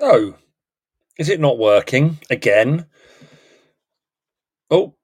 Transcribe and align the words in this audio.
Oh, 0.00 0.36
is 1.18 1.28
it 1.28 1.40
not 1.40 1.58
working 1.58 2.18
again? 2.30 2.86
Oh, 4.70 4.94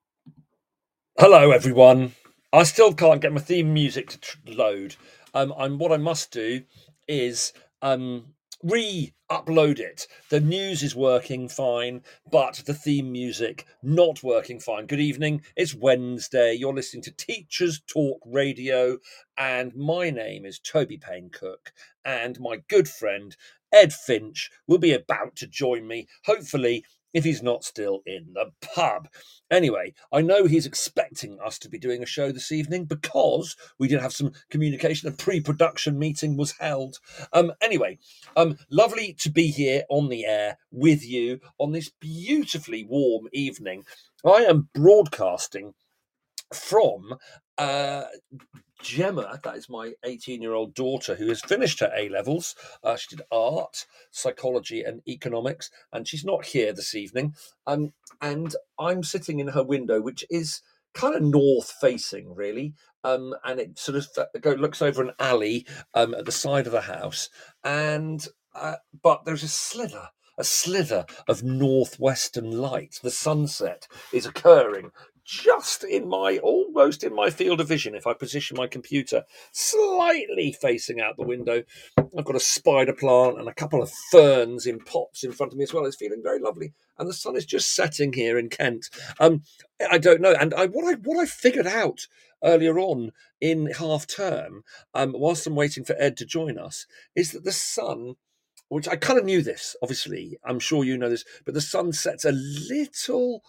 hello 1.18 1.50
everyone. 1.50 2.12
I 2.52 2.62
still 2.62 2.94
can't 2.94 3.20
get 3.20 3.32
my 3.32 3.40
theme 3.40 3.74
music 3.74 4.10
to 4.10 4.20
tr- 4.20 4.38
load. 4.46 4.94
Um, 5.34 5.52
I'm 5.58 5.78
what 5.78 5.90
I 5.90 5.96
must 5.96 6.30
do 6.30 6.62
is 7.08 7.52
um 7.82 8.34
re-upload 8.62 9.80
it. 9.80 10.06
The 10.30 10.40
news 10.40 10.84
is 10.84 10.94
working 10.94 11.48
fine, 11.48 12.02
but 12.30 12.62
the 12.64 12.72
theme 12.72 13.10
music 13.10 13.66
not 13.82 14.22
working 14.22 14.60
fine. 14.60 14.86
Good 14.86 15.00
evening. 15.00 15.42
It's 15.56 15.74
Wednesday. 15.74 16.54
You're 16.54 16.72
listening 16.72 17.02
to 17.02 17.10
Teachers 17.10 17.82
Talk 17.86 18.20
Radio, 18.24 18.98
and 19.36 19.74
my 19.74 20.10
name 20.10 20.46
is 20.46 20.60
Toby 20.60 20.98
Payne 20.98 21.30
Cook, 21.30 21.72
and 22.04 22.38
my 22.38 22.62
good 22.68 22.88
friend 22.88 23.36
Ed 23.74 23.92
Finch 23.92 24.50
will 24.68 24.78
be 24.78 24.92
about 24.92 25.34
to 25.36 25.46
join 25.48 25.86
me, 25.86 26.06
hopefully, 26.24 26.84
if 27.12 27.24
he's 27.24 27.42
not 27.42 27.64
still 27.64 28.02
in 28.06 28.34
the 28.34 28.50
pub. 28.60 29.08
Anyway, 29.50 29.94
I 30.12 30.20
know 30.20 30.46
he's 30.46 30.66
expecting 30.66 31.38
us 31.44 31.58
to 31.60 31.68
be 31.68 31.78
doing 31.78 32.02
a 32.02 32.06
show 32.06 32.32
this 32.32 32.52
evening 32.52 32.84
because 32.84 33.56
we 33.78 33.88
did 33.88 34.00
have 34.00 34.12
some 34.12 34.32
communication. 34.50 35.08
A 35.08 35.12
pre-production 35.12 35.98
meeting 35.98 36.36
was 36.36 36.52
held. 36.58 36.98
Um, 37.32 37.52
anyway, 37.60 37.98
um, 38.36 38.58
lovely 38.70 39.14
to 39.20 39.30
be 39.30 39.48
here 39.48 39.84
on 39.88 40.08
the 40.08 40.24
air 40.26 40.58
with 40.70 41.06
you 41.06 41.40
on 41.58 41.72
this 41.72 41.90
beautifully 42.00 42.84
warm 42.84 43.28
evening. 43.32 43.84
I 44.24 44.44
am 44.44 44.68
broadcasting 44.74 45.74
from 46.52 47.14
uh, 47.58 48.04
Gemma, 48.84 49.40
that 49.42 49.56
is 49.56 49.70
my 49.70 49.94
18 50.04 50.42
year 50.42 50.52
old 50.52 50.74
daughter 50.74 51.14
who 51.14 51.28
has 51.28 51.40
finished 51.40 51.80
her 51.80 51.90
A 51.96 52.10
levels. 52.10 52.54
Uh, 52.84 52.96
she 52.96 53.16
did 53.16 53.24
art, 53.32 53.86
psychology, 54.10 54.82
and 54.82 55.00
economics, 55.08 55.70
and 55.92 56.06
she's 56.06 56.24
not 56.24 56.44
here 56.44 56.72
this 56.72 56.94
evening. 56.94 57.34
Um, 57.66 57.94
and 58.20 58.54
I'm 58.78 59.02
sitting 59.02 59.40
in 59.40 59.48
her 59.48 59.64
window, 59.64 60.02
which 60.02 60.24
is 60.30 60.60
kind 60.92 61.14
of 61.14 61.22
north 61.22 61.72
facing, 61.80 62.34
really. 62.34 62.74
Um, 63.02 63.34
and 63.42 63.58
it 63.58 63.78
sort 63.78 63.96
of 63.96 64.42
go, 64.42 64.52
looks 64.52 64.82
over 64.82 65.02
an 65.02 65.12
alley 65.18 65.66
um, 65.94 66.14
at 66.14 66.26
the 66.26 66.32
side 66.32 66.66
of 66.66 66.72
the 66.72 66.82
house. 66.82 67.30
And 67.64 68.26
uh, 68.54 68.76
but 69.02 69.24
there's 69.24 69.42
a 69.42 69.48
slither, 69.48 70.10
a 70.38 70.44
slither 70.44 71.06
of 71.26 71.42
northwestern 71.42 72.50
light. 72.50 73.00
The 73.02 73.10
sunset 73.10 73.88
is 74.12 74.26
occurring 74.26 74.90
just 75.24 75.84
in 75.84 76.06
my 76.08 76.38
almost 76.42 77.02
in 77.02 77.14
my 77.14 77.30
field 77.30 77.60
of 77.60 77.68
vision 77.68 77.94
if 77.94 78.06
I 78.06 78.12
position 78.12 78.56
my 78.56 78.66
computer 78.66 79.24
slightly 79.52 80.52
facing 80.52 81.00
out 81.00 81.16
the 81.16 81.26
window. 81.26 81.62
I've 82.16 82.24
got 82.24 82.36
a 82.36 82.40
spider 82.40 82.92
plant 82.92 83.38
and 83.38 83.48
a 83.48 83.54
couple 83.54 83.82
of 83.82 83.90
ferns 84.10 84.66
in 84.66 84.78
pots 84.80 85.24
in 85.24 85.32
front 85.32 85.52
of 85.52 85.58
me 85.58 85.64
as 85.64 85.72
well. 85.72 85.86
It's 85.86 85.96
feeling 85.96 86.22
very 86.22 86.40
lovely, 86.40 86.72
and 86.98 87.08
the 87.08 87.14
sun 87.14 87.36
is 87.36 87.46
just 87.46 87.74
setting 87.74 88.12
here 88.12 88.38
in 88.38 88.48
Kent. 88.50 88.90
Um, 89.18 89.42
I 89.90 89.98
don't 89.98 90.20
know, 90.20 90.34
and 90.38 90.52
I, 90.54 90.66
what 90.66 90.84
I 90.84 90.98
what 91.02 91.18
I 91.18 91.26
figured 91.26 91.66
out 91.66 92.06
earlier 92.42 92.78
on 92.78 93.12
in 93.40 93.70
half 93.78 94.06
term, 94.06 94.62
um, 94.92 95.14
whilst 95.16 95.46
I'm 95.46 95.54
waiting 95.56 95.84
for 95.84 95.96
Ed 95.98 96.16
to 96.18 96.26
join 96.26 96.58
us, 96.58 96.86
is 97.16 97.32
that 97.32 97.44
the 97.44 97.52
sun. 97.52 98.14
Which 98.68 98.88
I 98.88 98.96
kind 98.96 99.18
of 99.18 99.26
knew 99.26 99.42
this, 99.42 99.76
obviously. 99.82 100.38
I'm 100.42 100.58
sure 100.58 100.84
you 100.84 100.96
know 100.96 101.10
this, 101.10 101.24
but 101.44 101.52
the 101.52 101.60
sun 101.60 101.92
sets 101.92 102.24
a 102.24 102.32
little 102.32 103.44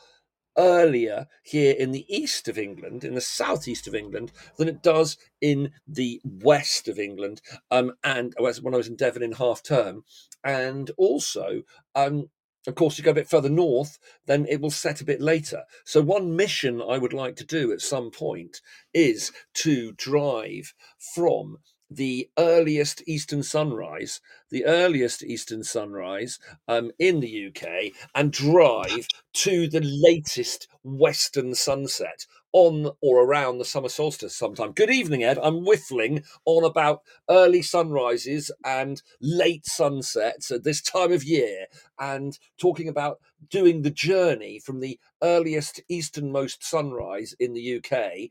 earlier 0.58 1.28
here 1.44 1.76
in 1.78 1.92
the 1.92 2.06
east 2.08 2.48
of 2.48 2.58
England, 2.58 3.04
in 3.04 3.16
the 3.16 3.22
southeast 3.22 3.88
of 3.88 3.96
England, 3.96 4.32
than 4.58 4.68
it 4.68 4.82
does 4.82 5.18
in 5.42 5.72
the 5.88 6.22
west 6.24 6.88
of 6.88 7.00
England. 7.00 7.42
Um, 7.72 7.94
and 8.04 8.34
when 8.40 8.74
I 8.74 8.78
was 8.78 8.88
in 8.88 8.96
Devon 8.96 9.24
in 9.24 9.34
half 9.34 9.64
term, 9.64 10.04
and 10.44 10.92
also, 10.98 11.64
um, 11.96 12.30
of 12.68 12.76
course, 12.76 12.98
you 12.98 13.04
go 13.04 13.12
a 13.12 13.16
bit 13.16 13.30
further 13.30 13.50
north, 13.50 14.00
then 14.26 14.46
it 14.50 14.60
will 14.60 14.72
set 14.72 15.02
a 15.02 15.06
bit 15.06 15.22
later. 15.22 15.64
So, 15.84 16.02
one 16.02 16.36
mission 16.36 16.82
I 16.82 16.98
would 16.98 17.14
like 17.14 17.36
to 17.38 17.46
do 17.46 17.72
at 17.72 17.82
some 17.82 18.12
point 18.12 18.62
is 18.94 19.32
to 19.56 19.92
drive 19.94 20.74
from 21.14 21.58
the 21.90 22.30
earliest 22.38 23.04
eastern 23.08 23.44
sunrise, 23.44 24.22
the 24.50 24.66
earliest 24.66 25.24
eastern 25.24 25.64
sunrise 25.64 26.40
um, 26.68 26.92
in 27.00 27.20
the 27.20 27.48
UK, 27.48 27.94
and 28.14 28.32
drive 28.32 29.08
to 29.34 29.68
the 29.68 29.82
latest 29.82 30.68
western 30.84 31.56
sunset 31.56 32.26
on 32.54 32.90
or 33.02 33.22
around 33.22 33.58
the 33.58 33.66
summer 33.66 33.90
solstice 33.90 34.36
sometime. 34.36 34.72
Good 34.72 34.90
evening, 34.90 35.24
Ed. 35.24 35.38
I'm 35.44 35.66
whiffling 35.66 36.24
on 36.46 36.64
about 36.64 37.02
early 37.30 37.62
sunrises 37.62 38.50
and 38.64 39.02
late 39.20 39.66
sunsets 39.66 40.52
at 40.52 40.64
this 40.64 40.82
time 40.82 41.12
of 41.12 41.24
year 41.24 41.66
and 42.00 42.40
talking 42.58 42.88
about 42.88 43.20
doing 43.50 43.82
the 43.82 43.92
journey 43.92 44.60
from 44.60 44.80
the 44.80 44.98
earliest 45.22 45.82
easternmost 45.90 46.64
sunrise 46.64 47.36
in 47.40 47.54
the 47.54 47.78
UK 47.78 48.30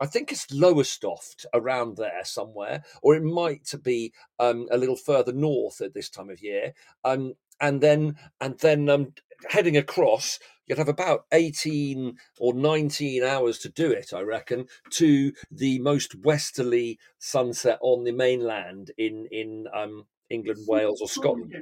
I 0.00 0.06
think 0.06 0.32
it's 0.32 0.50
Lowestoft 0.50 1.46
around 1.54 1.96
there 1.96 2.22
somewhere, 2.24 2.84
or 3.02 3.14
it 3.14 3.22
might 3.22 3.72
be 3.82 4.12
um, 4.38 4.66
a 4.70 4.78
little 4.78 4.96
further 4.96 5.32
north 5.32 5.80
at 5.80 5.94
this 5.94 6.08
time 6.08 6.30
of 6.30 6.42
year. 6.42 6.74
Um, 7.04 7.34
and 7.60 7.80
then 7.80 8.16
and 8.40 8.58
then 8.58 8.88
um, 8.88 9.14
heading 9.48 9.76
across, 9.76 10.40
you'd 10.66 10.78
have 10.78 10.88
about 10.88 11.26
eighteen 11.32 12.16
or 12.40 12.52
nineteen 12.52 13.22
hours 13.22 13.58
to 13.60 13.68
do 13.68 13.90
it, 13.90 14.12
I 14.12 14.22
reckon, 14.22 14.66
to 14.90 15.32
the 15.50 15.78
most 15.78 16.14
westerly 16.24 16.98
sunset 17.18 17.78
on 17.80 18.04
the 18.04 18.12
mainland 18.12 18.90
in 18.98 19.26
in 19.30 19.66
um, 19.72 20.06
England, 20.28 20.60
Wales, 20.66 21.00
or 21.00 21.08
Scotland. 21.08 21.54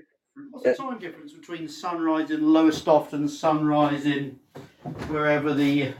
What's 0.51 0.65
the 0.65 0.75
time 0.75 0.99
difference 0.99 1.35
between 1.35 1.69
sunrise 1.69 2.31
in 2.31 2.53
Lowestoft 2.53 3.13
and 3.13 3.31
sunrise 3.31 4.07
in 4.07 4.41
wherever 5.09 5.53
the 5.53 5.93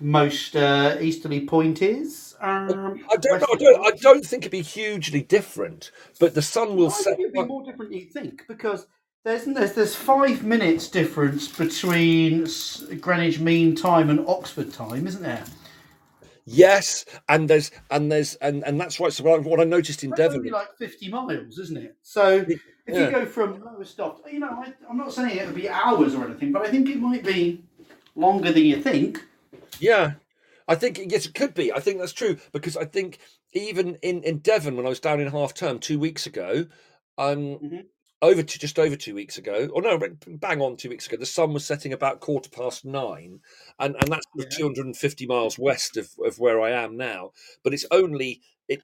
most 0.00 0.56
uh, 0.56 0.96
easterly 1.00 1.46
point 1.46 1.82
is? 1.82 2.34
Um, 2.40 3.04
I 3.10 3.16
don't 3.16 3.40
know. 3.40 3.46
I 3.52 3.56
don't, 3.56 3.86
I 3.86 3.90
don't 3.96 4.24
think 4.24 4.42
it'd 4.42 4.52
be 4.52 4.62
hugely 4.62 5.22
different, 5.22 5.90
but 6.20 6.34
the 6.34 6.42
sun 6.42 6.76
will 6.76 6.88
I 6.88 6.90
set. 6.90 7.16
think 7.16 7.20
it'd 7.20 7.32
be 7.32 7.44
more 7.44 7.64
different 7.64 7.90
than 7.90 8.00
you 8.00 8.06
think 8.06 8.44
because 8.48 8.86
there's 9.24 9.44
there's 9.44 9.72
there's 9.72 9.94
five 9.94 10.42
minutes 10.42 10.88
difference 10.88 11.48
between 11.48 12.46
Greenwich 13.00 13.40
Mean 13.40 13.74
Time 13.74 14.10
and 14.10 14.26
Oxford 14.28 14.72
Time, 14.72 15.06
isn't 15.06 15.22
there? 15.22 15.44
Yes, 16.46 17.06
and 17.28 17.48
there's 17.48 17.70
and 17.90 18.12
there's 18.12 18.34
and 18.36 18.62
and 18.64 18.78
that's 18.78 19.00
right. 19.00 19.12
So 19.12 19.24
what 19.24 19.40
I, 19.40 19.42
what 19.42 19.60
I 19.60 19.64
noticed 19.64 20.04
in 20.04 20.10
That's 20.10 20.34
Devon, 20.34 20.46
like 20.48 20.76
50 20.76 21.08
miles, 21.08 21.58
isn't 21.58 21.78
it? 21.78 21.96
So 22.02 22.44
if 22.46 22.60
yeah. 22.86 23.06
you 23.06 23.10
go 23.10 23.24
from 23.24 23.62
Lowestoft, 23.64 24.30
you 24.30 24.40
know, 24.40 24.50
I, 24.50 24.74
I'm 24.90 24.98
not 24.98 25.12
saying 25.12 25.38
it 25.38 25.46
would 25.46 25.54
be 25.54 25.70
hours 25.70 26.14
or 26.14 26.26
anything, 26.26 26.52
but 26.52 26.66
I 26.66 26.70
think 26.70 26.90
it 26.90 26.98
might 26.98 27.24
be 27.24 27.64
longer 28.14 28.52
than 28.52 28.64
you 28.64 28.82
think. 28.82 29.24
Yeah, 29.80 30.14
I 30.68 30.74
think 30.74 30.98
yes, 31.10 31.26
it 31.26 31.34
could 31.34 31.54
be. 31.54 31.72
I 31.72 31.80
think 31.80 31.98
that's 31.98 32.12
true 32.12 32.38
because 32.52 32.76
I 32.76 32.84
think 32.84 33.18
even 33.52 33.96
in 34.02 34.22
in 34.22 34.38
Devon 34.38 34.76
when 34.76 34.86
I 34.86 34.90
was 34.90 35.00
down 35.00 35.20
in 35.20 35.28
half 35.28 35.54
term 35.54 35.78
two 35.78 35.98
weeks 35.98 36.26
ago, 36.26 36.66
um, 37.18 37.58
Mhm. 37.58 37.86
over 38.22 38.42
to 38.42 38.58
just 38.58 38.78
over 38.78 38.96
two 38.96 39.14
weeks 39.14 39.36
ago, 39.38 39.68
or 39.72 39.82
no, 39.82 39.98
bang 40.26 40.60
on 40.62 40.76
two 40.76 40.88
weeks 40.88 41.06
ago, 41.06 41.16
the 41.16 41.26
sun 41.26 41.52
was 41.52 41.64
setting 41.66 41.92
about 41.92 42.20
quarter 42.20 42.50
past 42.50 42.84
nine, 42.84 43.40
and 43.78 43.94
and 43.96 44.10
that's 44.10 44.26
Yeah. 44.34 44.46
250 44.56 45.26
miles 45.26 45.58
west 45.58 45.96
of, 45.96 46.10
of 46.24 46.38
where 46.38 46.60
I 46.60 46.70
am 46.70 46.96
now. 46.96 47.32
But 47.62 47.74
it's 47.74 47.86
only 47.90 48.42
it 48.68 48.82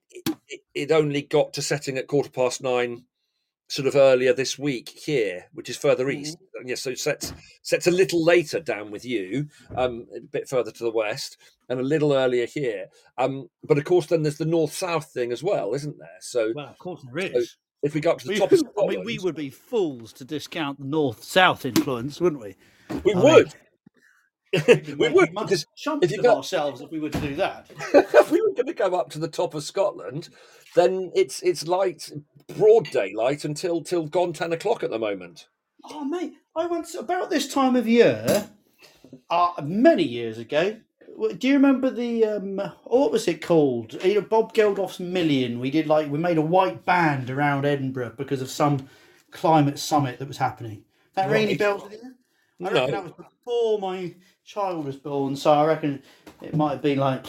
it- 0.49 0.63
it 0.75 0.91
only 0.93 1.23
got 1.23 1.55
to 1.55 1.63
setting 1.63 1.97
at 1.97 2.07
quarter 2.09 2.31
past 2.31 2.61
nine, 2.63 3.05
sort 3.71 3.87
of 3.87 3.95
earlier 3.95 4.33
this 4.33 4.59
week 4.59 4.89
here, 4.89 5.47
which 5.55 5.71
is 5.71 5.77
further 5.77 6.11
east. 6.11 6.37
And 6.59 6.69
Yes, 6.69 6.83
so 6.83 6.91
it 6.91 6.99
sets 6.99 7.33
sets 7.63 7.87
a 7.87 7.91
little 7.91 8.23
later 8.23 8.61
down 8.61 8.91
with 8.91 9.05
you, 9.05 9.49
um, 9.77 10.07
a 10.15 10.21
bit 10.21 10.49
further 10.49 10.73
to 10.73 10.85
the 10.85 10.91
west, 10.91 11.39
and 11.69 11.79
a 11.81 11.83
little 11.83 12.13
earlier 12.13 12.47
here. 12.47 12.87
Um, 13.17 13.49
but 13.65 13.79
of 13.79 13.85
course, 13.85 14.07
then 14.07 14.23
there's 14.23 14.39
the 14.39 14.45
north 14.45 14.73
south 14.75 15.13
thing 15.13 15.33
as 15.33 15.43
well, 15.43 15.73
isn't 15.75 15.99
there? 15.99 16.19
So 16.21 16.53
Well, 16.55 16.67
of 16.67 16.79
course 16.79 17.03
there 17.03 17.25
is. 17.25 17.51
So, 17.51 17.57
if 17.83 17.95
we 17.95 18.01
go 18.01 18.11
up 18.11 18.19
to 18.19 18.27
the 18.27 18.35
We, 18.35 18.39
top 18.39 18.53
of 18.53 18.63
I 18.83 18.87
mean, 18.87 19.05
we 19.05 19.19
would 19.21 19.37
be 19.37 19.49
fools 19.51 20.13
to 20.15 20.25
discount 20.25 20.79
the 20.79 20.85
north-south 20.85 21.65
influence, 21.65 22.21
wouldn't 22.21 22.43
we? 22.43 22.57
we 23.05 23.15
I 23.15 23.23
would. 23.23 23.47
Be 23.47 23.53
we 24.53 25.09
would 25.09 25.31
because 25.33 25.65
if 26.03 26.11
you 26.11 26.19
of 26.19 26.25
go 26.25 26.37
ourselves 26.37 26.81
if 26.81 26.91
we 26.91 26.99
were 26.99 27.11
to 27.11 27.21
do 27.21 27.35
that. 27.37 27.71
if 27.95 28.31
we 28.31 28.41
were 28.41 28.53
going 28.53 28.67
to 28.67 28.75
go 28.75 28.95
up 28.99 29.11
to 29.11 29.19
the 29.19 29.29
top 29.29 29.55
of 29.55 29.63
Scotland, 29.63 30.29
then 30.75 31.13
it's 31.15 31.43
it's 31.43 31.67
light, 31.67 32.11
broad 32.57 32.91
daylight 32.91 33.45
until 33.45 33.83
till 33.83 34.07
gone 34.07 34.33
ten 34.33 34.53
o'clock 34.53 34.83
at 34.83 34.91
the 34.91 34.99
moment. 34.99 35.47
Oh, 35.85 36.05
mate, 36.05 36.35
I 36.55 36.67
once, 36.67 36.95
about 36.95 37.31
this 37.31 37.53
time 37.53 37.77
of 37.77 37.89
year, 37.89 38.49
uh, 39.31 39.53
many 39.63 40.03
years 40.03 40.39
ago, 40.39 40.77
do 41.39 41.49
you 41.49 41.55
remember 41.55 41.91
the, 41.91 42.25
um, 42.25 42.61
what 42.85 43.13
was 43.13 43.29
it 43.29 43.43
called? 43.43 44.03
You 44.05 44.17
know, 44.17 44.21
Bob 44.23 44.53
Geldof's 44.53 45.01
Million. 45.01 45.59
We 45.59 45.71
did 45.71 45.87
like, 45.87 46.11
we 46.11 46.19
made 46.19 46.39
a 46.39 46.43
white 46.43 46.85
band 46.85 47.31
around 47.31 47.65
Edinburgh 47.65 48.15
because 48.17 48.43
of 48.43 48.51
some 48.51 48.89
climate 49.31 49.79
summit 49.79 50.19
that 50.19 50.29
was 50.29 50.39
happening. 50.39 50.85
That 51.15 51.31
Right. 51.31 51.49
with 51.83 51.93
you? 51.93 52.15
I 52.61 52.65
No. 52.65 52.71
reckon 52.73 52.91
that 52.93 53.05
was 53.05 53.13
before 53.13 53.79
my 53.79 54.15
child 54.45 54.85
was 54.85 54.97
born, 54.97 55.37
so 55.37 55.51
I 55.53 55.65
reckon 55.67 56.03
it 56.43 56.55
might 56.55 56.73
have 56.73 56.83
been 56.83 56.99
like. 56.99 57.25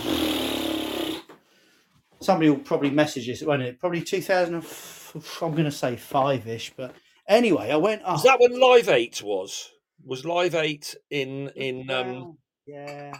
Somebody 2.21 2.49
will 2.51 2.57
probably 2.59 2.91
message 2.91 3.27
us, 3.29 3.41
won't 3.41 3.63
it? 3.63 3.79
Probably 3.79 4.01
2000, 4.01 4.53
and 4.53 4.63
f- 4.63 5.39
I'm 5.41 5.51
going 5.53 5.65
to 5.65 5.71
say 5.71 5.95
five 5.95 6.47
ish, 6.47 6.71
but 6.75 6.93
Anyway, 7.27 7.69
I 7.71 7.77
went 7.77 8.01
up. 8.03 8.17
Is 8.17 8.23
that 8.23 8.39
when 8.39 8.59
Live 8.59 8.89
Eight 8.89 9.21
was? 9.23 9.69
Was 10.03 10.25
Live 10.25 10.53
Eight 10.55 10.95
in 11.11 11.49
in 11.55 11.89
um? 11.89 12.37
Yeah. 12.67 13.13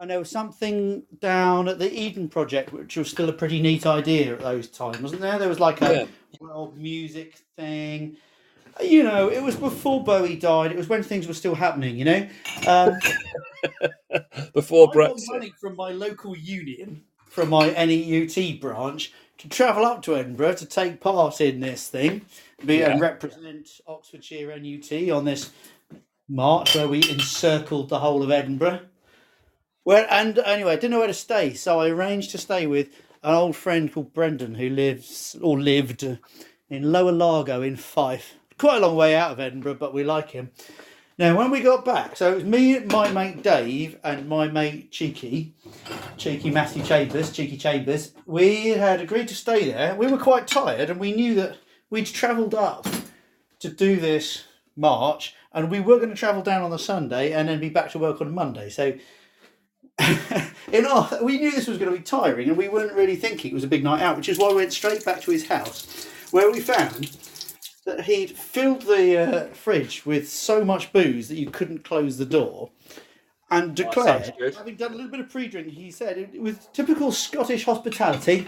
And 0.00 0.10
there 0.10 0.18
was 0.18 0.30
something 0.30 1.04
down 1.20 1.68
at 1.68 1.78
the 1.78 1.92
Eden 1.92 2.28
Project, 2.28 2.72
which 2.72 2.96
was 2.96 3.08
still 3.08 3.28
a 3.28 3.32
pretty 3.32 3.62
neat 3.62 3.86
idea 3.86 4.32
at 4.32 4.40
those 4.40 4.68
times, 4.68 5.00
wasn't 5.00 5.20
there? 5.20 5.38
There 5.38 5.48
was 5.48 5.60
like 5.60 5.80
a 5.80 5.92
Yeah. 5.94 6.06
world 6.40 6.76
music 6.76 7.38
thing. 7.56 8.16
You 8.80 9.02
know, 9.02 9.28
it 9.30 9.42
was 9.42 9.56
before 9.56 10.02
Bowie 10.02 10.36
died. 10.36 10.70
It 10.72 10.76
was 10.78 10.88
when 10.88 11.02
things 11.02 11.26
were 11.26 11.34
still 11.34 11.54
happening. 11.54 11.96
You 11.96 12.04
know, 12.04 12.28
um, 12.66 12.98
Before 14.54 14.88
I 14.90 14.94
got 14.94 15.16
Brexit. 15.16 15.28
money 15.28 15.52
from 15.60 15.76
my 15.76 15.90
local 15.90 16.36
union, 16.36 17.02
from 17.26 17.48
my 17.50 17.70
NEUT 17.70 18.60
branch, 18.60 19.12
to 19.38 19.48
travel 19.48 19.84
up 19.84 20.02
to 20.02 20.16
Edinburgh 20.16 20.54
to 20.54 20.66
take 20.66 21.00
part 21.00 21.40
in 21.40 21.60
this 21.60 21.88
thing, 21.88 22.22
be 22.64 22.76
Yeah. 22.78 22.90
and 22.92 23.00
represent 23.00 23.80
Oxfordshire 23.86 24.56
NUT 24.58 25.10
on 25.10 25.24
this 25.24 25.50
march 26.28 26.74
where 26.74 26.88
we 26.88 26.98
encircled 27.10 27.88
the 27.88 27.98
whole 28.00 28.22
of 28.22 28.30
Edinburgh. 28.30 28.80
Well, 29.84 30.06
and 30.10 30.38
anyway, 30.38 30.72
I 30.72 30.76
didn't 30.76 30.92
know 30.92 30.98
where 31.00 31.08
to 31.08 31.14
stay, 31.14 31.54
so 31.54 31.80
I 31.80 31.88
arranged 31.88 32.30
to 32.32 32.38
stay 32.38 32.66
with 32.66 32.88
an 33.22 33.34
old 33.34 33.56
friend 33.56 33.92
called 33.92 34.12
Brendan 34.14 34.54
who 34.54 34.68
lives 34.68 35.36
or 35.42 35.58
lived 35.60 36.02
in 36.70 36.92
Lower 36.92 37.12
Largo 37.12 37.62
in 37.62 37.76
Fife. 37.76 38.34
Quite 38.58 38.76
a 38.76 38.86
long 38.86 38.96
way 38.96 39.14
out 39.14 39.32
of 39.32 39.40
Edinburgh, 39.40 39.74
but 39.74 39.94
we 39.94 40.04
like 40.04 40.30
him. 40.30 40.50
Now, 41.18 41.36
when 41.36 41.50
we 41.50 41.60
got 41.60 41.84
back, 41.84 42.16
so 42.16 42.32
it 42.32 42.34
was 42.36 42.44
me, 42.44 42.78
my 42.80 43.10
mate 43.10 43.42
Dave, 43.42 43.98
and 44.02 44.28
my 44.28 44.48
mate 44.48 44.90
Cheeky, 44.90 45.54
Cheeky 46.16 46.50
Matthew 46.50 46.82
Chambers, 46.82 47.30
Cheeky 47.30 47.58
Chambers. 47.58 48.12
We 48.24 48.68
had 48.68 49.00
agreed 49.00 49.28
to 49.28 49.34
stay 49.34 49.70
there. 49.70 49.94
We 49.94 50.06
were 50.06 50.18
quite 50.18 50.46
tired, 50.46 50.88
and 50.88 50.98
we 50.98 51.12
knew 51.12 51.34
that 51.34 51.58
we'd 51.90 52.06
travelled 52.06 52.54
up 52.54 52.86
to 53.60 53.68
do 53.68 53.96
this 53.96 54.44
march, 54.74 55.34
and 55.52 55.70
we 55.70 55.80
were 55.80 55.98
going 55.98 56.08
to 56.08 56.16
travel 56.16 56.42
down 56.42 56.62
on 56.62 56.70
the 56.70 56.78
Sunday 56.78 57.32
and 57.32 57.48
then 57.48 57.60
be 57.60 57.68
back 57.68 57.90
to 57.90 57.98
work 57.98 58.20
on 58.22 58.34
Monday. 58.34 58.70
So, 58.70 58.94
in 60.72 60.86
our, 60.86 61.22
we 61.22 61.38
knew 61.38 61.50
this 61.50 61.68
was 61.68 61.76
going 61.76 61.92
to 61.92 61.96
be 61.96 62.02
tiring, 62.02 62.48
and 62.48 62.56
we 62.56 62.68
weren't 62.68 62.94
really 62.94 63.16
thinking 63.16 63.50
it 63.50 63.54
was 63.54 63.64
a 63.64 63.68
big 63.68 63.84
night 63.84 64.00
out, 64.00 64.16
which 64.16 64.30
is 64.30 64.38
why 64.38 64.48
we 64.48 64.56
went 64.56 64.72
straight 64.72 65.04
back 65.04 65.20
to 65.20 65.30
his 65.30 65.46
house, 65.46 66.08
where 66.30 66.50
we 66.50 66.60
found 66.60 67.16
that 67.84 68.04
he'd 68.04 68.30
filled 68.30 68.82
the 68.82 69.18
uh, 69.18 69.54
fridge 69.54 70.06
with 70.06 70.28
so 70.28 70.64
much 70.64 70.92
booze 70.92 71.28
that 71.28 71.36
you 71.36 71.50
couldn't 71.50 71.84
close 71.84 72.16
the 72.16 72.26
door. 72.26 72.70
And 73.50 73.74
declared, 73.74 74.32
good. 74.38 74.54
having 74.54 74.76
done 74.76 74.92
a 74.92 74.94
little 74.94 75.10
bit 75.10 75.20
of 75.20 75.28
pre-drinking, 75.28 75.74
he 75.74 75.90
said, 75.90 76.30
with 76.38 76.72
typical 76.72 77.12
Scottish 77.12 77.66
hospitality, 77.66 78.46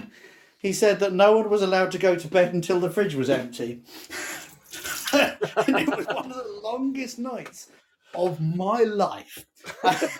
he 0.56 0.72
said 0.72 0.98
that 1.00 1.12
no 1.12 1.36
one 1.36 1.50
was 1.50 1.60
allowed 1.60 1.90
to 1.92 1.98
go 1.98 2.16
to 2.16 2.26
bed 2.26 2.54
until 2.54 2.80
the 2.80 2.88
fridge 2.88 3.14
was 3.14 3.28
empty. 3.28 3.82
and 5.12 5.78
it 5.78 5.94
was 5.94 6.06
one 6.06 6.30
of 6.30 6.36
the 6.36 6.60
longest 6.62 7.18
nights 7.18 7.68
of 8.14 8.40
my 8.40 8.82
life. 8.82 9.44
Was- 9.84 10.18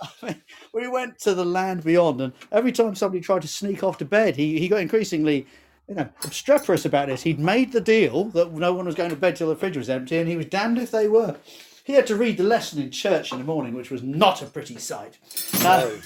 I 0.00 0.08
mean, 0.22 0.42
we 0.72 0.86
went 0.86 1.18
to 1.20 1.34
the 1.34 1.44
land 1.44 1.82
beyond, 1.82 2.20
and 2.20 2.32
every 2.52 2.72
time 2.72 2.94
somebody 2.94 3.20
tried 3.20 3.42
to 3.42 3.48
sneak 3.48 3.82
off 3.82 3.98
to 3.98 4.04
bed, 4.04 4.36
he, 4.36 4.58
he 4.58 4.68
got 4.68 4.80
increasingly, 4.80 5.46
you 5.88 5.94
know, 5.94 6.08
obstreperous 6.24 6.84
about 6.84 7.08
this. 7.08 7.22
He'd 7.22 7.38
made 7.40 7.72
the 7.72 7.80
deal 7.80 8.24
that 8.30 8.52
no 8.52 8.74
one 8.74 8.86
was 8.86 8.94
going 8.94 9.10
to 9.10 9.16
bed 9.16 9.36
till 9.36 9.48
the 9.48 9.56
fridge 9.56 9.76
was 9.76 9.88
empty, 9.88 10.18
and 10.18 10.28
he 10.28 10.36
was 10.36 10.46
damned 10.46 10.78
if 10.78 10.90
they 10.90 11.08
were. 11.08 11.36
He 11.84 11.94
had 11.94 12.06
to 12.08 12.16
read 12.16 12.36
the 12.36 12.44
lesson 12.44 12.82
in 12.82 12.90
church 12.90 13.32
in 13.32 13.38
the 13.38 13.44
morning, 13.44 13.72
which 13.74 13.90
was 13.90 14.02
not 14.02 14.42
a 14.42 14.46
pretty 14.46 14.78
sight. 14.78 15.18
Uh, 15.54 15.62
No. 15.62 15.98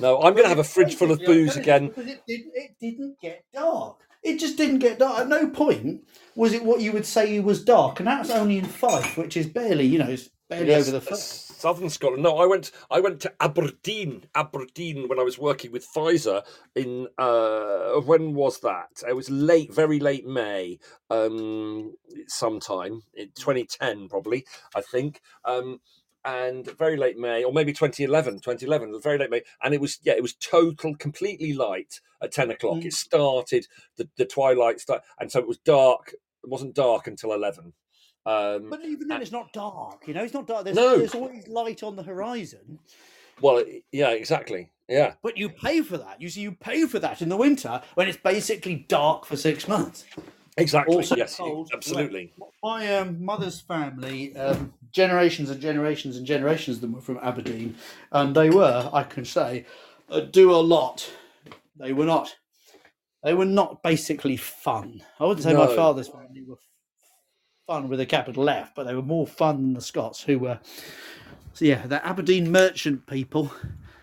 No, 0.00 0.16
I'm 0.22 0.32
going 0.32 0.44
to 0.44 0.48
have 0.48 0.58
a 0.58 0.64
fridge 0.64 0.94
full 0.94 1.12
of 1.12 1.20
booze 1.24 1.56
again. 1.56 1.92
It 1.96 2.26
didn't, 2.26 2.52
it 2.54 2.70
didn't 2.80 3.20
get 3.20 3.44
dark. 3.52 3.98
It 4.22 4.38
just 4.38 4.56
didn't 4.56 4.78
get 4.78 4.98
dark. 4.98 5.20
At 5.20 5.28
no 5.28 5.48
point 5.48 6.02
was 6.34 6.52
it 6.52 6.64
what 6.64 6.80
you 6.80 6.92
would 6.92 7.06
say 7.06 7.38
was 7.40 7.62
dark, 7.62 8.00
and 8.00 8.06
that's 8.08 8.30
only 8.30 8.58
in 8.58 8.64
Fife, 8.64 9.16
which 9.16 9.36
is 9.36 9.46
barely, 9.46 9.86
you 9.86 9.98
know, 9.98 10.16
barely 10.48 10.68
Yes, 10.68 10.88
over 10.88 10.98
the 10.98 11.00
foot. 11.00 11.49
Southern 11.60 11.90
Scotland. 11.90 12.22
No, 12.22 12.38
I 12.38 12.46
went. 12.46 12.70
I 12.90 13.00
went 13.00 13.20
to 13.20 13.32
Aberdeen, 13.40 14.24
Aberdeen, 14.34 15.08
when 15.08 15.18
I 15.18 15.22
was 15.22 15.38
working 15.38 15.72
with 15.72 15.86
Pfizer. 15.86 16.42
In 16.74 17.08
uh, 17.18 18.00
when 18.00 18.34
was 18.34 18.60
that? 18.60 19.02
It 19.08 19.14
was 19.14 19.30
late, 19.30 19.72
very 19.72 20.00
late 20.00 20.26
May, 20.26 20.78
um, 21.10 21.94
sometime 22.28 23.02
in 23.14 23.28
2010, 23.34 24.08
probably. 24.08 24.46
I 24.74 24.80
think. 24.80 25.20
Um, 25.44 25.80
and 26.24 26.66
very 26.76 26.96
late 26.98 27.16
May, 27.16 27.44
or 27.44 27.52
maybe 27.52 27.72
2011, 27.72 28.40
2011, 28.40 29.00
very 29.02 29.16
late 29.18 29.30
May, 29.30 29.42
and 29.62 29.72
it 29.72 29.80
was 29.80 29.98
yeah, 30.02 30.12
it 30.14 30.22
was 30.22 30.34
total, 30.34 30.94
completely 30.96 31.54
light 31.54 32.00
at 32.22 32.32
10 32.32 32.50
o'clock. 32.50 32.78
Mm. 32.78 32.86
It 32.86 32.92
started 32.92 33.66
the 33.96 34.08
the 34.16 34.26
twilight 34.26 34.80
start, 34.80 35.02
and 35.18 35.30
so 35.30 35.38
it 35.38 35.48
was 35.48 35.58
dark. 35.58 36.12
It 36.42 36.48
wasn't 36.48 36.74
dark 36.74 37.06
until 37.06 37.32
11. 37.32 37.74
Um, 38.26 38.68
But 38.70 38.84
even 38.84 39.08
then, 39.08 39.22
it's 39.22 39.32
not 39.32 39.52
dark. 39.52 40.06
You 40.06 40.14
know, 40.14 40.22
it's 40.24 40.34
not 40.34 40.46
dark. 40.46 40.64
There's, 40.64 40.76
No. 40.76 40.98
there's 40.98 41.14
always 41.14 41.48
light 41.48 41.82
on 41.82 41.96
the 41.96 42.02
horizon. 42.02 42.78
well, 43.40 43.64
yeah, 43.92 44.10
exactly. 44.10 44.70
Yeah. 44.88 45.14
But 45.22 45.38
you 45.38 45.48
pay 45.48 45.82
for 45.82 45.96
that. 45.98 46.20
You 46.20 46.28
see, 46.28 46.40
you 46.40 46.52
pay 46.52 46.84
for 46.86 46.98
that 46.98 47.22
in 47.22 47.28
the 47.28 47.36
winter 47.36 47.80
when 47.94 48.08
it's 48.08 48.18
basically 48.18 48.84
dark 48.88 49.24
for 49.24 49.36
six 49.36 49.68
months. 49.68 50.04
Exactly. 50.56 50.96
Also 50.96 51.16
yes, 51.16 51.36
cold, 51.36 51.70
absolutely. 51.72 52.32
My 52.62 52.96
um, 52.96 53.24
mother's 53.24 53.60
family, 53.60 54.36
um, 54.36 54.74
generations 54.92 55.48
and 55.48 55.60
generations 55.60 56.16
and 56.16 56.26
generations 56.26 56.78
of 56.78 56.80
them 56.82 56.92
were 56.92 57.00
from 57.00 57.18
Aberdeen, 57.22 57.76
and 58.12 58.34
they 58.34 58.50
were, 58.50 58.90
I 58.92 59.04
can 59.04 59.24
say, 59.24 59.64
uh, 60.10 60.20
do 60.20 60.50
a 60.52 60.56
lot. 60.60 61.08
They 61.76 61.92
were 61.92 62.04
not. 62.04 62.36
They 63.22 63.32
were 63.32 63.44
not 63.44 63.82
basically 63.82 64.36
fun. 64.36 65.02
I 65.18 65.24
wouldn't 65.24 65.44
say 65.44 65.54
my 65.54 65.74
father's 65.74 66.08
family 66.08 66.42
were 66.42 66.56
fun 67.70 67.88
with 67.88 68.00
a 68.00 68.06
capital 68.06 68.50
F, 68.50 68.74
but 68.74 68.82
they 68.82 68.96
were 68.96 69.00
more 69.02 69.28
fun 69.28 69.56
than 69.58 69.74
the 69.74 69.80
Scots, 69.80 70.20
who 70.20 70.40
were. 70.40 70.58
So 71.54 71.64
yeah, 71.64 71.86
the 71.86 72.04
Aberdeen 72.04 72.50
merchant 72.50 73.06
people. 73.06 73.52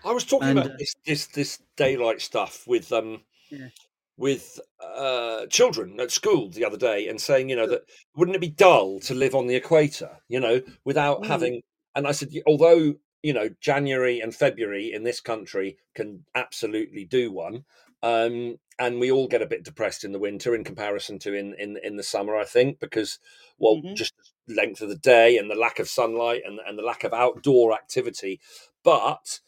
I 0.06 0.12
was 0.12 0.24
talking 0.24 0.48
And, 0.48 0.58
about 0.60 0.70
uh, 0.70 0.76
this, 0.78 0.94
this 1.04 1.26
this 1.26 1.58
daylight 1.76 2.22
stuff 2.22 2.66
with 2.66 2.90
um 2.94 3.20
Yeah. 3.50 3.68
with 4.16 4.58
uh 4.82 5.44
children 5.48 6.00
at 6.00 6.10
school 6.10 6.48
the 6.48 6.64
other 6.64 6.78
day 6.78 7.08
and 7.08 7.20
saying, 7.20 7.50
you 7.50 7.56
know, 7.56 7.66
that 7.66 7.82
wouldn't 8.16 8.36
it 8.36 8.40
be 8.40 8.48
dull 8.48 9.00
to 9.00 9.12
live 9.14 9.34
on 9.34 9.46
the 9.46 9.56
equator, 9.56 10.16
you 10.28 10.40
know, 10.40 10.62
without 10.86 11.20
Mm. 11.20 11.26
having 11.26 11.62
and 11.94 12.06
I 12.08 12.12
said, 12.12 12.30
although, 12.46 12.94
you 13.22 13.34
know, 13.34 13.50
January 13.60 14.20
and 14.20 14.34
February 14.34 14.94
in 14.94 15.02
this 15.02 15.20
country 15.20 15.76
can 15.94 16.24
absolutely 16.34 17.04
do 17.04 17.32
one. 17.32 17.66
Um, 18.02 18.56
and 18.78 19.00
we 19.00 19.10
all 19.10 19.26
get 19.28 19.42
a 19.42 19.46
bit 19.46 19.64
depressed 19.64 20.04
in 20.04 20.12
the 20.12 20.18
winter 20.18 20.54
in 20.54 20.64
comparison 20.64 21.18
to 21.20 21.34
in, 21.34 21.54
in, 21.58 21.78
in 21.82 21.96
the 21.96 22.02
summer, 22.02 22.36
I 22.36 22.44
think, 22.44 22.78
because 22.80 23.18
well, 23.58 23.76
Mhm. 23.76 23.94
just 23.96 24.14
length 24.48 24.80
of 24.80 24.88
the 24.88 24.96
day 24.96 25.36
and 25.36 25.50
the 25.50 25.54
lack 25.54 25.78
of 25.78 25.88
sunlight 25.88 26.42
and, 26.46 26.58
and 26.66 26.78
the 26.78 26.82
lack 26.82 27.04
of 27.04 27.12
outdoor 27.12 27.72
activity. 27.74 28.40
But 28.82 29.40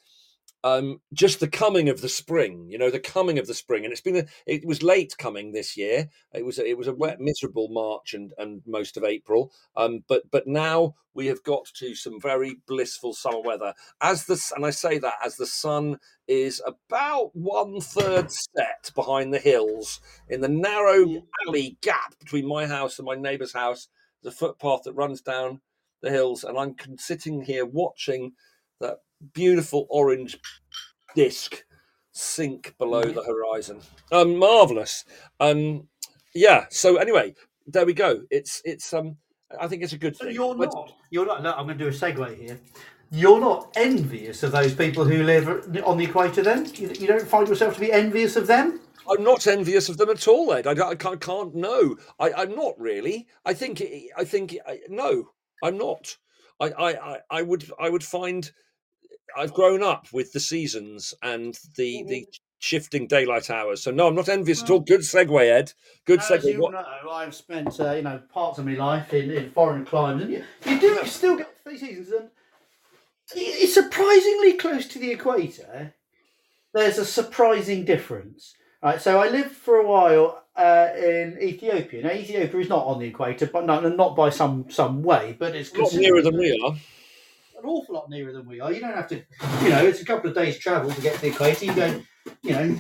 um, 0.63 1.01
just 1.13 1.41
the 1.41 1.49
coming 1.49 1.89
of 1.89 2.01
the 2.01 2.09
spring, 2.09 2.69
you 2.69 2.79
know, 2.79 2.91
the 2.91 3.01
coming 3.01 3.39
of 3.39 3.47
the 3.47 3.55
spring, 3.55 3.85
and 3.85 3.93
it's 3.93 4.01
been 4.01 4.17
a, 4.17 4.27
it 4.47 4.65
was 4.67 4.83
late 4.83 5.17
coming 5.19 5.53
this 5.53 5.77
year. 5.77 6.09
It 6.35 6.45
was 6.45 6.59
a, 6.59 6.69
it 6.69 6.77
was 6.77 6.87
a 6.87 6.95
wet, 6.95 7.21
miserable 7.21 7.69
March 7.69 8.15
and 8.15 8.33
and 8.39 8.63
most 8.67 8.97
of 8.97 9.05
April. 9.05 9.53
Um, 9.77 10.05
but 10.09 10.31
but 10.31 10.47
now 10.47 10.95
we 11.15 11.27
have 11.27 11.43
got 11.43 11.65
to 11.77 11.95
some 11.95 12.21
very 12.21 12.57
blissful 12.67 13.15
summer 13.15 13.41
weather. 13.41 13.75
As 14.01 14.27
the 14.27 14.41
and 14.55 14.67
I 14.67 14.71
say 14.71 14.99
that 14.99 15.15
as 15.25 15.37
the 15.37 15.47
sun 15.47 15.99
is 16.29 16.63
about 16.67 17.31
one 17.35 17.81
third 17.81 18.31
set 18.31 18.91
behind 18.95 19.33
the 19.33 19.39
hills 19.39 20.01
in 20.29 20.41
the 20.41 20.49
narrow 20.49 21.23
alley 21.47 21.79
gap 21.83 22.19
between 22.19 22.47
my 22.47 22.67
house 22.67 22.99
and 22.99 23.07
my 23.07 23.15
neighbour's 23.15 23.55
house. 23.55 23.89
the 24.23 24.31
footpath 24.31 24.83
that 24.85 24.93
runs 24.93 25.23
down 25.23 25.61
the 26.03 26.11
hills, 26.11 26.45
and 26.45 26.59
I'm 26.59 26.75
sitting 26.99 27.43
here 27.43 27.65
watching 27.67 28.33
that 28.81 28.99
beautiful 29.33 29.87
orange 29.91 30.39
disc 31.15 31.65
sink 32.13 32.75
below 32.79 33.03
the 33.03 33.23
horizon. 33.23 33.81
Um, 34.13 34.37
marvelous. 34.37 35.05
Um, 35.39 35.89
yeah. 36.35 36.67
So 36.71 36.97
anyway, 36.97 37.35
there 37.67 37.87
we 37.87 37.95
go. 37.95 38.23
It's 38.31 38.63
it's 38.65 38.93
um. 38.93 39.17
I 39.61 39.67
think 39.67 39.83
it's 39.83 39.93
a 39.93 39.99
good 39.99 40.17
thing. 40.17 40.33
you're 40.33 40.55
not. 40.55 40.93
You're 41.11 41.27
not. 41.27 41.43
Look, 41.43 41.57
I'm 41.57 41.67
going 41.67 41.79
to 41.79 41.85
do 41.85 41.89
a 41.89 41.93
segue 41.93 42.39
here. 42.39 42.61
You're 43.11 43.41
not 43.41 43.73
envious 43.77 44.45
of 44.45 44.53
those 44.53 44.73
people 44.73 45.05
who 45.05 45.25
live 45.25 45.49
on 45.85 45.99
the 45.99 46.05
equator. 46.05 46.43
Then 46.43 46.67
you, 46.75 46.89
you 46.91 47.09
don't 47.09 47.27
find 47.27 47.49
yourself 47.49 47.75
to 47.75 47.81
be 47.81 47.91
envious 47.91 48.37
of 48.37 48.47
them. 48.47 48.81
I'm 49.11 49.25
not 49.25 49.49
envious 49.49 49.89
of 49.89 49.97
them 49.97 50.11
at 50.11 50.29
all, 50.29 50.53
Ed. 50.53 50.69
I, 50.69 50.73
I 50.91 50.95
can't, 50.95 51.21
can't. 51.21 51.55
No, 51.55 51.97
I, 52.21 52.33
I'm 52.33 52.55
not 52.55 52.79
really. 52.79 53.27
I 53.45 53.55
think. 53.55 53.83
I 54.17 54.25
think. 54.25 54.57
I, 54.67 54.79
no, 54.89 55.31
I'm 55.65 55.77
not. 55.77 56.17
I, 56.61 56.71
I, 56.71 57.19
I 57.31 57.43
would. 57.43 57.69
I 57.81 57.91
would 57.91 58.05
find. 58.05 58.51
I've 59.37 59.53
grown 59.55 59.83
up 59.83 60.07
with 60.13 60.33
the 60.33 60.41
seasons 60.41 61.15
and 61.23 61.59
the 61.77 62.05
the 62.09 62.27
shifting 62.59 63.07
daylight 63.07 63.51
hours. 63.51 63.83
So 63.83 63.91
no, 63.91 64.07
I'm 64.09 64.15
not 64.15 64.29
envious 64.29 64.63
at 64.63 64.71
all. 64.71 64.81
Good 64.81 65.01
segue, 65.01 65.41
Ed. 65.51 65.73
Good 66.05 66.21
As 66.21 66.27
segue. 66.27 66.53
you 66.53 66.61
What- 66.61 66.73
know, 66.73 67.11
I've 67.11 67.35
spent 67.35 67.79
uh, 67.81 67.93
you 67.93 68.03
know 68.03 68.21
parts 68.33 68.59
of 68.59 68.67
my 68.67 68.75
life 68.75 69.15
in, 69.15 69.31
in 69.31 69.51
foreign 69.51 69.85
climes, 69.87 70.23
and 70.23 70.33
you, 70.33 70.45
you 70.67 70.79
do 70.81 71.01
still 71.07 71.37
get 71.37 71.49
three 71.65 71.79
seasons, 71.79 72.11
and 72.11 72.29
it's 73.35 73.75
surprisingly 73.75 74.55
close 74.55 74.87
to 74.89 74.99
the 74.99 75.11
equator. 75.13 75.95
There's 76.73 76.99
a 76.99 77.05
surprising 77.05 77.85
difference. 77.85 78.55
Right, 78.83 79.01
so 79.01 79.21
I 79.21 79.29
lived 79.29 79.53
for 79.53 79.77
a 79.77 79.87
while 79.87 80.43
uh, 80.57 80.89
in 80.97 81.37
Ethiopia. 81.43 82.03
Now, 82.03 82.13
Ethiopia 82.13 82.61
is 82.61 82.69
not 82.71 82.87
on 82.87 82.99
the 82.99 83.07
equator, 83.09 83.47
but 83.47 83.67
not, 83.67 83.85
not 83.97 84.17
by 84.17 84.31
some 84.31 84.71
some 84.71 85.03
way, 85.03 85.37
but 85.39 85.55
it's 85.55 85.71
A 85.75 85.83
lot 85.83 85.95
nearer 85.95 86.23
than 86.23 86.39
we 86.39 86.59
are. 86.65 86.75
An 87.63 87.69
awful 87.69 87.95
lot 87.95 88.11
nearer 88.11 88.33
than 88.33 88.47
we 88.47 88.61
are. 88.61 88.73
You 88.73 88.81
don't 88.81 88.95
have 88.95 89.09
to, 89.09 89.17
you 89.63 89.71
know, 89.71 89.85
it's 89.85 90.01
a 90.01 90.05
couple 90.05 90.29
of 90.31 90.37
days' 90.37 90.59
travel 90.59 90.91
to 90.91 91.01
get 91.01 91.15
to 91.17 91.21
the 91.21 91.29
equator. 91.29 91.65
You 91.65 91.75
go, 91.75 92.03
you 92.43 92.51
know, 92.53 92.77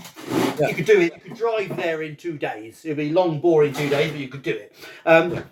Yeah. 0.58 0.68
you 0.68 0.74
could 0.74 0.86
do 0.86 1.00
it. 1.00 1.14
You 1.14 1.20
could 1.20 1.36
drive 1.38 1.76
there 1.76 2.02
in 2.02 2.16
two 2.16 2.36
days. 2.38 2.84
It'd 2.84 2.96
be 2.96 3.10
long, 3.10 3.40
boring 3.40 3.72
two 3.72 3.88
days, 3.88 4.10
but 4.10 4.20
you 4.20 4.28
could 4.28 4.42
do 4.42 4.52
it. 4.52 4.74
Um, 5.06 5.44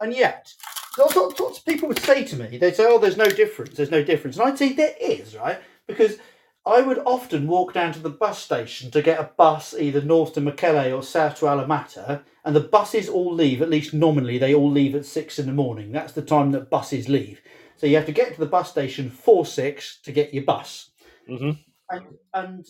and 0.00 0.14
yet, 0.14 0.52
lots, 0.98 1.16
lots, 1.16 1.40
lots 1.40 1.58
of 1.58 1.64
people 1.64 1.88
would 1.88 1.98
say 2.00 2.24
to 2.24 2.36
me, 2.36 2.58
they'd 2.58 2.76
say, 2.76 2.84
"Oh, 2.86 2.98
there's 2.98 3.16
no 3.16 3.28
difference. 3.28 3.76
There's 3.76 3.90
no 3.90 4.02
difference," 4.02 4.36
and 4.36 4.46
I'd 4.48 4.58
say 4.58 4.72
there 4.72 4.94
is, 5.00 5.34
right? 5.36 5.58
Because 5.86 6.18
I 6.66 6.80
would 6.82 6.98
often 7.06 7.46
walk 7.46 7.72
down 7.72 7.92
to 7.92 8.00
the 8.00 8.10
bus 8.10 8.42
station 8.42 8.90
to 8.90 9.00
get 9.00 9.20
a 9.20 9.30
bus 9.36 9.72
either 9.78 10.02
north 10.02 10.34
to 10.34 10.40
Mekelle 10.40 10.94
or 10.96 11.02
south 11.02 11.38
to 11.38 11.46
Alamata, 11.46 12.22
and 12.44 12.54
the 12.56 12.60
buses 12.60 13.08
all 13.08 13.32
leave, 13.32 13.62
at 13.62 13.70
least 13.70 13.94
nominally, 13.94 14.36
they 14.36 14.52
all 14.54 14.70
leave 14.70 14.94
at 14.94 15.06
six 15.06 15.38
in 15.38 15.46
the 15.46 15.52
morning. 15.52 15.92
That's 15.92 16.12
the 16.12 16.22
time 16.22 16.50
that 16.52 16.68
buses 16.68 17.08
leave. 17.08 17.40
So 17.76 17.86
you 17.86 17.96
have 17.96 18.06
to 18.06 18.12
get 18.12 18.34
to 18.34 18.40
the 18.40 18.46
bus 18.46 18.70
station 18.70 19.10
for 19.10 19.44
six 19.46 20.00
to 20.04 20.12
get 20.12 20.34
your 20.34 20.44
bus. 20.44 20.90
hmm 21.26 21.50
And, 21.90 22.06
and 22.34 22.66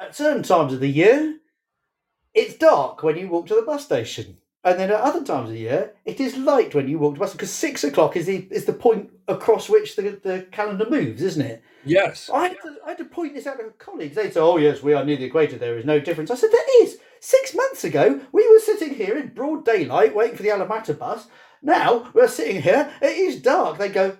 at 0.00 0.16
certain 0.16 0.42
times 0.42 0.72
of 0.72 0.80
the 0.80 0.88
year, 0.88 1.38
it's 2.34 2.54
dark 2.54 3.02
when 3.02 3.16
you 3.16 3.28
walk 3.28 3.46
to 3.48 3.54
the 3.54 3.62
bus 3.62 3.84
station. 3.84 4.38
And 4.64 4.78
then 4.78 4.90
at 4.90 5.00
other 5.00 5.24
times 5.24 5.48
of 5.48 5.54
the 5.54 5.60
year, 5.60 5.92
it 6.04 6.20
is 6.20 6.36
light 6.36 6.74
when 6.74 6.88
you 6.88 6.98
walk 6.98 7.14
to 7.14 7.18
the 7.18 7.24
bus 7.24 7.32
because 7.32 7.50
six 7.50 7.82
o'clock 7.82 8.16
is 8.16 8.26
the 8.26 8.46
is 8.50 8.64
the 8.64 8.72
point 8.72 9.10
across 9.26 9.68
which 9.68 9.96
the, 9.96 10.20
the 10.22 10.46
calendar 10.52 10.86
moves, 10.88 11.20
isn't 11.20 11.42
it? 11.42 11.62
Yes. 11.84 12.30
I 12.32 12.48
had, 12.48 12.56
to, 12.62 12.76
I 12.86 12.88
had 12.90 12.98
to 12.98 13.04
point 13.04 13.34
this 13.34 13.48
out 13.48 13.58
to 13.58 13.70
colleagues. 13.78 14.14
They'd 14.14 14.32
say, 14.32 14.38
"Oh 14.40 14.58
yes, 14.58 14.80
we 14.80 14.92
are 14.92 15.04
near 15.04 15.16
the 15.16 15.24
equator. 15.24 15.58
There 15.58 15.78
is 15.78 15.84
no 15.84 15.98
difference." 15.98 16.30
I 16.30 16.36
said, 16.36 16.52
"There 16.52 16.84
is. 16.84 16.98
Six 17.18 17.54
months 17.56 17.82
ago, 17.82 18.20
we 18.30 18.48
were 18.48 18.60
sitting 18.60 18.94
here 18.94 19.16
in 19.16 19.28
broad 19.28 19.64
daylight 19.64 20.14
waiting 20.14 20.36
for 20.36 20.44
the 20.44 20.50
Alamata 20.50 20.96
bus. 20.96 21.26
Now 21.60 22.10
we're 22.14 22.28
sitting 22.28 22.62
here. 22.62 22.92
It 23.02 23.16
is 23.16 23.42
dark." 23.42 23.78
They 23.78 23.88
go, 23.88 24.16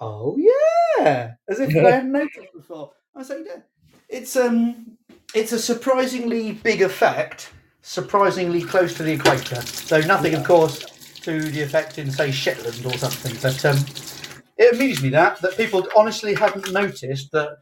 "Oh 0.00 0.36
yeah," 0.38 1.34
as 1.48 1.60
if 1.60 1.74
I 1.76 1.90
hadn't 1.90 2.12
noticed 2.12 2.52
before. 2.54 2.92
I 3.16 3.22
say, 3.22 3.42
"Yeah, 3.46 3.60
it's 4.08 4.36
um, 4.36 4.96
it's 5.34 5.52
a 5.52 5.58
surprisingly 5.58 6.52
big 6.52 6.82
effect, 6.82 7.50
surprisingly 7.82 8.62
close 8.62 8.94
to 8.94 9.02
the 9.02 9.12
equator. 9.12 9.60
So 9.62 10.00
nothing, 10.00 10.34
of 10.34 10.44
course, 10.44 10.78
to 11.22 11.40
the 11.40 11.62
effect 11.62 11.98
in 11.98 12.10
say 12.10 12.30
Shetland 12.30 12.84
or 12.86 12.96
something. 12.98 13.36
But 13.42 13.64
um, 13.64 13.78
it 14.56 14.74
amused 14.74 15.02
me 15.02 15.08
that 15.10 15.40
that 15.40 15.56
people 15.56 15.86
honestly 15.96 16.34
hadn't 16.34 16.72
noticed 16.72 17.32
that 17.32 17.58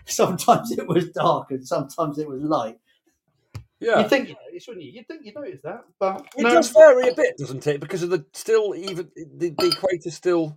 sometimes 0.06 0.72
it 0.72 0.86
was 0.86 1.10
dark 1.10 1.50
and 1.50 1.66
sometimes 1.66 2.18
it 2.18 2.28
was 2.28 2.42
light. 2.42 2.78
Yeah. 3.78 3.98
You'd 4.00 4.08
think 4.08 4.28
you 4.28 4.36
noticed, 4.46 4.68
wouldn't 4.68 4.86
you? 4.86 4.92
You'd 4.92 5.06
think 5.06 5.26
you 5.26 5.32
noticed 5.34 5.62
that, 5.64 5.84
but 5.98 6.26
It 6.36 6.42
no. 6.42 6.50
does 6.50 6.70
vary 6.70 7.08
a 7.08 7.14
bit, 7.14 7.36
doesn't 7.36 7.66
it? 7.66 7.78
Because 7.80 8.02
of 8.02 8.08
the 8.10 8.24
still 8.32 8.74
even 8.74 9.10
the, 9.14 9.50
the 9.50 9.66
equator 9.68 10.10
still. 10.10 10.56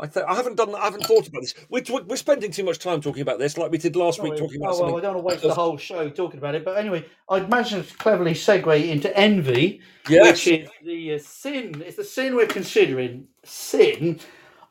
I 0.00 0.06
think 0.06 0.26
I 0.26 0.34
haven't 0.34 0.56
done. 0.56 0.74
I 0.74 0.84
haven't 0.84 1.04
thought 1.04 1.28
about 1.28 1.42
this. 1.42 1.54
We're, 1.68 1.82
we're 2.06 2.16
spending 2.16 2.50
too 2.50 2.64
much 2.64 2.78
time 2.78 3.00
talking 3.00 3.22
about 3.22 3.38
this, 3.38 3.58
like 3.58 3.70
we 3.70 3.78
did 3.78 3.96
last 3.96 4.22
week, 4.22 4.36
talking 4.36 4.60
about 4.60 4.74
oh, 4.74 4.84
well, 4.84 4.96
I 4.96 5.00
don't 5.00 5.14
want 5.14 5.18
to 5.18 5.34
waste 5.34 5.42
the 5.42 5.54
whole 5.54 5.76
show 5.76 6.08
talking 6.08 6.38
about 6.38 6.54
it, 6.54 6.64
but 6.64 6.76
anyway, 6.76 7.04
I'd 7.28 7.50
managed 7.50 7.72
to 7.72 7.82
cleverly 7.98 8.32
segue 8.32 8.88
into 8.88 9.14
envy, 9.16 9.80
Yes. 10.08 10.44
which 10.44 10.46
is 10.48 10.68
the 10.84 11.14
uh, 11.14 11.18
sin. 11.18 11.82
It's 11.86 11.96
the 11.96 12.04
sin 12.04 12.34
we're 12.34 12.46
considering. 12.46 13.26
Sin 13.44 14.20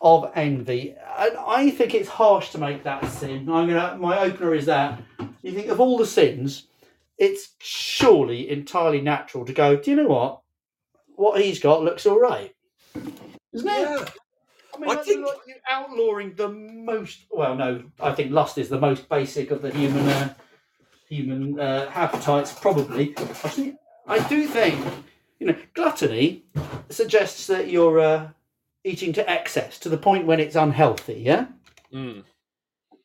of 0.02 0.32
envy, 0.36 0.96
and 1.18 1.38
I 1.38 1.72
think 1.72 1.94
it's 1.94 2.08
harsh 2.08 2.52
to 2.52 2.58
make 2.58 2.84
that 2.84 3.06
sin. 3.06 3.50
I'm 3.50 3.68
gonna. 3.68 3.98
My 3.98 4.20
opener 4.20 4.54
is 4.54 4.66
that 4.68 5.02
you 5.42 5.52
think 5.52 5.68
of 5.68 5.80
all 5.80 5.98
the 5.98 6.06
sins, 6.06 6.68
it's 7.18 7.50
surely 7.60 8.50
entirely 8.50 9.02
natural 9.02 9.46
to 9.46 9.54
go. 9.54 9.76
Do 9.76 9.92
you 9.92 9.98
know 9.98 10.08
what? 10.08 10.42
What 11.16 11.42
he's 11.42 11.60
got 11.60 11.84
looks 11.84 12.06
all 12.06 12.20
right, 12.20 12.56
isn't 13.54 13.68
it? 13.68 13.80
Yeah. 13.80 14.06
I 14.80 14.82
mean, 14.82 14.90
I 14.90 14.94
like, 14.96 15.06
think- 15.06 15.26
like 15.26 15.38
you're 15.48 15.58
outlawing 15.70 16.34
the 16.36 16.48
most. 16.50 17.26
Well, 17.32 17.56
no, 17.56 17.84
I 18.00 18.14
think 18.14 18.32
lust 18.32 18.58
is 18.58 18.70
the 18.70 18.80
most 18.80 19.10
basic 19.10 19.52
of 19.52 19.62
the 19.62 19.72
human 19.72 20.08
uh, 20.08 20.34
human 21.10 21.60
uh, 21.60 21.92
appetites, 21.94 22.54
probably. 22.54 23.14
I, 23.18 23.24
think, 23.24 23.76
I 24.08 24.28
do 24.30 24.48
think, 24.48 24.80
you 25.40 25.48
know, 25.48 25.56
gluttony 25.74 26.44
suggests 26.90 27.48
that 27.48 27.70
you're 27.70 28.00
uh, 28.00 28.30
eating 28.84 29.12
to 29.14 29.30
excess 29.30 29.78
to 29.80 29.90
the 29.90 29.98
point 29.98 30.26
when 30.26 30.40
it's 30.40 30.56
unhealthy. 30.56 31.22
Yeah, 31.26 31.48
Mm. 31.94 32.24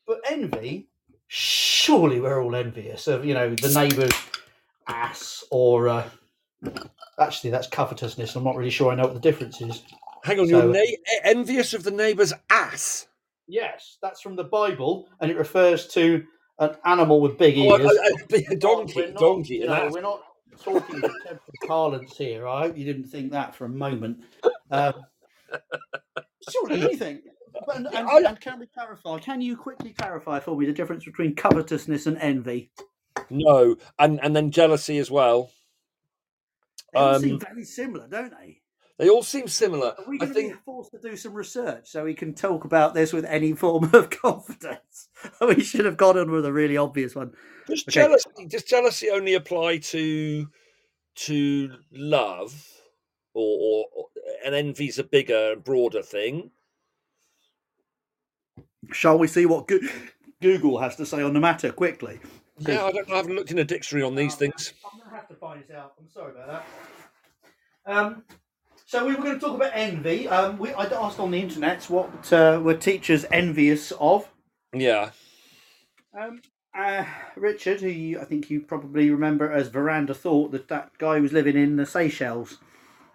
but 0.07 0.21
envy. 0.29 0.87
Surely 1.27 2.19
we're 2.21 2.41
all 2.43 2.55
envious 2.55 3.07
of 3.07 3.25
you 3.25 3.33
know 3.33 3.53
the 3.55 3.73
neighbour's 3.73 4.13
ass 4.87 5.43
or. 5.51 5.89
Uh, 5.89 6.09
Actually, 7.19 7.49
that's 7.51 7.67
covetousness. 7.67 8.35
I'm 8.35 8.43
not 8.43 8.55
really 8.57 8.69
sure 8.71 8.91
I 8.91 8.95
know 8.95 9.03
what 9.03 9.13
the 9.13 9.19
difference 9.21 9.61
is. 9.61 9.83
Hang 10.25 10.39
on, 10.39 10.47
So- 10.47 10.63
you're 10.63 10.73
na- 10.73 10.91
envious 11.23 11.73
of 11.75 11.83
the 11.83 11.91
neighbour's 11.91 12.33
ass. 12.49 13.07
Yes, 13.47 13.97
that's 14.01 14.21
from 14.21 14.35
the 14.35 14.43
Bible, 14.43 15.07
and 15.19 15.29
it 15.29 15.37
refers 15.37 15.87
to 15.89 16.25
an 16.57 16.75
animal 16.83 17.21
with 17.21 17.37
big 17.37 17.55
Oh, 17.59 17.77
ears. 17.77 17.91
a, 18.31 18.35
a, 18.35 18.53
a 18.53 18.55
donkey, 18.55 18.93
We're 19.01 19.11
not- 19.11 19.19
donkey. 19.19 19.55
you 19.57 19.67
know, 19.67 19.89
we're 19.91 20.01
not 20.01 20.23
talking 20.59 20.99
contemporary 20.99 21.39
parlance 21.67 22.17
here. 22.17 22.47
I 22.47 22.61
hope 22.63 22.75
you 22.77 22.85
didn't 22.85 23.05
think 23.07 23.31
that 23.33 23.53
for 23.53 23.65
a 23.65 23.69
moment. 23.69 24.23
Um, 24.71 24.93
surely 26.49 26.81
anything. 26.81 27.21
But, 27.67 27.77
and, 27.77 27.87
and, 27.93 28.25
and 28.25 28.41
can 28.41 28.59
we 28.59 28.65
clarify? 28.65 29.19
Can 29.19 29.41
you 29.41 29.55
quickly 29.55 29.91
clarify 29.91 30.39
for 30.39 30.57
me 30.57 30.65
the 30.65 30.73
difference 30.73 31.05
between 31.05 31.35
covetousness 31.35 32.07
and 32.07 32.17
envy? 32.17 32.71
No, 33.29 33.77
and 33.99 34.19
and 34.23 34.35
then 34.35 34.49
jealousy 34.51 34.97
as 34.97 35.09
well. 35.11 35.51
They 36.93 36.99
Um, 36.99 37.21
seem 37.21 37.39
very 37.39 37.63
similar, 37.63 38.07
don't 38.07 38.31
they? 38.31 38.61
They 38.97 39.09
all 39.09 39.23
seem 39.23 39.47
similar. 39.47 39.93
Are 39.97 40.05
we 40.07 40.15
I 40.15 40.19
going 40.19 40.29
to 40.29 40.33
think 40.33 40.53
be 40.53 40.59
forced 40.63 40.91
to 40.91 40.99
do 40.99 41.17
some 41.17 41.33
research 41.33 41.89
so 41.89 42.05
we 42.05 42.13
can 42.13 42.33
talk 42.33 42.63
about 42.63 42.93
this 42.93 43.11
with 43.11 43.25
any 43.25 43.53
form 43.53 43.93
of 43.93 44.09
confidence? 44.21 45.09
we 45.41 45.63
should 45.63 45.85
have 45.85 45.97
gone 45.97 46.17
on 46.17 46.31
with 46.31 46.45
a 46.45 46.53
really 46.53 46.77
obvious 46.77 47.13
one. 47.13 47.33
does 47.67 47.83
Okay. 47.83 47.91
jealousy 47.91 48.29
does 48.47 48.63
jealousy 48.63 49.09
only 49.09 49.33
apply 49.33 49.79
to 49.79 50.47
to 51.15 51.71
love, 51.91 52.53
or, 53.33 53.85
or 53.93 54.05
and 54.45 54.55
envy's 54.55 54.97
a 54.99 55.03
bigger 55.03 55.53
and 55.53 55.63
broader 55.63 56.01
thing? 56.01 56.51
Shall 58.93 59.17
we 59.17 59.27
see 59.27 59.45
what 59.45 59.67
Go- 59.67 59.79
Google 60.41 60.79
has 60.79 60.95
to 60.97 61.05
say 61.05 61.21
on 61.21 61.33
the 61.33 61.39
matter 61.39 61.71
quickly? 61.71 62.19
Yeah, 62.59 62.85
I 62.85 62.91
don't. 62.93 63.11
I 63.11 63.15
haven't 63.17 63.35
looked 63.35 63.51
in 63.51 63.59
a 63.59 63.63
dictionary 63.65 64.05
on 64.05 64.15
these 64.15 64.35
Oh, 64.35 64.37
things. 64.37 64.73
I'm 64.85 64.99
going 64.99 65.09
to 65.09 65.15
have 65.15 65.27
to 65.27 65.35
find 65.35 65.61
this 65.61 65.71
out. 65.71 65.93
I'm 65.99 66.09
sorry 66.09 66.31
about 66.31 66.63
that. 67.85 67.93
Um, 67.93 68.23
so 68.85 69.05
we 69.05 69.15
were 69.15 69.21
going 69.21 69.33
to 69.33 69.39
talk 69.39 69.55
about 69.55 69.71
envy. 69.73 70.27
Um, 70.27 70.57
we, 70.57 70.71
I 70.71 70.85
asked 70.85 71.19
on 71.19 71.31
the 71.31 71.39
internet 71.41 71.83
what 71.89 72.31
uh, 72.31 72.59
were 72.63 72.75
teachers 72.75 73.25
envious 73.31 73.91
of. 73.99 74.29
Yeah, 74.73 75.11
Um, 76.17 76.41
uh, 76.77 77.05
Richard, 77.35 77.79
who 77.81 77.87
you, 77.87 78.19
I 78.19 78.25
think 78.25 78.49
you 78.49 78.61
probably 78.61 79.09
remember 79.09 79.51
as 79.51 79.69
Veranda 79.69 80.13
Thought, 80.13 80.51
that 80.51 80.67
that 80.67 80.91
guy 80.97 81.15
who 81.17 81.21
was 81.23 81.31
living 81.33 81.55
in 81.55 81.77
the 81.77 81.85
Seychelles. 81.85 82.57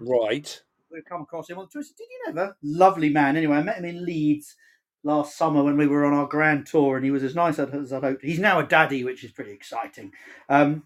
right. 0.00 0.62
We've 0.92 1.04
come 1.04 1.22
across 1.22 1.48
him 1.48 1.58
on 1.58 1.66
the 1.66 1.70
Twitter. 1.70 1.90
Did 1.96 2.08
you 2.10 2.20
never? 2.26 2.56
Lovely 2.64 3.10
man. 3.10 3.36
Anyway, 3.36 3.56
I 3.56 3.62
met 3.62 3.78
him 3.78 3.84
in 3.84 4.04
Leeds 4.04 4.56
last 5.04 5.36
summer 5.36 5.62
when 5.62 5.76
we 5.76 5.86
were 5.86 6.04
on 6.04 6.12
our 6.12 6.26
grand 6.26 6.66
tour, 6.66 6.96
and 6.96 7.04
he 7.04 7.12
was 7.12 7.22
as 7.22 7.36
nice 7.36 7.60
as 7.60 7.92
I'd 7.92 8.02
hoped. 8.02 8.24
He's 8.24 8.40
now 8.40 8.58
a 8.58 8.66
daddy, 8.66 9.04
which 9.04 9.22
is 9.22 9.30
pretty 9.30 9.52
exciting. 9.52 10.12
Um, 10.48 10.82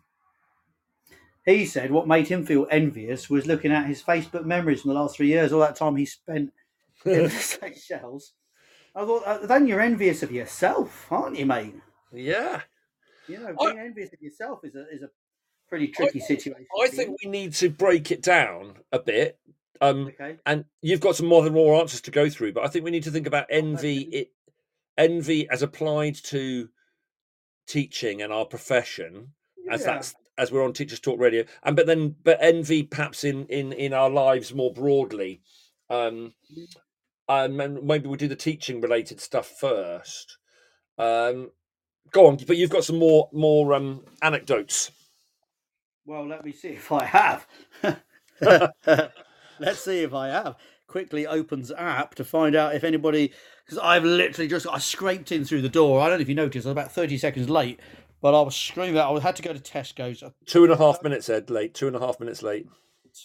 he 1.44 1.66
said 1.66 1.90
what 1.90 2.08
made 2.08 2.28
him 2.28 2.44
feel 2.46 2.66
envious 2.70 3.28
was 3.28 3.46
looking 3.46 3.72
at 3.72 3.86
his 3.86 4.02
Facebook 4.02 4.44
memories 4.44 4.82
from 4.82 4.90
the 4.94 5.00
last 5.00 5.16
three 5.16 5.28
years, 5.28 5.52
all 5.52 5.60
that 5.60 5.76
time 5.76 5.96
he 5.96 6.06
spent 6.06 6.52
in 7.04 7.24
the 7.24 7.30
Seychelles. 7.30 8.32
I 8.94 9.04
thought, 9.04 9.24
uh, 9.24 9.46
then 9.46 9.66
you're 9.66 9.80
envious 9.80 10.22
of 10.22 10.30
yourself, 10.32 11.06
aren't 11.10 11.36
you, 11.36 11.46
mate? 11.46 11.74
yeah, 12.12 12.62
You 13.26 13.38
know, 13.38 13.54
I- 13.60 13.72
being 13.72 13.78
envious 13.78 14.12
of 14.12 14.22
yourself 14.22 14.60
is 14.64 14.74
a 14.74 14.86
is 14.90 15.02
a 15.02 15.10
pretty 15.68 15.88
tricky 15.88 16.20
situation. 16.20 16.66
I 16.80 16.88
think 16.88 17.08
you. 17.10 17.16
we 17.24 17.30
need 17.30 17.54
to 17.54 17.68
break 17.70 18.10
it 18.10 18.22
down 18.22 18.74
a 18.92 18.98
bit. 19.00 19.38
Um, 19.80 20.06
Okay. 20.08 20.36
and 20.46 20.64
you've 20.82 21.00
got 21.00 21.16
some 21.16 21.26
more 21.26 21.42
than 21.42 21.52
more 21.52 21.80
answers 21.80 22.00
to 22.02 22.10
go 22.12 22.30
through, 22.30 22.52
but 22.52 22.64
I 22.64 22.68
think 22.68 22.84
we 22.84 22.92
need 22.92 23.02
to 23.04 23.10
think 23.10 23.26
about 23.26 23.46
envy. 23.50 24.04
definitely. 24.04 24.18
It 24.20 24.30
envy 24.96 25.48
as 25.50 25.62
applied 25.62 26.14
to 26.14 26.68
teaching 27.66 28.22
and 28.22 28.32
our 28.32 28.44
profession, 28.44 29.32
as 29.70 29.84
that's 29.84 30.14
as 30.38 30.50
we're 30.50 30.64
on 30.64 30.72
Teachers 30.72 31.00
Talk 31.00 31.18
Radio, 31.18 31.44
and 31.62 31.76
but 31.76 31.86
then 31.86 32.16
but 32.22 32.38
envy 32.40 32.82
perhaps 32.82 33.24
in 33.24 33.46
in 33.46 33.72
in 33.72 33.92
our 33.92 34.10
lives 34.10 34.54
more 34.54 34.72
broadly. 34.72 35.40
Um, 35.90 36.34
um, 37.28 37.60
and 37.60 37.82
maybe 37.82 38.08
we 38.08 38.16
do 38.16 38.28
the 38.28 38.36
teaching 38.36 38.80
related 38.80 39.20
stuff 39.20 39.46
first. 39.46 40.38
Um, 40.98 41.50
go 42.10 42.26
on, 42.26 42.36
but 42.46 42.56
you've 42.56 42.70
got 42.70 42.84
some 42.84 42.98
more 42.98 43.28
more 43.32 43.74
um 43.74 44.04
anecdotes. 44.22 44.90
Well, 46.06 46.26
let 46.26 46.44
me 46.44 46.52
see 46.52 46.68
if 46.68 46.92
I 46.92 47.04
have. 47.04 47.46
Let's 49.60 49.80
see 49.80 50.02
if 50.02 50.12
I 50.12 50.28
have. 50.28 50.56
Quickly 50.86 51.26
opens 51.26 51.72
app 51.72 52.14
to 52.16 52.24
find 52.24 52.54
out 52.54 52.74
if 52.74 52.84
anybody, 52.84 53.32
because 53.64 53.78
I've 53.78 54.04
literally 54.04 54.48
just 54.48 54.66
I 54.66 54.78
scraped 54.78 55.32
in 55.32 55.44
through 55.44 55.62
the 55.62 55.68
door. 55.70 56.00
I 56.00 56.08
don't 56.08 56.18
know 56.18 56.22
if 56.22 56.28
you 56.28 56.34
noticed, 56.34 56.66
I 56.66 56.70
was 56.70 56.72
about 56.72 56.92
thirty 56.92 57.16
seconds 57.16 57.48
late, 57.48 57.80
but 58.24 58.34
I 58.34 58.40
was 58.40 58.56
screaming. 58.56 58.96
I 58.96 59.20
had 59.20 59.36
to 59.36 59.42
go 59.42 59.52
to 59.52 59.58
Tesco's. 59.58 60.24
Two 60.46 60.64
and 60.64 60.72
a 60.72 60.78
half 60.78 61.02
minutes, 61.02 61.28
Ed, 61.28 61.50
late. 61.50 61.74
Two 61.74 61.88
and 61.88 61.94
a 61.94 62.00
half 62.00 62.18
minutes 62.18 62.42
late. 62.42 62.66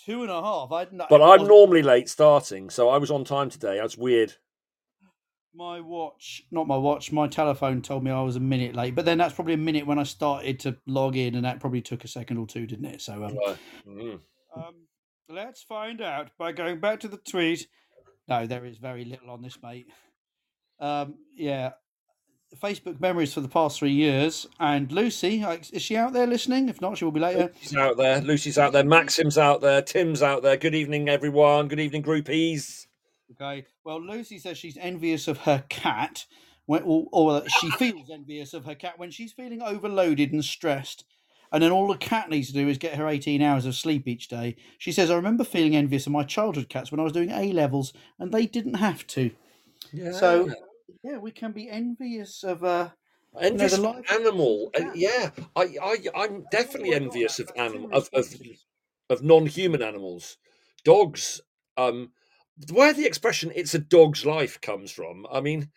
Two 0.06 0.24
and 0.24 0.29
a 0.29 0.41
half. 0.41 0.74
I 0.74 0.88
But 1.10 1.22
I'm 1.22 1.48
normally 1.48 1.82
late 1.82 2.10
starting, 2.10 2.70
so 2.70 2.89
I 2.89 2.98
was 2.98 3.10
on 3.10 3.24
time 3.24 3.50
today. 3.50 3.77
That's 3.79 3.98
weird. 3.98 4.34
My 5.56 5.79
watch, 5.79 6.44
not 6.51 6.68
my 6.68 6.75
watch, 6.75 7.13
my 7.13 7.29
telephone 7.29 7.82
told 7.82 8.03
me 8.03 8.12
I 8.12 8.22
was 8.22 8.36
a 8.36 8.41
minute 8.41 8.75
late. 8.75 8.94
But 8.94 9.06
then 9.06 9.18
that's 9.18 9.34
probably 9.34 9.53
a 9.53 9.58
minute 9.58 9.88
when 9.88 10.00
I 10.00 10.03
started 10.03 10.60
to 10.62 10.75
log 10.86 11.15
in, 11.15 11.34
and 11.36 11.46
that 11.46 11.62
probably 11.62 11.82
took 11.82 12.03
a 12.03 12.10
second 12.10 12.36
or 12.36 12.46
two, 12.46 12.68
didn't 12.68 12.86
it? 12.86 13.01
So, 13.01 13.24
um, 13.24 13.38
Right. 13.38 13.58
Mm. 13.88 14.20
um, 14.53 14.75
let's 15.29 15.63
find 15.63 16.01
out 16.01 16.32
by 16.38 16.51
going 16.51 16.82
back 16.82 17.00
to 17.00 17.08
the 17.08 17.20
tweet. 17.20 17.70
No, 18.27 18.46
there 18.46 18.65
is 18.65 18.77
very 18.79 19.06
little 19.06 19.29
on 19.29 19.41
this, 19.41 19.58
mate. 19.63 19.88
Um, 20.77 21.15
yeah, 21.34 21.72
Facebook 22.56 23.00
memories 23.00 23.34
for 23.34 23.41
the 23.41 23.48
past 23.48 23.79
three 23.79 23.91
years. 23.91 24.48
And 24.60 24.91
Lucy, 24.91 25.44
is 25.72 25.82
she 25.82 25.96
out 25.96 26.13
there 26.13 26.27
listening? 26.27 26.70
If 26.70 26.82
not, 26.82 26.98
she 26.98 27.06
will 27.06 27.12
be 27.12 27.20
later. 27.20 27.51
Lucy's 27.53 27.75
out 27.77 27.98
there. 27.98 28.22
Lucy's 28.22 28.58
out 28.58 28.74
there. 28.74 28.84
Maxim's 28.84 29.38
out 29.38 29.62
there. 29.62 29.82
Tim's 29.82 30.22
out 30.22 30.44
there. 30.44 30.58
Good 30.58 30.75
evening, 30.75 31.10
everyone. 31.10 31.68
Good 31.68 31.79
evening, 31.79 32.03
groupies. 32.03 32.88
Okay. 33.32 33.65
Well, 33.84 34.01
Lucy 34.01 34.39
says 34.39 34.58
she's 34.58 34.77
envious 34.77 35.27
of 35.27 35.39
her 35.39 35.63
cat, 35.70 36.25
when, 36.65 36.84
or, 36.84 37.08
or 37.12 37.44
she 37.60 37.70
feels 37.77 38.10
envious 38.10 38.53
of 38.53 38.65
her 38.65 38.75
cat 38.75 38.98
when 38.98 39.12
she's 39.12 39.32
feeling 39.32 39.62
overloaded 39.62 40.34
and 40.34 40.44
stressed. 40.44 41.06
And 41.51 41.63
then 41.63 41.72
all 41.72 41.88
the 41.88 41.98
cat 41.98 42.29
needs 42.29 42.48
to 42.48 42.53
do 42.53 42.68
is 42.68 42.77
get 42.77 42.96
her 42.96 43.08
18 43.08 43.41
hours 43.41 43.65
of 43.65 43.75
sleep 43.75 44.08
each 44.08 44.27
day. 44.27 44.56
She 44.77 44.91
says, 44.91 45.10
I 45.10 45.15
remember 45.15 45.44
feeling 45.44 45.75
envious 45.75 46.06
of 46.06 46.12
my 46.12 46.24
childhood 46.24 46.70
cats 46.70 46.91
when 46.91 47.00
I 47.00 47.03
was 47.03 47.13
doing 47.13 47.32
A 47.32 47.51
levels 47.53 47.91
and 48.20 48.32
they 48.32 48.46
didn't 48.46 48.75
have 48.75 49.08
to. 49.08 49.32
Yeah. 49.91 50.12
So, 50.12 50.51
yeah, 51.03 51.17
we 51.17 51.31
can 51.31 51.51
be 51.51 51.69
envious 51.69 52.43
of. 52.43 52.63
Uh, 52.63 52.89
envious 53.39 53.74
of 53.74 53.79
life- 53.79 54.12
animal. 54.12 54.72
Uh, 54.75 54.91
Yeah. 54.96 55.31
I, 55.55 55.75
I, 55.81 55.98
I'm 56.15 56.46
definitely 56.51 56.93
envious 56.93 57.39
of 57.39 57.51
animal 57.55 57.89
of, 57.93 58.10
of 58.13 58.34
of 59.10 59.24
non-human 59.24 59.81
animals. 59.81 60.38
Dogs. 60.84 61.41
Um, 61.77 62.12
where 62.72 62.93
the 62.93 63.05
expression 63.05 63.51
"it's 63.55 63.74
a 63.74 63.79
dog's 63.79 64.25
life" 64.25 64.60
comes 64.62 64.91
from. 64.91 65.25
I 65.31 65.39
mean, 65.39 65.72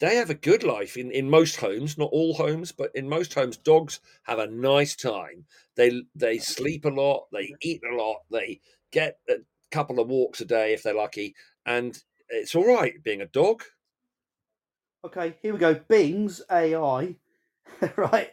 they 0.00 0.16
have 0.16 0.30
a 0.30 0.34
good 0.34 0.62
life 0.62 0.96
in 0.96 1.10
in 1.10 1.30
most 1.30 1.56
homes, 1.56 1.96
not 1.98 2.10
all 2.12 2.34
homes, 2.34 2.72
but 2.72 2.90
in 2.94 3.08
most 3.08 3.34
homes, 3.34 3.56
dogs 3.56 4.00
have 4.24 4.38
a 4.38 4.46
nice 4.46 4.96
time. 4.96 5.46
They 5.76 6.02
they 6.14 6.38
sleep 6.38 6.84
a 6.84 6.88
lot, 6.90 7.26
they 7.32 7.54
eat 7.60 7.82
a 7.84 7.94
lot, 7.94 8.22
they 8.30 8.60
get 8.90 9.18
a 9.28 9.36
couple 9.70 10.00
of 10.00 10.08
walks 10.08 10.40
a 10.40 10.44
day 10.44 10.72
if 10.72 10.82
they're 10.82 10.94
lucky, 10.94 11.34
and 11.66 12.00
it's 12.28 12.54
all 12.54 12.66
right 12.66 13.02
being 13.02 13.20
a 13.20 13.26
dog. 13.26 13.62
Okay, 15.08 15.36
here 15.42 15.54
we 15.54 15.60
go. 15.60 15.74
Bing's 15.74 16.42
AI, 16.50 17.16
right? 17.96 18.32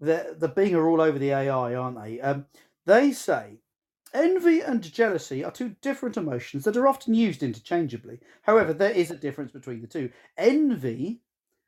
The 0.00 0.36
the 0.38 0.48
Bing 0.48 0.74
are 0.74 0.88
all 0.88 1.00
over 1.00 1.18
the 1.18 1.30
AI, 1.32 1.74
aren't 1.74 2.02
they? 2.02 2.20
Um, 2.20 2.46
they 2.86 3.12
say 3.12 3.60
envy 4.14 4.60
and 4.60 4.82
jealousy 4.82 5.44
are 5.44 5.52
two 5.52 5.76
different 5.82 6.16
emotions 6.16 6.64
that 6.64 6.76
are 6.76 6.88
often 6.88 7.14
used 7.14 7.42
interchangeably. 7.42 8.20
However, 8.42 8.72
there 8.72 8.90
is 8.92 9.10
a 9.10 9.16
difference 9.16 9.52
between 9.52 9.80
the 9.82 9.86
two. 9.88 10.10
Envy 10.38 11.20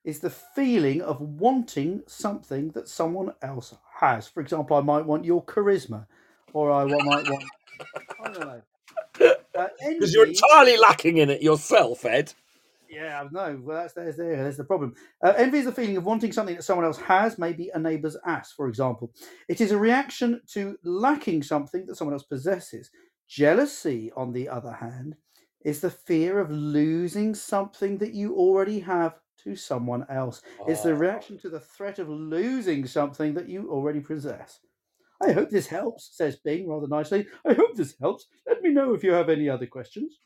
is 0.04 0.20
the 0.20 0.30
feeling 0.30 1.02
of 1.02 1.20
wanting 1.20 2.02
something 2.06 2.70
that 2.72 2.88
someone 2.88 3.34
else 3.42 3.74
has. 4.00 4.28
For 4.28 4.40
example, 4.40 4.76
I 4.76 4.82
might 4.82 5.06
want 5.06 5.24
your 5.26 5.44
charisma, 5.44 6.06
or 6.52 6.72
I 6.72 6.84
might 6.84 7.26
want 7.26 7.50
I 8.20 8.30
don't 8.32 8.46
know. 8.46 8.62
Uh, 9.56 9.68
Because 9.98 10.14
you're 10.14 10.26
entirely 10.26 10.76
lacking 10.78 11.18
in 11.18 11.30
it 11.30 11.42
yourself, 11.42 12.04
Ed. 12.04 12.34
Yeah, 12.92 13.28
no. 13.32 13.60
Well, 13.62 13.78
that's 13.82 13.94
there's 13.94 14.18
there. 14.18 14.36
There's 14.44 14.58
the 14.58 14.64
problem. 14.64 14.94
Uh, 15.24 15.34
envy 15.38 15.58
is 15.60 15.66
the 15.66 15.72
feeling 15.72 15.98
of 15.98 16.04
wanting 16.06 16.32
something 16.32 16.56
that 16.56 16.64
someone 16.64 16.86
else 16.86 16.98
has, 16.98 17.38
maybe 17.38 17.70
a 17.74 17.80
neighbour's 17.80 18.18
ass, 18.26 18.52
for 18.52 18.68
example. 18.68 19.12
It 19.48 19.62
is 19.62 19.72
a 19.72 19.78
reaction 19.78 20.42
to 20.54 20.78
lacking 20.84 21.44
something 21.44 21.86
that 21.86 21.96
someone 21.96 22.14
else 22.14 22.24
possesses. 22.24 22.90
Jealousy, 23.28 24.12
on 24.16 24.32
the 24.32 24.48
other 24.48 24.72
hand, 24.74 25.16
is 25.64 25.80
the 25.80 25.90
fear 25.90 26.40
of 26.40 26.50
losing 26.52 27.34
something 27.34 27.98
that 27.98 28.14
you 28.14 28.36
already 28.36 28.80
have 28.80 29.14
to 29.44 29.56
someone 29.56 30.06
else. 30.10 30.42
It's 30.66 30.82
the 30.82 30.94
Oh. 30.94 30.98
reaction 30.98 31.38
to 31.40 31.50
the 31.50 31.60
threat 31.60 31.98
of 32.00 32.10
losing 32.10 32.86
something 32.86 33.34
that 33.34 33.48
you 33.48 33.70
already 33.72 34.00
possess. 34.00 34.60
I 35.22 35.32
hope 35.32 35.50
this 35.50 35.68
helps, 35.68 36.10
says 36.16 36.36
Bing 36.36 36.68
rather 36.68 36.88
nicely. 36.88 37.26
I 37.46 37.54
hope 37.54 37.76
this 37.76 37.96
helps. 38.00 38.26
Let 38.48 38.62
me 38.62 38.70
know 38.70 38.94
if 38.94 39.04
you 39.04 39.12
have 39.12 39.30
any 39.30 39.48
other 39.48 39.66
questions. 39.66 40.18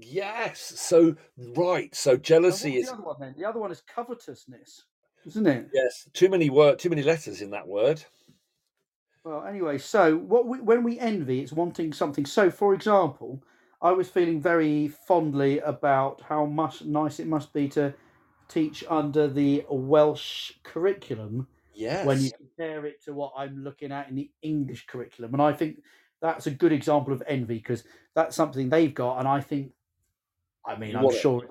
Yes. 0.00 0.60
So 0.60 1.16
right. 1.56 1.94
So 1.94 2.16
jealousy 2.16 2.76
is 2.76 2.86
the 2.86 2.94
other 2.94 3.02
one 3.02 3.16
then? 3.20 3.34
The 3.38 3.44
other 3.44 3.60
one 3.60 3.70
is 3.70 3.82
covetousness, 3.82 4.84
isn't 5.26 5.46
it? 5.46 5.68
yes. 5.72 6.08
Too 6.12 6.28
many 6.28 6.50
word. 6.50 6.78
Too 6.78 6.90
many 6.90 7.02
letters 7.02 7.40
in 7.40 7.50
that 7.50 7.66
word. 7.66 8.02
Well, 9.24 9.44
anyway, 9.46 9.78
so 9.78 10.16
what 10.16 10.46
we, 10.46 10.60
when 10.60 10.82
we 10.82 10.98
envy, 10.98 11.40
it's 11.40 11.52
wanting 11.52 11.94
something. 11.94 12.26
So, 12.26 12.50
for 12.50 12.74
example, 12.74 13.42
I 13.80 13.90
was 13.92 14.08
feeling 14.08 14.40
very 14.40 14.88
fondly 14.88 15.60
about 15.60 16.20
how 16.28 16.44
much 16.44 16.84
nice 16.84 17.20
it 17.20 17.26
must 17.26 17.52
be 17.54 17.68
to 17.70 17.94
teach 18.48 18.84
under 18.90 19.26
the 19.26 19.64
Welsh 19.70 20.52
curriculum 20.62 21.46
Yes. 21.74 22.06
when 22.06 22.20
you 22.20 22.30
compare 22.36 22.86
it 22.86 23.02
to 23.04 23.12
what 23.14 23.32
I'm 23.36 23.64
looking 23.64 23.90
at 23.92 24.08
in 24.08 24.14
the 24.14 24.30
English 24.42 24.86
curriculum. 24.86 25.32
And 25.32 25.42
I 25.42 25.52
think 25.52 25.82
that's 26.20 26.46
a 26.46 26.50
good 26.50 26.72
example 26.72 27.12
of 27.12 27.22
envy 27.26 27.58
because 27.58 27.84
that's 28.14 28.36
something 28.36 28.68
they've 28.68 28.94
got, 28.94 29.18
and 29.18 29.26
I 29.26 29.40
think, 29.40 29.72
I 30.66 30.76
mean, 30.76 30.90
You 30.90 30.98
I'm 30.98 31.06
it. 31.06 31.14
sure. 31.20 31.42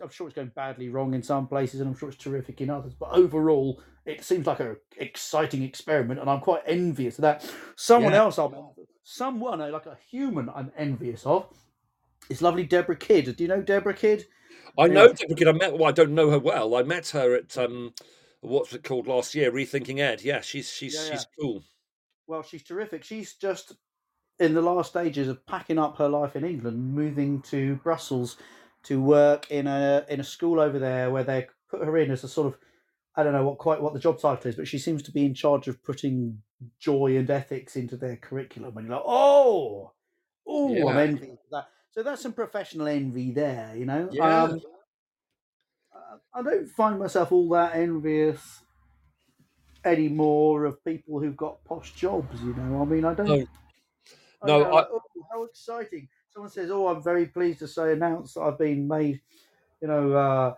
I'm 0.00 0.08
sure 0.10 0.26
it's 0.28 0.36
going 0.36 0.52
badly 0.54 0.88
wrong 0.88 1.12
in 1.12 1.22
some 1.22 1.46
places, 1.48 1.80
and 1.80 1.90
I'm 1.90 1.96
sure 1.96 2.08
it's 2.08 2.16
terrific 2.22 2.60
in 2.60 2.70
others. 2.70 2.94
But 2.94 3.10
overall, 3.10 3.82
it 4.06 4.24
seems 4.24 4.46
like 4.46 4.60
an 4.60 4.76
exciting 4.96 5.62
experiment, 5.62 6.20
and 6.20 6.30
I'm 6.30 6.40
quite 6.40 6.62
envious 6.66 7.18
of 7.18 7.22
that. 7.22 7.50
Someone 7.76 8.12
Yeah. 8.12 8.20
else, 8.20 8.38
I'm 8.38 8.54
someone 9.02 9.60
uh, 9.60 9.68
like 9.70 9.86
a 9.86 9.98
human, 10.08 10.48
I'm 10.48 10.72
envious 10.76 11.26
of. 11.26 11.48
Is 12.30 12.40
lovely 12.40 12.64
Debra 12.64 12.96
Kidd. 12.96 13.36
Do 13.36 13.42
you 13.44 13.48
know 13.48 13.60
Debra 13.60 13.94
Kidd? 13.94 14.26
I 14.78 14.86
Yeah. 14.86 14.94
know 14.94 15.12
Debra 15.12 15.36
Kidd. 15.36 15.48
I 15.48 15.52
met. 15.52 15.72
Well, 15.74 15.88
I 15.88 15.92
don't 15.92 16.14
know 16.14 16.30
her 16.30 16.38
well. 16.38 16.76
I 16.76 16.84
met 16.84 17.08
her 17.08 17.34
at 17.34 17.58
um, 17.58 17.92
what's 18.40 18.72
it 18.72 18.84
called 18.84 19.08
last 19.08 19.34
year? 19.34 19.50
Rethinking 19.50 19.98
Ed. 19.98 20.22
Yeah, 20.22 20.40
she's 20.40 20.70
she's 20.72 20.94
Yeah, 20.94 21.10
she's 21.10 21.26
cool. 21.38 21.64
Well, 22.28 22.42
she's 22.44 22.62
terrific. 22.62 23.02
She's 23.02 23.34
just 23.34 23.74
in 24.38 24.54
the 24.54 24.62
last 24.62 24.90
stages 24.90 25.28
of 25.28 25.44
packing 25.46 25.78
up 25.78 25.96
her 25.98 26.08
life 26.08 26.36
in 26.36 26.44
England, 26.44 26.94
moving 26.94 27.42
to 27.42 27.76
Brussels 27.76 28.36
to 28.84 29.00
work 29.00 29.50
in 29.50 29.66
a 29.66 30.04
in 30.08 30.20
a 30.20 30.24
school 30.24 30.60
over 30.60 30.78
there 30.78 31.10
where 31.10 31.24
they 31.24 31.48
put 31.68 31.84
her 31.84 31.96
in 31.98 32.10
as 32.10 32.24
a 32.24 32.28
sort 32.28 32.48
of 32.54 32.58
I 33.16 33.22
don't 33.22 33.32
know 33.32 33.44
what 33.46 33.58
quite 33.58 33.80
what 33.82 33.94
the 33.94 34.00
job 34.00 34.18
title 34.20 34.48
is, 34.48 34.56
but 34.56 34.68
she 34.68 34.78
seems 34.78 35.02
to 35.04 35.12
be 35.12 35.24
in 35.26 35.34
charge 35.34 35.68
of 35.68 35.82
putting 35.84 36.42
joy 36.78 37.16
and 37.16 37.28
ethics 37.30 37.76
into 37.76 37.96
their 37.96 38.16
curriculum. 38.16 38.76
And 38.76 38.86
you're 38.86 38.96
like, 38.96 39.04
oh, 39.06 39.92
oh, 40.46 40.86
I'm 40.86 40.96
Yeah. 40.96 40.98
envious 40.98 41.38
of 41.44 41.50
that. 41.50 41.68
So 41.90 42.02
that's 42.02 42.22
some 42.22 42.32
professional 42.32 42.88
envy 42.88 43.32
there, 43.32 43.76
you 43.76 43.84
know. 43.86 44.10
Yeah. 44.10 44.18
Um, 44.18 44.60
I 46.34 46.42
don't 46.42 46.66
find 46.68 46.98
myself 46.98 47.32
all 47.32 47.48
that 47.50 47.74
envious 47.74 48.62
anymore 49.84 50.64
of 50.64 50.84
people 50.84 51.20
who've 51.20 51.36
got 51.36 51.64
posh 51.64 51.94
jobs. 51.94 52.42
You 52.42 52.54
know, 52.54 52.82
I 52.82 52.84
mean, 52.84 53.04
I 53.04 53.14
don't. 53.14 53.28
No. 53.28 53.46
I 54.42 54.46
No, 54.48 54.64
I- 54.64 54.86
oh, 54.90 55.00
how 55.30 55.44
exciting! 55.44 56.08
Someone 56.30 56.50
says, 56.50 56.70
"Oh, 56.70 56.88
I'm 56.88 57.02
very 57.02 57.26
pleased 57.26 57.60
to 57.60 57.68
say, 57.68 57.92
announce 57.92 58.34
that 58.34 58.42
I've 58.42 58.58
been 58.58 58.88
made, 58.88 59.20
you 59.80 59.88
know, 59.88 60.12
uh, 60.12 60.54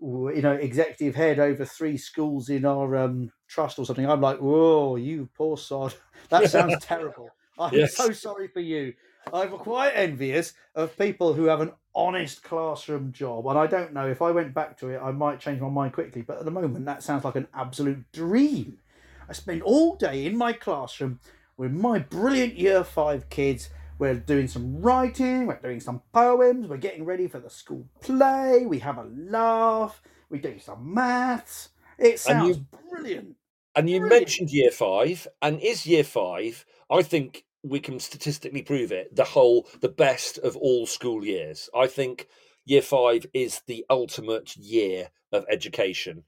you 0.00 0.42
know, 0.42 0.52
executive 0.52 1.14
head 1.14 1.38
over 1.38 1.64
three 1.64 1.96
schools 1.96 2.48
in 2.50 2.64
our 2.64 2.96
um, 2.96 3.32
trust 3.46 3.78
or 3.78 3.86
something." 3.86 4.08
I'm 4.08 4.20
like, 4.20 4.38
"Whoa, 4.38 4.96
you 4.96 5.28
poor 5.34 5.56
sod! 5.56 5.94
That 6.30 6.48
sounds 6.48 6.78
terrible. 6.80 7.34
I'm 7.58 7.72
Yes. 7.72 7.96
so 7.96 8.12
sorry 8.12 8.48
for 8.48 8.60
you." 8.60 8.94
I'm 9.32 9.50
quite 9.56 9.92
envious 9.92 10.52
of 10.74 10.98
people 10.98 11.32
who 11.32 11.44
have 11.46 11.62
an 11.62 11.72
honest 11.94 12.42
classroom 12.42 13.10
job, 13.10 13.46
and 13.46 13.58
I 13.58 13.66
don't 13.66 13.94
know 13.94 14.06
if 14.06 14.20
I 14.20 14.30
went 14.32 14.52
back 14.52 14.76
to 14.78 14.90
it, 14.90 15.00
I 15.02 15.12
might 15.12 15.40
change 15.40 15.62
my 15.62 15.70
mind 15.70 15.94
quickly. 15.94 16.20
But 16.20 16.38
at 16.38 16.44
the 16.44 16.50
moment, 16.50 16.84
that 16.84 17.02
sounds 17.02 17.24
like 17.24 17.36
an 17.36 17.48
absolute 17.54 18.04
dream. 18.12 18.80
I 19.26 19.32
spend 19.32 19.62
all 19.62 19.96
day 19.96 20.26
in 20.26 20.36
my 20.36 20.52
classroom 20.52 21.20
with 21.56 21.72
my 21.72 21.98
brilliant 21.98 22.56
year 22.58 22.84
five 22.84 23.28
kids. 23.30 23.70
We're 23.98 24.14
doing 24.14 24.48
some 24.48 24.82
writing, 24.82 25.46
we're 25.46 25.60
doing 25.60 25.80
some 25.80 26.02
poems, 26.12 26.66
we're 26.66 26.78
getting 26.78 27.04
ready 27.04 27.28
for 27.28 27.38
the 27.38 27.48
school 27.48 27.86
play, 28.00 28.66
we 28.66 28.80
have 28.80 28.98
a 28.98 29.04
laugh, 29.16 30.02
we 30.28 30.38
do 30.38 30.58
some 30.58 30.92
maths. 30.92 31.68
It 31.96 32.10
And 32.12 32.18
sounds 32.18 32.56
you- 32.58 32.66
brilliant. 32.90 33.36
And 33.76 33.88
you 33.90 34.00
Brilliant. 34.00 34.22
mentioned 34.22 34.50
year 34.50 34.70
five, 34.70 35.26
and 35.42 35.60
is 35.60 35.86
year 35.86 36.04
five? 36.04 36.64
I 36.90 37.02
think 37.02 37.44
we 37.62 37.80
can 37.80 37.98
statistically 37.98 38.62
prove 38.62 38.92
it. 38.92 39.14
The 39.14 39.24
whole, 39.24 39.68
the 39.80 39.88
best 39.88 40.38
of 40.38 40.56
all 40.56 40.86
school 40.86 41.24
years. 41.24 41.68
I 41.74 41.86
think 41.88 42.28
year 42.64 42.82
five 42.82 43.26
is 43.32 43.62
the 43.66 43.84
ultimate 43.90 44.56
year 44.56 45.10
of 45.32 45.44
education. 45.48 46.24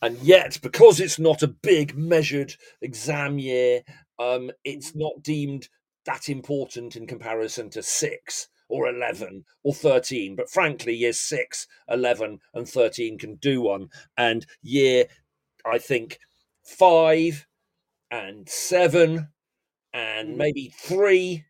And 0.00 0.18
yet, 0.18 0.58
because 0.62 1.00
it's 1.00 1.18
not 1.18 1.42
a 1.42 1.48
big 1.48 1.96
measured 1.96 2.54
exam 2.80 3.38
year, 3.38 3.82
um, 4.18 4.50
it's 4.64 4.94
not 4.94 5.22
deemed 5.22 5.68
that 6.04 6.28
important 6.28 6.96
in 6.96 7.06
comparison 7.06 7.68
to 7.70 7.82
six 7.82 8.48
or 8.68 8.88
11 8.88 9.44
or 9.62 9.74
13. 9.74 10.36
But 10.36 10.50
frankly, 10.50 10.94
year 10.94 11.12
six, 11.12 11.66
11, 11.88 12.38
and 12.54 12.68
13 12.68 13.18
can 13.18 13.36
do 13.36 13.62
one. 13.62 13.88
And 14.16 14.46
year, 14.62 15.06
I 15.64 15.78
think, 15.78 16.18
five 16.62 17.46
and 18.10 18.48
seven 18.48 19.28
and 19.92 20.30
Mhm. 20.30 20.36
maybe 20.36 20.74
three 20.78 21.44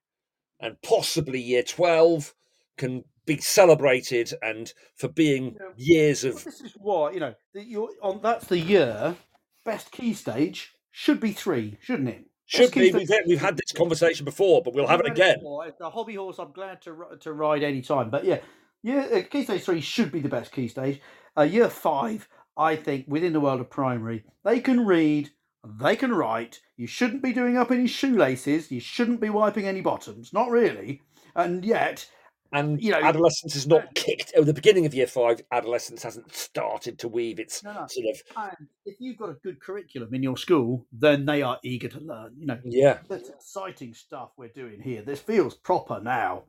and 0.60 0.80
possibly 0.82 1.40
year 1.40 1.62
12 1.62 2.34
can 2.76 3.04
be 3.28 3.38
celebrated 3.38 4.32
and 4.42 4.72
for 4.96 5.06
being 5.08 5.56
Yeah. 5.60 5.66
years 5.76 6.24
Well, 6.24 6.32
of 6.34 6.44
this 6.44 6.60
is 6.60 6.72
why 6.76 7.12
you 7.12 7.20
know 7.20 7.34
you're 7.54 7.90
on. 8.02 8.20
That's 8.22 8.46
the 8.46 8.58
year. 8.58 9.16
Best 9.64 9.92
key 9.92 10.14
stage 10.14 10.72
should 10.90 11.20
be 11.20 11.32
three, 11.32 11.78
shouldn't 11.80 12.08
it? 12.08 12.24
should 12.46 12.72
be 12.72 12.90
we've, 12.90 13.08
had- 13.10 13.24
we've 13.26 13.40
had 13.42 13.58
this 13.58 13.72
conversation 13.72 14.24
before 14.24 14.62
but 14.62 14.72
we'll 14.72 14.86
have 14.86 15.00
it 15.00 15.06
again. 15.06 15.36
It's 15.66 15.80
a 15.82 15.90
hobby 15.90 16.14
horse. 16.14 16.38
I'm 16.38 16.52
glad 16.52 16.80
to 16.82 16.96
to 17.20 17.32
ride 17.34 17.62
any 17.62 17.82
time. 17.82 18.08
But 18.10 18.24
yeah, 18.24 18.38
yeah, 18.82 19.06
uh, 19.12 19.22
key 19.22 19.44
stage 19.44 19.62
three 19.64 19.80
should 19.82 20.10
be 20.10 20.20
the 20.20 20.28
best 20.30 20.50
key 20.52 20.66
stage. 20.66 21.00
Uh, 21.36 21.42
year 21.42 21.68
five, 21.68 22.26
I 22.56 22.74
think, 22.74 23.04
within 23.06 23.32
the 23.34 23.40
world 23.40 23.60
of 23.60 23.68
primary, 23.70 24.24
they 24.44 24.60
can 24.60 24.86
read, 24.86 25.28
they 25.64 25.94
can 25.94 26.12
write. 26.12 26.60
You 26.78 26.86
shouldn't 26.86 27.22
be 27.22 27.32
doing 27.34 27.56
up 27.58 27.70
any 27.70 27.86
shoelaces. 27.86 28.72
You 28.72 28.80
shouldn't 28.80 29.20
be 29.20 29.28
wiping 29.30 29.66
any 29.66 29.82
bottoms. 29.82 30.32
Not 30.32 30.48
really. 30.50 31.02
And 31.36 31.64
yet, 31.64 32.08
and 32.52 32.82
you 32.82 32.90
know, 32.90 33.00
adolescence 33.00 33.54
is 33.54 33.66
not 33.66 33.94
kicked 33.94 34.32
at 34.34 34.46
the 34.46 34.54
beginning 34.54 34.86
of 34.86 34.94
year 34.94 35.06
five 35.06 35.40
adolescence 35.52 36.02
hasn't 36.02 36.32
started 36.34 36.98
to 36.98 37.08
weave 37.08 37.38
its 37.38 37.62
No, 37.62 37.72
no. 37.72 37.86
sort 37.88 38.06
of 38.14 38.22
and 38.36 38.68
if 38.86 38.96
you've 39.00 39.18
got 39.18 39.28
a 39.30 39.34
good 39.34 39.60
curriculum 39.60 40.14
in 40.14 40.22
your 40.22 40.36
school, 40.36 40.86
then 40.92 41.26
they 41.26 41.42
are 41.42 41.58
eager 41.62 41.88
to 41.88 42.00
learn. 42.00 42.32
You 42.38 42.46
know, 42.46 42.58
yeah 42.64 42.98
that's 43.08 43.28
exciting 43.28 43.94
stuff 43.94 44.30
we're 44.36 44.48
doing 44.48 44.80
here. 44.80 45.02
This 45.02 45.20
feels 45.20 45.54
proper 45.54 46.00
now. 46.00 46.44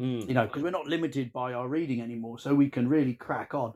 mm. 0.00 0.26
you 0.26 0.34
know, 0.34 0.46
because 0.46 0.62
we're 0.62 0.70
not 0.70 0.86
limited 0.86 1.32
by 1.32 1.52
our 1.52 1.68
reading 1.68 2.00
anymore, 2.00 2.38
so 2.38 2.54
we 2.54 2.70
can 2.70 2.88
really 2.88 3.14
crack 3.14 3.54
on. 3.54 3.74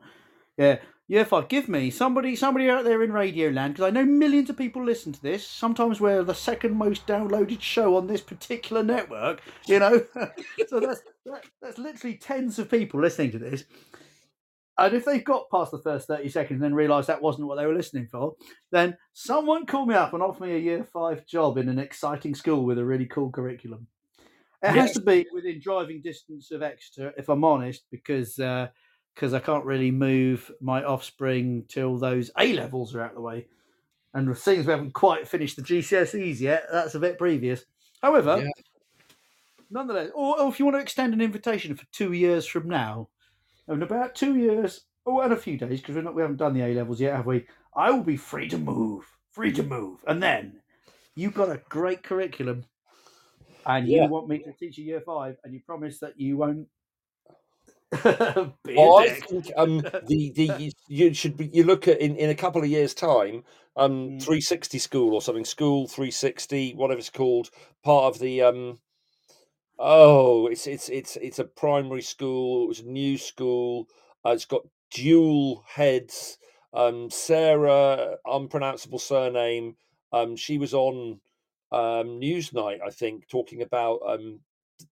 Yeah, 0.57 0.77
year 1.07 1.25
five. 1.25 1.47
Give 1.47 1.67
me 1.67 1.89
somebody, 1.89 2.35
somebody 2.35 2.69
out 2.69 2.83
there 2.83 3.03
in 3.03 3.11
Radio 3.11 3.49
Land, 3.49 3.73
because 3.73 3.87
I 3.87 3.91
know 3.91 4.05
millions 4.05 4.49
of 4.49 4.57
people 4.57 4.83
listen 4.83 5.11
to 5.13 5.21
this. 5.21 5.47
Sometimes 5.47 5.99
we're 5.99 6.23
the 6.23 6.33
second 6.33 6.75
most 6.75 7.05
downloaded 7.07 7.61
show 7.61 7.95
on 7.97 8.07
this 8.07 8.21
particular 8.21 8.83
network. 8.83 9.41
You 9.67 9.79
know, 9.79 10.05
so 10.67 10.79
that's 10.79 11.01
that, 11.25 11.45
that's 11.61 11.77
literally 11.77 12.17
tens 12.17 12.59
of 12.59 12.69
people 12.71 13.01
listening 13.01 13.31
to 13.31 13.39
this. 13.39 13.65
And 14.77 14.95
if 14.95 15.05
they've 15.05 15.23
got 15.23 15.51
past 15.51 15.71
the 15.71 15.79
first 15.79 16.07
thirty 16.07 16.29
seconds 16.29 16.57
and 16.57 16.63
then 16.63 16.73
realised 16.73 17.07
that 17.07 17.21
wasn't 17.21 17.47
what 17.47 17.57
they 17.57 17.65
were 17.65 17.75
listening 17.75 18.07
for, 18.07 18.35
then 18.71 18.97
someone 19.13 19.65
call 19.65 19.85
me 19.85 19.95
up 19.95 20.13
and 20.13 20.23
offer 20.23 20.45
me 20.45 20.55
a 20.55 20.59
year 20.59 20.83
five 20.83 21.27
job 21.27 21.57
in 21.57 21.69
an 21.69 21.79
exciting 21.79 22.33
school 22.33 22.65
with 22.65 22.79
a 22.79 22.85
really 22.85 23.05
cool 23.05 23.29
curriculum. 23.29 23.87
It 24.63 24.71
has 24.71 24.93
to 24.93 25.01
be 25.01 25.25
within 25.33 25.59
driving 25.59 26.01
distance 26.01 26.49
of 26.51 26.63
Exeter, 26.63 27.13
if 27.17 27.27
I'm 27.27 27.43
honest, 27.43 27.83
because 27.91 28.39
uh, 28.39 28.67
because 29.13 29.33
I 29.33 29.39
can't 29.39 29.65
really 29.65 29.91
move 29.91 30.51
my 30.59 30.83
offspring 30.83 31.65
till 31.67 31.97
those 31.97 32.31
A 32.37 32.53
levels 32.53 32.95
are 32.95 33.01
out 33.01 33.11
of 33.11 33.15
the 33.15 33.21
way. 33.21 33.47
And 34.13 34.35
seeing 34.37 34.59
as 34.59 34.65
we 34.65 34.71
haven't 34.71 34.93
quite 34.93 35.27
finished 35.27 35.55
the 35.55 35.61
GCSEs 35.63 36.39
yet, 36.39 36.65
that's 36.71 36.95
a 36.95 36.99
bit 36.99 37.17
previous. 37.17 37.65
However, 38.01 38.43
Yeah. 38.43 38.51
nonetheless, 39.69 40.11
or, 40.13 40.39
or 40.39 40.49
if 40.49 40.59
you 40.59 40.65
want 40.65 40.77
to 40.77 40.81
extend 40.81 41.13
an 41.13 41.21
invitation 41.21 41.75
for 41.75 41.85
two 41.91 42.13
years 42.13 42.45
from 42.45 42.67
now, 42.67 43.09
in 43.67 43.81
about 43.81 44.13
two 44.15 44.35
years, 44.35 44.85
oh, 45.05 45.21
and 45.21 45.33
a 45.33 45.37
few 45.37 45.57
days, 45.57 45.79
because 45.81 45.95
we're 45.95 46.01
not 46.01 46.15
we 46.15 46.21
haven't 46.21 46.37
done 46.37 46.53
the 46.53 46.61
A 46.61 46.73
levels 46.73 46.99
yet, 47.01 47.15
have 47.15 47.25
we? 47.25 47.45
I 47.75 47.89
will 47.91 48.03
be 48.03 48.17
free 48.17 48.47
to 48.49 48.57
move, 48.57 49.05
free 49.31 49.51
to 49.53 49.63
move, 49.63 50.03
and 50.07 50.21
then 50.21 50.61
you've 51.15 51.33
got 51.33 51.49
a 51.49 51.61
great 51.69 52.03
curriculum, 52.03 52.65
and 53.65 53.87
Yeah. 53.87 54.03
you 54.03 54.09
want 54.09 54.27
me 54.27 54.39
to 54.39 54.53
teach 54.53 54.77
you 54.77 54.85
year 54.85 55.01
five, 55.01 55.37
and 55.43 55.53
you 55.53 55.61
promise 55.65 55.99
that 55.99 56.19
you 56.19 56.37
won't. 56.37 56.67
a 58.05 58.53
I 58.77 59.09
think 59.27 59.51
um, 59.57 59.79
the 60.07 60.31
the 60.35 60.73
you 60.87 61.13
should 61.13 61.37
be 61.37 61.47
you 61.53 61.63
look 61.63 61.87
at 61.87 61.99
in, 61.99 62.15
in 62.15 62.29
a 62.29 62.35
couple 62.35 62.61
of 62.63 62.69
years' 62.69 62.93
time, 62.93 63.43
um, 63.75 64.19
Mm. 64.19 64.21
360 64.21 64.79
school 64.79 65.13
or 65.13 65.21
something, 65.21 65.45
school 65.45 65.87
360, 65.87 66.73
whatever 66.73 66.99
it's 66.99 67.09
called, 67.09 67.49
part 67.83 68.05
of 68.13 68.19
the 68.19 68.41
um, 68.41 68.79
oh, 69.79 70.47
it's 70.47 70.67
it's 70.67 70.89
it's 70.89 71.15
it's 71.17 71.39
a 71.39 71.43
primary 71.45 72.01
school. 72.01 72.65
It 72.65 72.67
was 72.67 72.79
a 72.79 72.87
new 72.87 73.17
school. 73.17 73.87
Uh, 74.25 74.31
it's 74.31 74.45
got 74.45 74.61
dual 74.91 75.63
heads. 75.67 76.37
Um, 76.73 77.09
Sarah, 77.09 78.17
unpronounceable 78.25 78.99
surname. 78.99 79.75
Um, 80.11 80.35
she 80.35 80.57
was 80.57 80.73
on 80.73 81.19
um, 81.71 82.19
Newsnight, 82.19 82.79
I 82.85 82.89
think, 82.89 83.27
talking 83.27 83.61
about 83.61 83.99
um, 84.07 84.39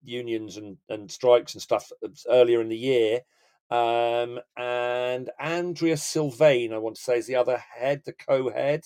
unions 0.04 0.58
and, 0.58 0.78
and 0.90 1.12
strikes 1.12 1.54
and 1.54 1.62
stuff 1.62 1.92
uh, 2.04 2.10
earlier 2.30 2.62
in 2.62 2.70
the 2.70 2.78
year. 2.78 3.22
Um, 3.70 4.40
and 4.58 5.30
Andrea 5.40 5.96
Sylvain, 5.98 6.74
I 6.74 6.78
want 6.78 6.98
to 6.98 7.02
say, 7.02 7.18
is 7.18 7.28
the 7.28 7.36
other 7.38 7.58
head, 7.58 8.02
the 8.06 8.14
co-head. 8.14 8.84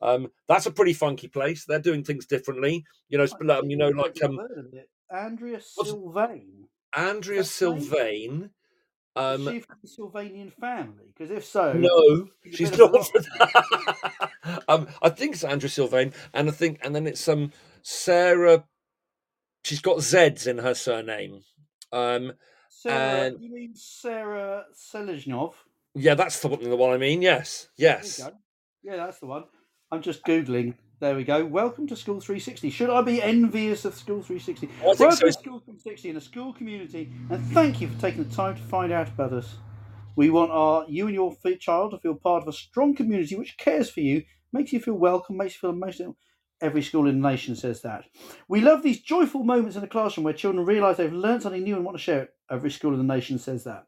Um, 0.00 0.28
that's 0.48 0.66
a 0.66 0.70
pretty 0.72 0.94
funky 0.94 1.28
place. 1.28 1.64
They're 1.64 1.78
doing 1.78 2.02
things 2.02 2.26
differently. 2.26 2.84
You 3.08 3.18
know, 3.18 3.26
um, 3.50 3.70
you 3.70 3.76
know, 3.76 3.88
like 3.90 4.22
um, 4.24 4.38
I've 4.40 4.48
heard 4.48 4.66
of 4.66 4.74
it. 4.74 4.88
Andrea 5.10 5.60
Sylvain. 5.60 6.68
Andrea 6.96 7.38
That's. 7.38 7.50
Sylvain. 7.50 8.44
Is 8.44 8.50
Um, 9.14 9.44
she 9.46 9.60
from 9.60 9.76
the 9.82 9.88
Sylvanian 9.88 10.52
family? 10.54 11.12
Because 11.14 11.30
if 11.30 11.44
so, 11.44 11.74
no, 11.74 12.28
she's 12.44 12.54
a 12.54 12.56
she's 12.56 12.70
bit 12.70 12.80
of 12.80 12.94
a 12.94 12.98
not. 13.38 14.62
um, 14.68 14.88
I 15.02 15.10
think 15.10 15.34
it's 15.34 15.44
Andrea 15.44 15.68
Sylvain, 15.68 16.14
and 16.32 16.48
I 16.48 16.52
think, 16.52 16.78
and 16.82 16.96
then 16.96 17.06
it's 17.06 17.28
um 17.28 17.52
Sarah. 17.82 18.64
She's 19.64 19.80
got 19.80 20.00
Z's 20.00 20.46
in 20.46 20.58
her 20.58 20.74
surname. 20.74 21.42
Um, 21.92 22.32
Sarah, 22.68 23.26
and- 23.26 23.40
you 23.42 23.52
mean 23.52 23.74
Sarah 23.74 24.64
Seleznyov? 24.74 25.54
yeah, 25.94 26.14
that's 26.14 26.40
the, 26.40 26.48
one- 26.48 26.62
the 26.62 26.76
one 26.76 26.92
I 26.92 26.98
mean. 26.98 27.22
Yes, 27.22 27.68
yes. 27.76 28.20
Yeah, 28.82 28.96
that's 28.96 29.18
the 29.20 29.26
one. 29.26 29.44
I'm 29.92 30.02
just 30.02 30.24
googling. 30.24 30.74
There 30.98 31.14
we 31.14 31.24
go. 31.24 31.44
Welcome 31.44 31.86
to 31.88 31.96
School 31.96 32.20
360. 32.20 32.70
Should 32.70 32.90
I 32.90 33.02
be 33.02 33.22
envious 33.22 33.84
of 33.84 33.94
School 33.94 34.22
360? 34.22 34.68
I 34.80 34.84
Welcome 34.84 35.10
so. 35.12 35.26
to 35.26 35.32
School 35.32 35.58
360 35.60 36.10
in 36.10 36.16
a 36.16 36.20
school 36.20 36.52
community, 36.52 37.12
and 37.30 37.44
thank 37.48 37.80
you 37.80 37.88
for 37.88 38.00
taking 38.00 38.24
the 38.24 38.34
time 38.34 38.56
to 38.56 38.62
find 38.62 38.92
out 38.92 39.08
about 39.08 39.32
us. 39.32 39.56
We 40.16 40.30
want 40.30 40.50
our 40.50 40.84
you 40.88 41.06
and 41.06 41.14
your 41.14 41.34
child 41.60 41.92
to 41.92 41.98
feel 41.98 42.14
part 42.14 42.42
of 42.42 42.48
a 42.48 42.52
strong 42.52 42.94
community 42.94 43.36
which 43.36 43.56
cares 43.58 43.90
for 43.90 44.00
you, 44.00 44.24
makes 44.52 44.72
you 44.72 44.80
feel 44.80 44.94
welcome, 44.94 45.36
makes 45.36 45.54
you 45.54 45.60
feel 45.60 45.70
emotional. 45.70 46.16
Every 46.62 46.82
school 46.82 47.08
in 47.08 47.20
the 47.20 47.28
nation 47.28 47.56
says 47.56 47.82
that. 47.82 48.04
We 48.46 48.60
love 48.60 48.84
these 48.84 49.00
joyful 49.00 49.42
moments 49.42 49.74
in 49.74 49.82
the 49.82 49.88
classroom 49.88 50.24
where 50.24 50.32
children 50.32 50.64
realise 50.64 50.96
they've 50.96 51.12
learned 51.12 51.42
something 51.42 51.64
new 51.64 51.74
and 51.74 51.84
want 51.84 51.98
to 51.98 52.02
share 52.02 52.22
it. 52.22 52.34
Every 52.48 52.70
school 52.70 52.92
in 52.92 52.98
the 52.98 53.14
nation 53.14 53.38
says 53.38 53.64
that. 53.64 53.84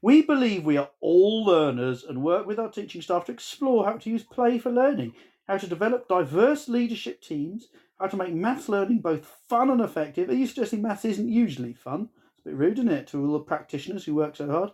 We 0.00 0.22
believe 0.22 0.64
we 0.64 0.78
are 0.78 0.88
all 1.00 1.44
learners 1.44 2.02
and 2.02 2.22
work 2.22 2.46
with 2.46 2.58
our 2.58 2.70
teaching 2.70 3.02
staff 3.02 3.26
to 3.26 3.32
explore 3.32 3.84
how 3.84 3.98
to 3.98 4.10
use 4.10 4.22
play 4.22 4.58
for 4.58 4.72
learning, 4.72 5.12
how 5.46 5.58
to 5.58 5.66
develop 5.66 6.08
diverse 6.08 6.66
leadership 6.66 7.20
teams, 7.20 7.68
how 8.00 8.06
to 8.06 8.16
make 8.16 8.32
maths 8.32 8.68
learning 8.68 9.00
both 9.00 9.26
fun 9.48 9.68
and 9.68 9.82
effective. 9.82 10.30
Are 10.30 10.34
you 10.34 10.46
suggesting 10.46 10.80
maths 10.80 11.04
isn't 11.04 11.28
usually 11.28 11.74
fun? 11.74 12.08
It's 12.36 12.46
a 12.46 12.48
bit 12.48 12.56
rude, 12.56 12.78
isn't 12.78 12.90
it, 12.90 13.06
to 13.08 13.22
all 13.24 13.34
the 13.34 13.40
practitioners 13.40 14.04
who 14.04 14.14
work 14.14 14.36
so 14.36 14.50
hard? 14.50 14.70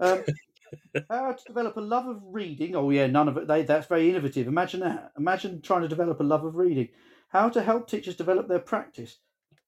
Um, 0.00 0.24
how 1.10 1.32
to 1.32 1.44
develop 1.44 1.76
a 1.76 1.80
love 1.80 2.06
of 2.08 2.22
reading. 2.24 2.74
Oh, 2.76 2.90
yeah, 2.90 3.06
none 3.06 3.28
of 3.28 3.36
it. 3.36 3.46
They, 3.48 3.62
that's 3.62 3.86
very 3.86 4.08
innovative. 4.10 4.46
Imagine 4.48 4.80
that. 4.80 5.12
Imagine 5.18 5.60
trying 5.62 5.82
to 5.82 5.88
develop 5.88 6.20
a 6.20 6.24
love 6.24 6.44
of 6.44 6.56
reading. 6.56 6.88
How 7.28 7.48
to 7.50 7.62
help 7.62 7.88
teachers 7.88 8.16
develop 8.16 8.48
their 8.48 8.58
practice. 8.60 9.18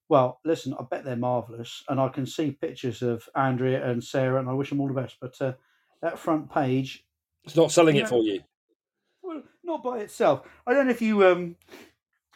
Well, 0.09 0.39
listen, 0.45 0.73
I 0.79 0.83
bet 0.89 1.03
they're 1.03 1.15
marvellous, 1.17 1.83
and 1.89 1.99
I 1.99 2.09
can 2.09 2.25
see 2.25 2.51
pictures 2.51 3.01
of 3.01 3.27
Andrea 3.35 3.89
and 3.89 4.03
Sarah, 4.03 4.39
and 4.39 4.49
I 4.49 4.53
wish 4.53 4.69
them 4.69 4.79
all 4.81 4.87
the 4.87 4.93
best. 4.93 5.17
But 5.19 5.41
uh, 5.41 5.53
that 6.01 6.19
front 6.19 6.51
page, 6.51 7.05
It's 7.43 7.55
not 7.57 7.71
selling 7.71 7.97
Yeah. 7.97 8.03
it 8.03 8.09
for 8.09 8.23
you. 8.23 8.41
well, 9.21 9.43
not 9.63 9.83
by 9.83 9.99
itself. 9.99 10.47
I 10.65 10.73
don't 10.73 10.85
know 10.85 10.91
if 10.91 11.01
you, 11.01 11.25
um, 11.25 11.55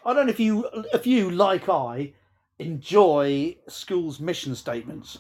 I 0.06 0.14
don't 0.14 0.26
know 0.28 0.32
if 0.32 0.40
you, 0.40 0.68
if 0.94 1.08
you 1.08 1.32
like 1.32 1.70
I, 1.70 2.14
enjoy 2.60 3.58
schools' 3.68 4.20
mission 4.20 4.56
statements. 4.56 5.20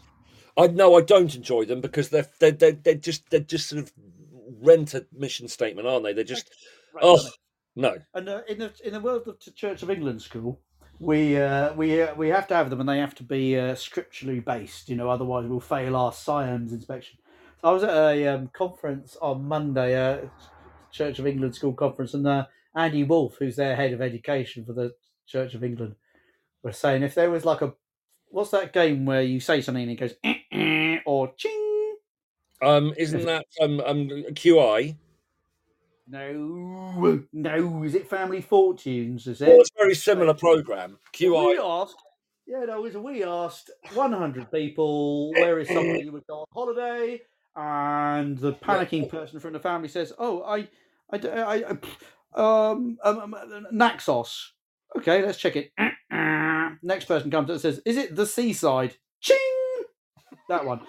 I 0.57 0.67
no, 0.67 0.95
I 0.95 1.01
don't 1.01 1.35
enjoy 1.35 1.65
them 1.65 1.81
because 1.81 2.09
they're 2.09 2.27
they're 2.39 2.51
they're, 2.51 2.71
they're 2.71 2.95
just 2.95 3.29
they're 3.29 3.39
just 3.39 3.69
sort 3.69 3.83
of 3.83 3.91
rent 4.61 4.93
a 4.93 5.05
mission 5.11 5.47
statement, 5.47 5.87
aren't 5.87 6.03
they? 6.03 6.13
They're 6.13 6.23
just 6.23 6.49
Right, 6.93 7.03
oh 7.03 7.19
no. 7.75 7.97
And 8.13 8.27
uh, 8.27 8.41
in 8.47 8.59
the 8.59 8.71
in 8.83 8.93
the 8.93 8.99
world 8.99 9.27
of 9.27 9.37
the 9.43 9.51
Church 9.51 9.81
of 9.81 9.89
England 9.89 10.21
school, 10.21 10.59
we 10.99 11.37
uh, 11.37 11.73
we 11.73 12.01
uh, 12.01 12.13
we 12.15 12.29
have 12.29 12.47
to 12.47 12.55
have 12.55 12.69
them, 12.69 12.79
and 12.79 12.89
they 12.89 12.99
have 12.99 13.15
to 13.15 13.23
be 13.23 13.57
uh, 13.57 13.75
scripturally 13.75 14.39
based. 14.39 14.89
You 14.89 14.95
know, 14.97 15.09
otherwise 15.09 15.47
we'll 15.47 15.59
fail 15.59 15.95
our 15.95 16.11
science 16.11 16.71
inspection. 16.71 17.19
So 17.61 17.69
I 17.69 17.71
was 17.71 17.83
at 17.83 17.95
a 17.95 18.27
um, 18.27 18.49
conference 18.53 19.17
on 19.21 19.45
Monday, 19.45 19.95
uh, 19.95 20.27
Church 20.91 21.19
of 21.19 21.27
England 21.27 21.55
school 21.55 21.73
conference, 21.73 22.13
and 22.13 22.27
uh, 22.27 22.45
Andy 22.75 23.03
Wolfe, 23.03 23.37
who's 23.39 23.55
their 23.55 23.75
head 23.75 23.93
of 23.93 24.01
education 24.01 24.65
for 24.65 24.73
the 24.73 24.93
Church 25.25 25.53
of 25.53 25.63
England, 25.63 25.95
was 26.63 26.77
saying 26.77 27.03
if 27.03 27.15
there 27.15 27.31
was 27.31 27.45
like 27.45 27.61
a 27.61 27.73
what's 28.27 28.51
that 28.51 28.73
game 28.73 29.05
where 29.05 29.21
you 29.21 29.39
say 29.39 29.61
something 29.61 29.83
and 29.83 29.91
it 29.91 29.95
goes 29.95 30.15
"Eh, 30.23 30.33
eh," 30.33 30.40
or 31.21 31.33
ching. 31.37 31.95
Um, 32.61 32.93
isn't 32.97 33.25
that 33.25 33.45
um 33.61 33.79
um 33.81 34.07
QI? 34.33 34.95
No, 36.07 37.23
no, 37.31 37.83
is 37.83 37.95
it 37.95 38.09
Family 38.09 38.41
Fortunes? 38.41 39.27
Is 39.27 39.41
it? 39.41 39.47
Well, 39.47 39.61
it's 39.61 39.71
a 39.75 39.81
very 39.81 39.95
similar 39.95 40.33
program. 40.33 40.97
QI. 41.13 41.47
We 41.51 41.59
asked, 41.59 41.95
yeah, 42.45 42.65
no, 42.65 42.81
was- 42.81 42.97
we 42.97 43.23
asked 43.23 43.71
100 43.93 44.51
people 44.51 45.31
where 45.31 45.59
is 45.59 45.69
somebody 45.69 46.03
who 46.03 46.11
would 46.11 46.27
go 46.27 46.39
on 46.39 46.45
holiday, 46.53 47.21
and 47.55 48.37
the 48.37 48.53
panicking 48.53 49.09
person 49.09 49.39
from 49.39 49.53
the 49.53 49.59
family 49.59 49.87
says, 49.87 50.11
"Oh, 50.17 50.43
I, 50.43 50.67
um, 52.33 52.97
um, 53.03 53.33
um, 53.33 53.67
Naxos. 53.71 54.53
Okay, 54.97 55.25
let's 55.25 55.37
check 55.37 55.55
it. 55.55 55.71
Next 56.83 57.05
person 57.05 57.31
comes 57.31 57.49
and 57.49 57.61
says, 57.61 57.79
"Is 57.85 57.95
it 57.97 58.15
the 58.15 58.25
seaside?" 58.25 58.97
Ching. 59.21 59.37
That 60.49 60.65
one. 60.65 60.81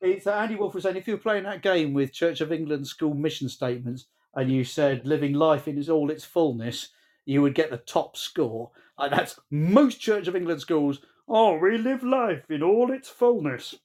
It's 0.00 0.26
uh, 0.26 0.34
Andy 0.34 0.56
Wolfe 0.56 0.74
was 0.74 0.82
saying 0.82 0.96
if 0.96 1.06
you 1.06 1.14
were 1.14 1.20
playing 1.20 1.44
that 1.44 1.62
game 1.62 1.94
with 1.94 2.12
Church 2.12 2.40
of 2.40 2.50
England 2.50 2.86
school 2.86 3.14
mission 3.14 3.48
statements 3.48 4.06
and 4.34 4.50
you 4.50 4.64
said 4.64 5.06
living 5.06 5.32
life 5.34 5.68
in 5.68 5.88
all 5.88 6.10
its 6.10 6.24
fullness, 6.24 6.88
you 7.24 7.42
would 7.42 7.54
get 7.54 7.70
the 7.70 7.76
top 7.76 8.16
score. 8.16 8.70
That's 8.98 9.38
most 9.50 10.00
Church 10.00 10.26
of 10.26 10.36
England 10.36 10.60
schools. 10.60 11.00
Oh, 11.28 11.56
we 11.56 11.78
live 11.78 12.02
life 12.02 12.50
in 12.50 12.62
all 12.62 12.90
its 12.90 13.08
fullness. 13.08 13.76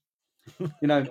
you 0.60 0.70
know, 0.82 1.06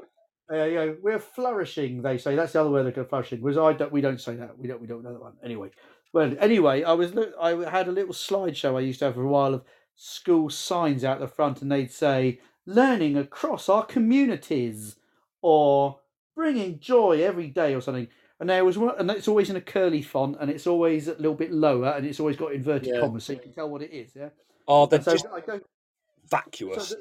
uh, 0.51 0.65
you 0.65 0.75
know, 0.75 0.97
we're 1.03 1.19
flourishing. 1.19 2.03
They 2.03 2.19
say 2.19 2.37
that's 2.37 2.53
the 2.53 2.61
other 2.61 2.71
word 2.71 2.93
they're 2.95 3.05
flourishing. 3.05 3.41
Was 3.41 3.59
I 3.59 3.73
don't 3.73 3.93
we 3.93 4.01
don't 4.01 4.21
say 4.21 4.37
that. 4.37 4.59
We 4.59 4.69
don't 4.69 4.81
we 4.81 4.87
don't 4.87 5.03
know 5.03 5.13
that 5.13 5.23
one 5.23 5.35
anyway. 5.45 5.71
Well, 6.13 6.35
anyway, 6.41 6.83
I 6.83 6.93
was 6.93 7.13
I 7.41 7.51
had 7.71 7.89
a 7.89 7.93
little 7.93 8.15
slideshow 8.15 8.77
I 8.77 8.81
used 8.81 9.01
to 9.01 9.07
have 9.07 9.15
for 9.15 9.23
a 9.23 9.29
while 9.29 9.55
of 9.55 9.65
school 9.97 10.51
signs 10.51 11.05
out 11.05 11.21
the 11.21 11.29
front, 11.29 11.63
and 11.63 11.71
they'd 11.71 11.91
say 11.91 12.41
"learning 12.67 13.17
across 13.17 13.69
our 13.69 13.85
communities" 13.85 14.97
or 15.43 16.01
"bringing 16.35 16.79
joy 16.81 17.23
every 17.23 17.49
day" 17.49 17.75
or 17.75 17.81
something. 17.81 18.09
And 18.39 18.51
there 18.51 18.65
was 18.67 18.77
one, 18.77 18.95
and 18.99 19.11
it's 19.11 19.29
always 19.29 19.49
in 19.49 19.57
a 19.57 19.61
curly 19.63 20.03
font, 20.03 20.37
and 20.41 20.51
it's 20.51 20.67
always 20.67 21.09
a 21.09 21.15
little 21.15 21.35
bit 21.35 21.53
lower, 21.53 21.89
and 21.89 22.05
it's 22.07 22.21
always 22.21 22.37
got 22.37 22.53
inverted 22.53 22.95
Yeah. 22.95 23.01
commas, 23.01 23.25
so 23.25 23.33
you 23.33 23.39
can 23.39 23.53
tell 23.53 23.71
what 23.71 23.81
it 23.83 23.91
is. 23.93 24.15
Yeah. 24.15 24.29
Oh, 24.69 24.85
they're 24.87 25.01
so 25.01 25.13
just 25.13 25.27
I 25.27 25.41
vacuous. 26.29 26.89
so 26.91 26.97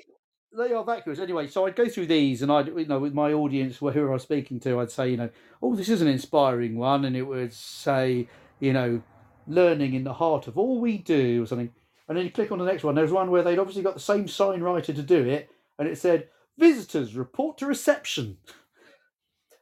they 0.57 0.71
are 0.73 0.83
vacuous 0.83 1.19
anyway. 1.19 1.47
So 1.47 1.65
I'd 1.65 1.75
go 1.75 1.89
through 1.89 2.05
these, 2.05 2.41
and 2.41 2.51
I'd, 2.51 2.67
you 2.67 2.85
know, 2.85 2.99
with 2.99 3.13
my 3.13 3.33
audience, 3.33 3.77
wh- 3.79 3.91
who 3.91 4.07
I 4.07 4.13
was 4.13 4.23
speaking 4.23 4.59
to, 4.61 4.79
I'd 4.79 4.91
say, 4.91 5.09
you 5.09 5.17
know, 5.17 5.29
oh, 5.61 5.75
this 5.75 5.89
is 5.89 6.01
an 6.01 6.07
inspiring 6.07 6.77
one, 6.77 7.03
and 7.03 7.17
it 7.17 7.23
would 7.23 7.51
say, 7.51 8.29
you 8.61 8.71
know, 8.71 9.01
learning 9.47 9.93
in 9.93 10.05
the 10.05 10.13
heart 10.13 10.47
of 10.47 10.57
all 10.57 10.79
we 10.79 10.97
do, 10.97 11.43
or 11.43 11.45
something. 11.45 11.73
And 12.07 12.17
then 12.17 12.23
you 12.25 12.31
click 12.31 12.51
on 12.51 12.59
the 12.59 12.65
next 12.65 12.83
one. 12.83 12.95
There's 12.95 13.11
one 13.11 13.31
where 13.31 13.43
they'd 13.43 13.59
obviously 13.59 13.83
got 13.83 13.95
the 13.95 13.99
same 13.99 14.27
sign 14.27 14.61
writer 14.61 14.93
to 14.93 15.01
do 15.01 15.25
it, 15.25 15.49
and 15.79 15.87
it 15.87 15.97
said, 15.97 16.29
visitors 16.57 17.15
report 17.15 17.57
to 17.57 17.65
reception, 17.65 18.37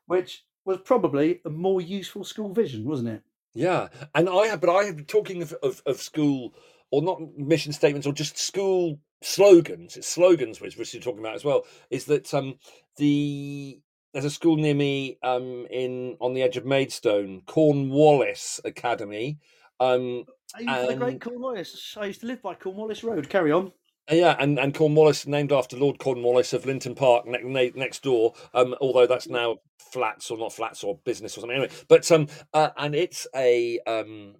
which 0.05 0.45
was 0.65 0.79
probably 0.83 1.41
a 1.45 1.49
more 1.49 1.81
useful 1.81 2.23
school 2.23 2.53
vision, 2.53 2.85
wasn't 2.85 3.09
it? 3.09 3.21
Yeah, 3.53 3.89
and 4.15 4.29
I 4.29 4.47
have, 4.47 4.61
but 4.61 4.69
I 4.69 4.85
have 4.85 4.95
been 4.95 5.05
talking 5.05 5.41
of, 5.41 5.53
of, 5.63 5.81
of 5.85 5.97
school 6.01 6.55
or 6.91 7.01
not 7.01 7.19
mission 7.37 7.73
statements 7.73 8.07
or 8.07 8.13
just 8.13 8.37
school 8.37 8.99
slogans. 9.21 9.97
It's 9.97 10.07
slogans 10.07 10.61
which 10.61 10.93
you're 10.93 11.01
talking 11.01 11.19
about 11.19 11.35
as 11.35 11.43
well. 11.43 11.63
Is 11.89 12.05
that 12.05 12.31
um 12.33 12.55
the 12.97 13.79
there's 14.13 14.25
a 14.25 14.29
school 14.29 14.57
near 14.57 14.75
me 14.75 15.17
um 15.23 15.65
in 15.71 16.17
on 16.19 16.33
the 16.33 16.43
edge 16.43 16.57
of 16.57 16.65
Maidstone, 16.65 17.41
Cornwallis 17.47 18.61
Academy. 18.63 19.39
Um 19.79 20.25
I 20.55 20.59
used 20.59 20.81
to 20.81 20.87
the 20.87 20.95
great 20.95 21.21
Cornwallis. 21.21 21.97
I 21.99 22.05
used 22.05 22.21
to 22.21 22.27
live 22.27 22.41
by 22.41 22.53
Cornwallis 22.53 23.03
Road. 23.03 23.27
Carry 23.29 23.51
on. 23.51 23.71
Uh, 24.11 24.15
Yeah, 24.15 24.35
and, 24.39 24.59
and 24.59 24.73
Cornwallis, 24.73 25.27
named 25.27 25.51
after 25.51 25.77
Lord 25.77 25.99
Cornwallis 25.99 26.53
of 26.53 26.65
Linton 26.65 26.95
Park, 26.95 27.25
ne- 27.25 27.43
ne- 27.43 27.71
next 27.75 28.03
door. 28.03 28.33
Um, 28.53 28.75
although 28.81 29.07
that's 29.07 29.27
now 29.27 29.57
flats 29.77 30.31
or 30.31 30.37
not 30.37 30.53
flats 30.53 30.83
or 30.83 30.99
business 31.05 31.37
or 31.37 31.41
something. 31.41 31.57
Anyway, 31.57 31.73
but 31.87 32.09
um, 32.11 32.27
uh, 32.53 32.69
and 32.77 32.95
it's 32.95 33.27
a 33.35 33.79
um, 33.87 34.35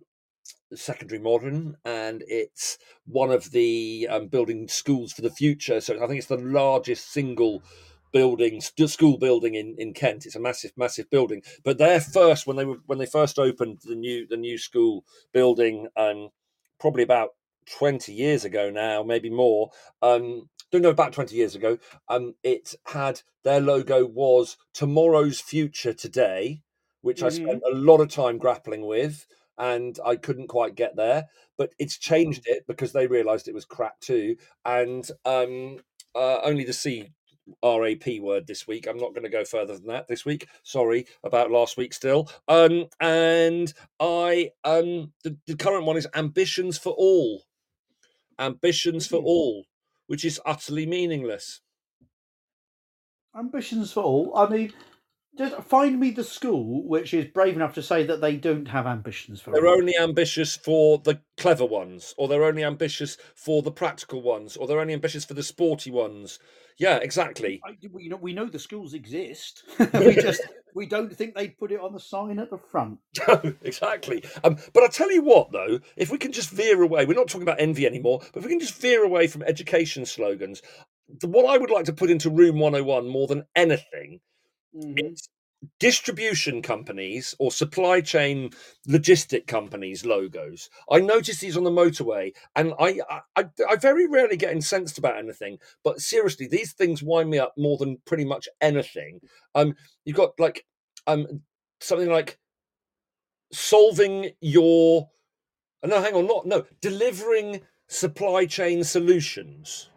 secondary 0.76 1.20
modern, 1.22 1.78
and 1.86 2.24
it's 2.28 2.78
one 3.06 3.32
of 3.32 3.52
the 3.52 4.08
um, 4.10 4.28
building 4.28 4.68
schools 4.68 5.14
for 5.14 5.22
the 5.22 5.32
future. 5.32 5.82
So 5.82 5.96
I 5.96 6.08
think 6.08 6.18
it's 6.20 6.28
the 6.28 6.38
largest 6.38 7.12
single 7.12 7.64
building 8.12 8.62
school 8.62 9.18
building 9.18 9.56
in, 9.56 9.76
in 9.80 9.94
Kent. 9.94 10.26
It's 10.26 10.36
a 10.36 10.40
massive, 10.40 10.72
massive 10.78 11.10
building. 11.10 11.42
But 11.64 11.78
their 11.80 12.00
first 12.00 12.48
when 12.48 12.58
they 12.58 12.66
were 12.66 12.78
when 12.86 13.00
they 13.00 13.06
first 13.06 13.40
opened 13.40 13.80
the 13.86 13.96
new 13.96 14.28
the 14.28 14.38
new 14.38 14.58
school 14.58 15.06
building, 15.34 15.88
um, 15.98 16.30
probably 16.80 17.04
about 17.04 17.30
20 17.66 18.14
years 18.14 18.46
ago 18.46 18.70
now, 18.70 19.04
maybe 19.04 19.30
more. 19.30 19.72
Um, 20.02 20.50
don't 20.72 20.82
know 20.82 20.90
about 20.90 21.14
20 21.14 21.36
years 21.36 21.56
ago. 21.56 21.78
Um, 22.10 22.36
it 22.44 22.74
had 22.88 23.22
their 23.44 23.60
logo 23.62 24.06
was 24.06 24.58
tomorrow's 24.74 25.40
future 25.40 25.94
today, 25.94 26.62
which 27.02 27.22
I 27.24 27.30
Mhm. 27.30 27.36
spent 27.46 27.62
a 27.72 27.76
lot 27.76 28.02
of 28.02 28.10
time 28.10 28.38
grappling 28.38 28.86
with, 28.86 29.26
and 29.58 30.00
I 30.06 30.16
couldn't 30.16 30.48
quite 30.48 30.76
get 30.76 30.96
there. 30.96 31.28
But 31.58 31.74
it's 31.80 31.98
changed 31.98 32.44
it 32.48 32.66
because 32.68 32.92
they 32.94 33.08
realised 33.08 33.48
it 33.48 33.54
was 33.54 33.66
crap 33.66 34.00
too, 34.00 34.38
and 34.66 35.10
um, 35.26 35.80
uh, 36.16 36.40
only 36.42 36.64
the 36.64 36.74
C 36.74 37.12
RAP 37.64 38.20
word 38.20 38.48
this 38.48 38.68
week. 38.68 38.88
I'm 38.88 38.98
not 38.98 39.14
going 39.14 39.24
to 39.24 39.30
go 39.30 39.44
further 39.46 39.78
than 39.78 39.88
that 39.88 40.08
this 40.08 40.26
week. 40.26 40.48
Sorry 40.64 41.06
about 41.24 41.52
last 41.52 41.78
week 41.78 41.94
still. 41.94 42.30
Um, 42.48 42.88
and 43.00 43.74
I 44.00 44.52
um 44.64 45.14
the, 45.24 45.38
the 45.46 45.56
current 45.58 45.86
one 45.86 45.98
is 45.98 46.08
ambitions 46.16 46.78
for 46.78 46.94
all. 46.94 47.44
Ambitions 48.40 49.08
for 49.08 49.18
Mhm. 49.18 49.24
all, 49.24 49.66
which 50.08 50.26
is 50.26 50.42
utterly 50.46 50.86
meaningless. 50.86 51.62
Ambitions 53.36 53.92
for 53.94 54.04
all. 54.04 54.36
I 54.36 54.50
mean, 54.50 54.74
just 55.38 55.56
find 55.64 56.00
me 56.00 56.12
the 56.12 56.24
school 56.24 56.88
which 56.88 57.14
is 57.14 57.26
brave 57.26 57.56
enough 57.56 57.74
to 57.74 57.82
say 57.82 58.06
that 58.06 58.22
they 58.22 58.36
don't 58.36 58.68
have 58.68 58.86
ambitions 58.86 59.42
for 59.42 59.52
They're 59.52 59.68
only 59.68 59.96
ambitious 60.00 60.56
for 60.56 61.00
the 61.00 61.22
clever 61.38 61.66
ones, 61.66 62.14
or 62.18 62.28
they're 62.28 62.44
only 62.44 62.64
ambitious 62.64 63.18
for 63.36 63.62
the 63.62 63.72
practical 63.72 64.22
ones, 64.22 64.56
or 64.56 64.68
they're 64.68 64.80
only 64.80 64.94
ambitious 64.94 65.26
for 65.26 65.34
the 65.34 65.44
sporty 65.44 65.92
ones. 65.92 66.40
Yeah, 66.78 66.98
exactly. 66.98 67.62
I, 67.66 67.78
we 67.92 68.08
know 68.08 68.18
we 68.18 68.34
know 68.34 68.48
the 68.48 68.60
schools 68.60 68.94
exist. 68.94 69.64
we 69.94 70.16
just 70.16 70.42
we 70.76 70.86
don't 70.86 71.16
think 71.16 71.36
they'd 71.36 71.58
put 71.58 71.72
it 71.72 71.80
on 71.80 71.94
the 71.94 72.00
sign 72.00 72.40
at 72.40 72.50
the 72.50 72.58
front. 72.58 73.00
exactly. 73.62 74.24
Um, 74.44 74.58
but 74.74 74.84
I 74.84 74.88
tell 74.88 75.12
you 75.12 75.24
what, 75.24 75.52
though, 75.52 75.80
if 75.96 76.12
we 76.12 76.18
can 76.18 76.32
just 76.32 76.50
veer 76.50 76.82
away, 76.82 77.06
we're 77.06 77.14
not 77.14 77.28
talking 77.28 77.44
about 77.44 77.62
envy 77.62 77.86
anymore, 77.86 78.20
but 78.34 78.40
if 78.40 78.46
we 78.46 78.52
can 78.52 78.60
just 78.60 78.80
veer 78.80 79.04
away 79.04 79.28
from 79.28 79.44
education 79.44 80.06
slogans, 80.06 80.62
the, 81.20 81.28
what 81.28 81.46
I 81.46 81.58
would 81.58 81.70
like 81.70 81.86
to 81.86 81.94
put 81.94 82.10
into 82.10 82.30
Room 82.30 82.60
101 82.60 83.08
more 83.08 83.28
than 83.28 83.46
anything 83.56 84.20
it's 84.74 85.30
distribution 85.80 86.62
companies 86.62 87.36
or 87.40 87.52
supply 87.52 88.02
chain 88.02 88.52
logistic 88.88 89.48
companies 89.48 90.06
logos. 90.06 90.70
I 90.92 91.00
notice 91.00 91.40
these 91.40 91.56
on 91.58 91.64
the 91.64 91.72
motorway 91.72 92.34
and 92.56 92.74
I, 92.80 93.00
I 93.10 93.22
i 93.38 93.46
I 93.70 93.76
very 93.78 94.08
rarely 94.08 94.38
get 94.38 94.52
incensed 94.52 94.98
about 94.98 95.18
anything 95.18 95.60
but 95.84 96.02
seriously 96.02 96.48
these 96.48 96.74
things 96.74 97.02
wind 97.04 97.30
me 97.30 97.40
up 97.40 97.54
more 97.58 97.78
than 97.78 97.98
pretty 98.06 98.26
much 98.26 98.48
anything. 98.62 99.22
Um 99.56 99.76
you've 100.06 100.18
got 100.18 100.32
like 100.40 100.66
um 101.08 101.42
something 101.80 102.10
like 102.10 102.40
solving 103.52 104.32
your 104.42 105.10
no 105.84 106.02
hang 106.02 106.16
on 106.16 106.28
not 106.28 106.46
no 106.46 106.66
delivering 106.82 107.62
supply 107.88 108.46
chain 108.46 108.84
solutions. 108.84 109.90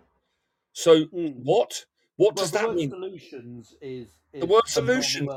So 0.72 1.06
Mm. 1.06 1.42
what 1.44 1.86
what 2.16 2.36
Well, 2.36 2.44
does 2.44 2.50
that 2.52 2.74
mean 2.74 2.90
solutions 2.90 3.74
is, 3.80 4.06
is 4.32 4.40
The 4.40 4.46
word 4.46 4.66
solution. 4.66 5.28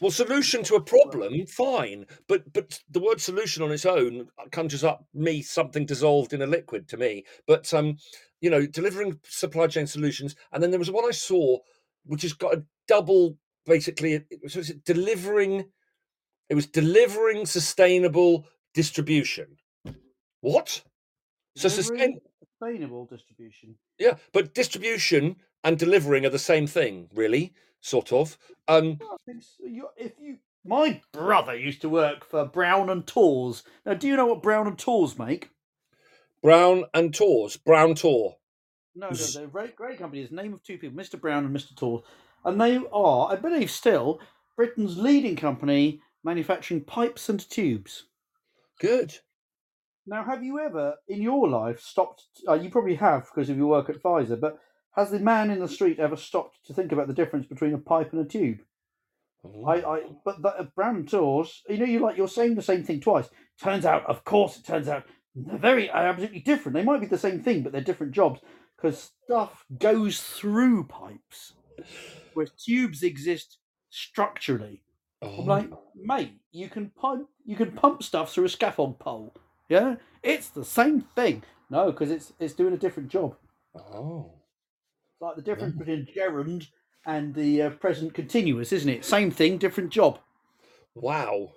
Well, 0.00 0.10
solution 0.10 0.64
to 0.64 0.74
a 0.74 0.80
problem, 0.80 1.46
fine, 1.46 2.06
but 2.26 2.52
but 2.52 2.80
the 2.90 3.00
word 3.00 3.20
solution 3.20 3.62
on 3.62 3.70
its 3.70 3.86
own 3.86 4.28
conjures 4.50 4.82
up 4.82 5.06
me 5.14 5.40
something 5.40 5.86
dissolved 5.86 6.32
in 6.32 6.42
a 6.42 6.46
liquid 6.46 6.88
to 6.88 6.96
me. 6.96 7.24
But 7.46 7.72
um, 7.72 7.98
you 8.40 8.50
know, 8.50 8.66
delivering 8.66 9.20
supply 9.24 9.68
chain 9.68 9.86
solutions, 9.86 10.34
and 10.52 10.62
then 10.62 10.70
there 10.70 10.80
was 10.80 10.90
one 10.90 11.04
I 11.04 11.12
saw 11.12 11.58
which 12.06 12.22
has 12.22 12.32
got 12.32 12.54
a 12.54 12.64
double, 12.86 13.38
basically, 13.66 14.14
it 14.14 14.40
was, 14.42 14.56
was 14.56 14.70
it 14.70 14.84
delivering. 14.84 15.64
It 16.50 16.54
was 16.54 16.66
delivering 16.66 17.46
sustainable 17.46 18.46
distribution. 18.74 19.56
What? 20.42 20.82
So 21.56 21.68
sustain, 21.68 22.20
sustainable 22.64 23.06
distribution. 23.06 23.76
yeah, 23.98 24.14
but 24.32 24.54
distribution 24.54 25.36
and 25.62 25.78
delivering 25.78 26.26
are 26.26 26.30
the 26.30 26.38
same 26.38 26.66
thing, 26.66 27.08
really, 27.14 27.54
sort 27.80 28.12
of. 28.12 28.38
Um, 28.68 28.98
so. 29.00 29.18
If 29.96 30.12
you, 30.20 30.38
my 30.64 31.00
brother 31.12 31.56
used 31.56 31.82
to 31.82 31.88
work 31.88 32.24
for 32.24 32.44
Brown 32.44 32.90
and 32.90 33.06
Tawse. 33.06 33.62
Now, 33.84 33.94
do 33.94 34.06
you 34.06 34.16
know 34.16 34.26
what 34.26 34.42
Brown 34.42 34.66
and 34.66 34.78
Tawse 34.78 35.18
make? 35.18 35.50
Brown 36.42 36.84
and 36.92 37.12
Tawse, 37.12 37.56
Brown 37.56 37.94
Tor. 37.94 38.36
No, 38.94 39.08
no, 39.08 39.16
they're 39.16 39.44
a 39.44 39.48
great, 39.48 39.76
great 39.76 39.98
company. 39.98 40.22
It's 40.22 40.30
the 40.30 40.36
name 40.36 40.54
of 40.54 40.62
two 40.62 40.78
people, 40.78 40.96
Mr. 40.96 41.20
Brown 41.20 41.44
and 41.44 41.56
Mr. 41.56 41.74
Tors, 41.74 42.02
and 42.44 42.60
they 42.60 42.78
are, 42.92 43.32
I 43.32 43.36
believe, 43.36 43.70
still 43.70 44.20
Britain's 44.56 44.96
leading 44.98 45.36
company 45.36 46.00
manufacturing 46.22 46.82
pipes 46.82 47.28
and 47.28 47.48
tubes. 47.50 48.04
Good. 48.80 49.18
Now, 50.06 50.24
have 50.24 50.42
you 50.42 50.58
ever 50.60 50.96
in 51.08 51.22
your 51.22 51.48
life 51.48 51.80
stopped? 51.80 52.24
Uh, 52.46 52.54
you 52.54 52.70
probably 52.70 52.96
have 52.96 53.26
because 53.26 53.48
of 53.48 53.56
your 53.56 53.68
work 53.68 53.88
at 53.88 54.02
Pfizer, 54.02 54.38
but 54.38 54.58
has 54.96 55.10
the 55.10 55.18
man 55.18 55.50
in 55.50 55.60
the 55.60 55.68
street 55.68 55.98
ever 55.98 56.16
stopped 56.16 56.58
to 56.66 56.74
think 56.74 56.92
about 56.92 57.08
the 57.08 57.14
difference 57.14 57.46
between 57.46 57.74
a 57.74 57.78
pipe 57.78 58.12
and 58.12 58.24
a 58.24 58.28
tube? 58.28 58.58
Oh. 59.44 59.64
I, 59.66 59.96
I, 59.96 60.02
but 60.24 60.42
the, 60.42 60.48
uh, 60.48 60.64
Brown 60.74 60.96
and 60.96 61.08
Tawse, 61.08 61.62
you 61.68 61.78
know, 61.78 61.84
you 61.84 61.98
like 62.00 62.16
you're 62.16 62.28
saying 62.28 62.54
the 62.54 62.62
same 62.62 62.84
thing 62.84 63.00
twice. 63.00 63.28
Turns 63.60 63.84
out, 63.84 64.06
of 64.06 64.24
course, 64.24 64.56
it 64.56 64.64
turns 64.64 64.88
out 64.88 65.04
they're 65.34 65.58
very 65.58 65.90
uh, 65.90 65.98
absolutely 65.98 66.40
different. 66.40 66.74
They 66.74 66.84
might 66.84 67.00
be 67.00 67.06
the 67.06 67.18
same 67.18 67.42
thing, 67.42 67.62
but 67.62 67.72
they're 67.72 67.80
different 67.80 68.12
jobs 68.12 68.40
because 68.76 69.12
stuff 69.24 69.64
goes 69.78 70.20
through 70.20 70.84
pipes, 70.84 71.54
whereas 72.34 72.52
tubes 72.52 73.02
exist 73.02 73.58
structurally. 73.90 74.82
Oh. 75.22 75.40
I'm 75.40 75.46
like, 75.46 75.70
mate, 75.94 76.38
you 76.52 76.68
can 76.68 76.90
pump 76.90 77.28
you 77.44 77.56
can 77.56 77.72
pump 77.72 78.02
stuff 78.02 78.32
through 78.32 78.44
a 78.44 78.48
scaffold 78.48 78.98
pole. 78.98 79.34
Yeah, 79.68 79.96
it's 80.22 80.48
the 80.48 80.64
same 80.64 81.02
thing. 81.02 81.42
No, 81.70 81.90
because 81.90 82.10
it's 82.10 82.32
it's 82.38 82.54
doing 82.54 82.74
a 82.74 82.78
different 82.78 83.08
job. 83.08 83.36
oh. 83.74 84.32
Like 85.20 85.36
the 85.36 85.42
difference 85.42 85.74
between 85.76 86.06
gerund 86.14 86.68
and 87.06 87.34
the 87.34 87.62
uh, 87.62 87.70
present 87.70 88.14
continuous, 88.14 88.72
isn't 88.72 88.88
it? 88.88 89.04
Same 89.04 89.30
thing, 89.30 89.58
different 89.58 89.90
job. 89.90 90.18
Wow. 90.94 91.52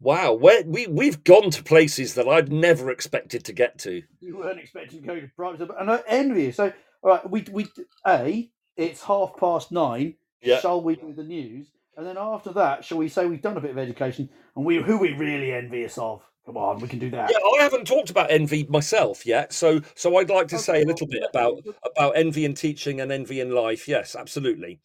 Wow. 0.00 0.34
Where 0.34 0.62
we 0.64 0.86
we've 0.86 1.24
gone 1.24 1.50
to 1.50 1.62
places 1.62 2.14
that 2.14 2.28
I'd 2.28 2.52
never 2.52 2.90
expected 2.90 3.44
to 3.44 3.52
get 3.52 3.78
to. 3.80 4.02
You 4.20 4.38
weren't 4.38 4.60
expecting 4.60 5.00
to 5.00 5.06
go 5.06 5.20
to 5.20 5.28
private, 5.34 5.60
school, 5.60 5.76
and 5.78 5.90
I 5.90 6.02
envy 6.06 6.44
you. 6.44 6.52
So, 6.52 6.72
all 7.02 7.10
right, 7.10 7.30
we 7.30 7.44
we 7.50 7.66
a 8.06 8.50
it's 8.76 9.02
half 9.02 9.32
past 9.38 9.72
nine. 9.72 10.14
Yeah. 10.42 10.60
Shall 10.60 10.82
we 10.82 10.96
do 10.96 11.12
the 11.12 11.24
news? 11.24 11.68
And 11.96 12.06
then 12.06 12.16
after 12.16 12.52
that, 12.52 12.84
shall 12.84 12.98
we 12.98 13.08
say 13.08 13.26
we've 13.26 13.42
done 13.42 13.56
a 13.56 13.60
bit 13.60 13.72
of 13.72 13.78
education 13.78 14.30
and 14.54 14.64
we 14.64 14.76
who 14.80 14.98
we 14.98 15.14
really 15.14 15.52
envious 15.52 15.98
of? 15.98 16.22
Come 16.48 16.56
on, 16.56 16.78
we 16.78 16.88
can 16.88 16.98
do 16.98 17.10
that. 17.10 17.30
Yeah, 17.30 17.36
I 17.58 17.62
haven't 17.62 17.86
talked 17.86 18.08
about 18.08 18.30
envy 18.30 18.64
myself 18.70 19.26
yet, 19.26 19.52
so 19.52 19.82
so 19.94 20.16
I'd 20.16 20.30
like 20.30 20.48
to 20.48 20.58
say 20.58 20.80
a 20.80 20.86
little 20.86 21.06
bit 21.06 21.22
about 21.28 21.58
about 21.94 22.16
envy 22.16 22.46
in 22.46 22.54
teaching 22.54 23.02
and 23.02 23.12
envy 23.12 23.40
in 23.42 23.50
life. 23.50 23.86
Yes, 23.86 24.16
absolutely. 24.16 24.80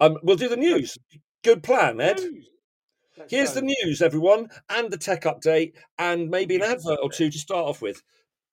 Um, 0.00 0.18
we'll 0.24 0.34
do 0.34 0.48
the 0.48 0.56
news. 0.56 0.98
Good 1.44 1.62
plan, 1.62 2.00
Ed. 2.00 2.18
Let's 3.16 3.30
Here's 3.30 3.50
go. 3.50 3.60
the 3.60 3.72
news, 3.84 4.02
everyone, 4.02 4.48
and 4.70 4.90
the 4.90 4.98
tech 4.98 5.22
update, 5.22 5.74
and 6.00 6.28
maybe 6.30 6.56
an 6.56 6.62
advert 6.62 6.98
or 7.00 7.12
two 7.12 7.30
to 7.30 7.38
start 7.38 7.64
off 7.64 7.80
with. 7.80 8.02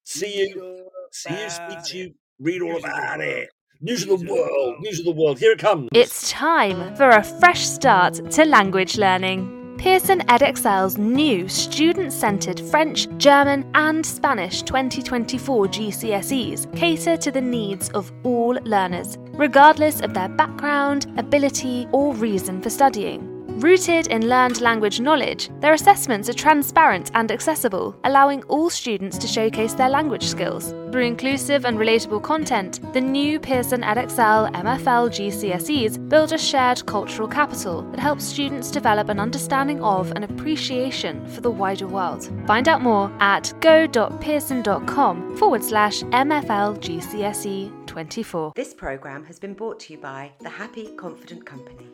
See 0.04 0.42
you, 0.50 0.88
see 1.12 1.34
you, 1.34 1.50
speak 1.50 1.84
to 1.86 1.98
you, 1.98 2.14
read 2.40 2.62
all 2.62 2.74
News 2.74 2.84
of 2.84 2.84
the 2.84 2.90
about 2.96 3.22
it. 3.22 3.50
News 3.82 4.04
of 4.04 4.08
the 4.10 4.14
of 4.14 4.20
the 4.22 4.34
world, 4.34 4.50
world. 4.52 4.76
news 4.82 5.00
of 5.00 5.06
the 5.06 5.12
world. 5.14 5.40
Here 5.40 5.54
it 5.54 5.58
comes. 5.58 5.90
It's 5.96 6.30
time 6.30 6.96
for 6.96 7.10
a 7.10 7.24
fresh 7.24 7.68
start 7.68 8.22
to 8.34 8.46
language 8.46 9.00
learning. 9.00 9.61
Pearson 9.82 10.20
Edexcel's 10.28 11.00
new 11.00 11.48
student 11.50 12.14
centered 12.14 12.60
French, 12.60 13.08
German, 13.18 13.68
and 13.74 14.06
Spanish 14.06 14.62
2024 14.62 15.66
GCSEs 15.66 16.76
cater 16.76 17.18
to 17.18 17.32
the 17.32 17.42
needs 17.42 17.90
of 17.90 18.12
all 18.22 18.54
learners, 18.64 19.18
regardless 19.34 20.00
of 20.02 20.14
their 20.14 20.30
background, 20.30 21.12
ability, 21.18 21.88
or 21.94 22.14
reason 22.14 22.62
for 22.62 22.70
studying. 22.70 23.31
Rooted 23.58 24.08
in 24.08 24.28
learned 24.28 24.60
language 24.62 25.00
knowledge, 25.00 25.50
their 25.60 25.74
assessments 25.74 26.30
are 26.30 26.34
transparent 26.34 27.12
and 27.14 27.32
accessible, 27.32 27.96
allowing 28.06 28.44
all 28.44 28.70
students 28.70 29.18
to 29.20 29.28
showcase 29.28 29.74
their 29.74 29.90
language 29.90 30.26
skills. 30.26 30.72
Through 30.92 31.06
inclusive 31.06 31.66
and 31.66 31.78
relatable 31.78 32.24
content, 32.24 32.80
the 32.94 33.02
new 33.02 33.40
Pearson 33.40 33.82
Edexcel 33.82 34.52
MFL 34.54 35.10
GCSEs 35.10 36.10
build 36.10 36.34
a 36.34 36.38
shared 36.38 36.86
cultural 36.86 37.28
capital 37.28 37.84
that 37.92 38.00
helps 38.00 38.26
students 38.26 38.72
develop 38.72 39.10
an 39.10 39.20
understanding 39.20 39.84
of 39.84 40.12
and 40.12 40.24
appreciation 40.24 41.26
for 41.28 41.42
the 41.42 41.52
wider 41.52 41.88
world. 41.88 42.32
Find 42.48 42.68
out 42.68 42.82
more 42.82 43.12
at 43.20 43.54
go.pearson.com 43.62 45.38
forward 45.38 45.64
slash 45.64 46.02
MFL 46.02 46.80
GCSE 46.80 47.88
24. 47.88 48.54
This 48.56 48.74
programme 48.74 49.26
has 49.26 49.38
been 49.38 49.54
brought 49.54 49.80
to 49.82 49.94
you 49.94 50.00
by 50.00 50.32
the 50.40 50.50
Happy 50.50 50.88
Confident 50.96 51.46
Company. 51.46 51.88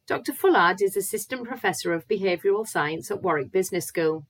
Dr. 0.07 0.33
Fullard 0.33 0.81
is 0.83 0.97
Assistant 0.97 1.49
Professor 1.49 1.93
of 1.93 2.07
Behavioural 2.07 2.65
Science 2.65 3.11
at 3.11 3.25
Warwick 3.25 3.51
Business 3.51 3.87
School. 3.87 4.25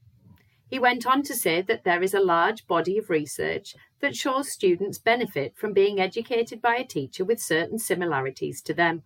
He 0.67 0.79
went 0.79 1.07
on 1.07 1.23
to 1.25 1.35
say 1.35 1.61
that 1.61 1.85
there 1.85 2.03
is 2.03 2.15
a 2.15 2.21
large 2.21 2.67
body 2.67 2.97
of 2.97 3.11
research 3.11 3.75
that 4.01 4.17
shows 4.17 4.51
students 4.51 4.97
benefit 4.97 5.55
from 5.55 5.75
being 5.75 6.01
educated 6.01 6.62
by 6.62 6.77
a 6.77 6.87
teacher 6.87 7.27
with 7.27 7.43
certain 7.43 7.79
similarities 7.79 8.62
to 8.62 8.73
them. 8.73 9.03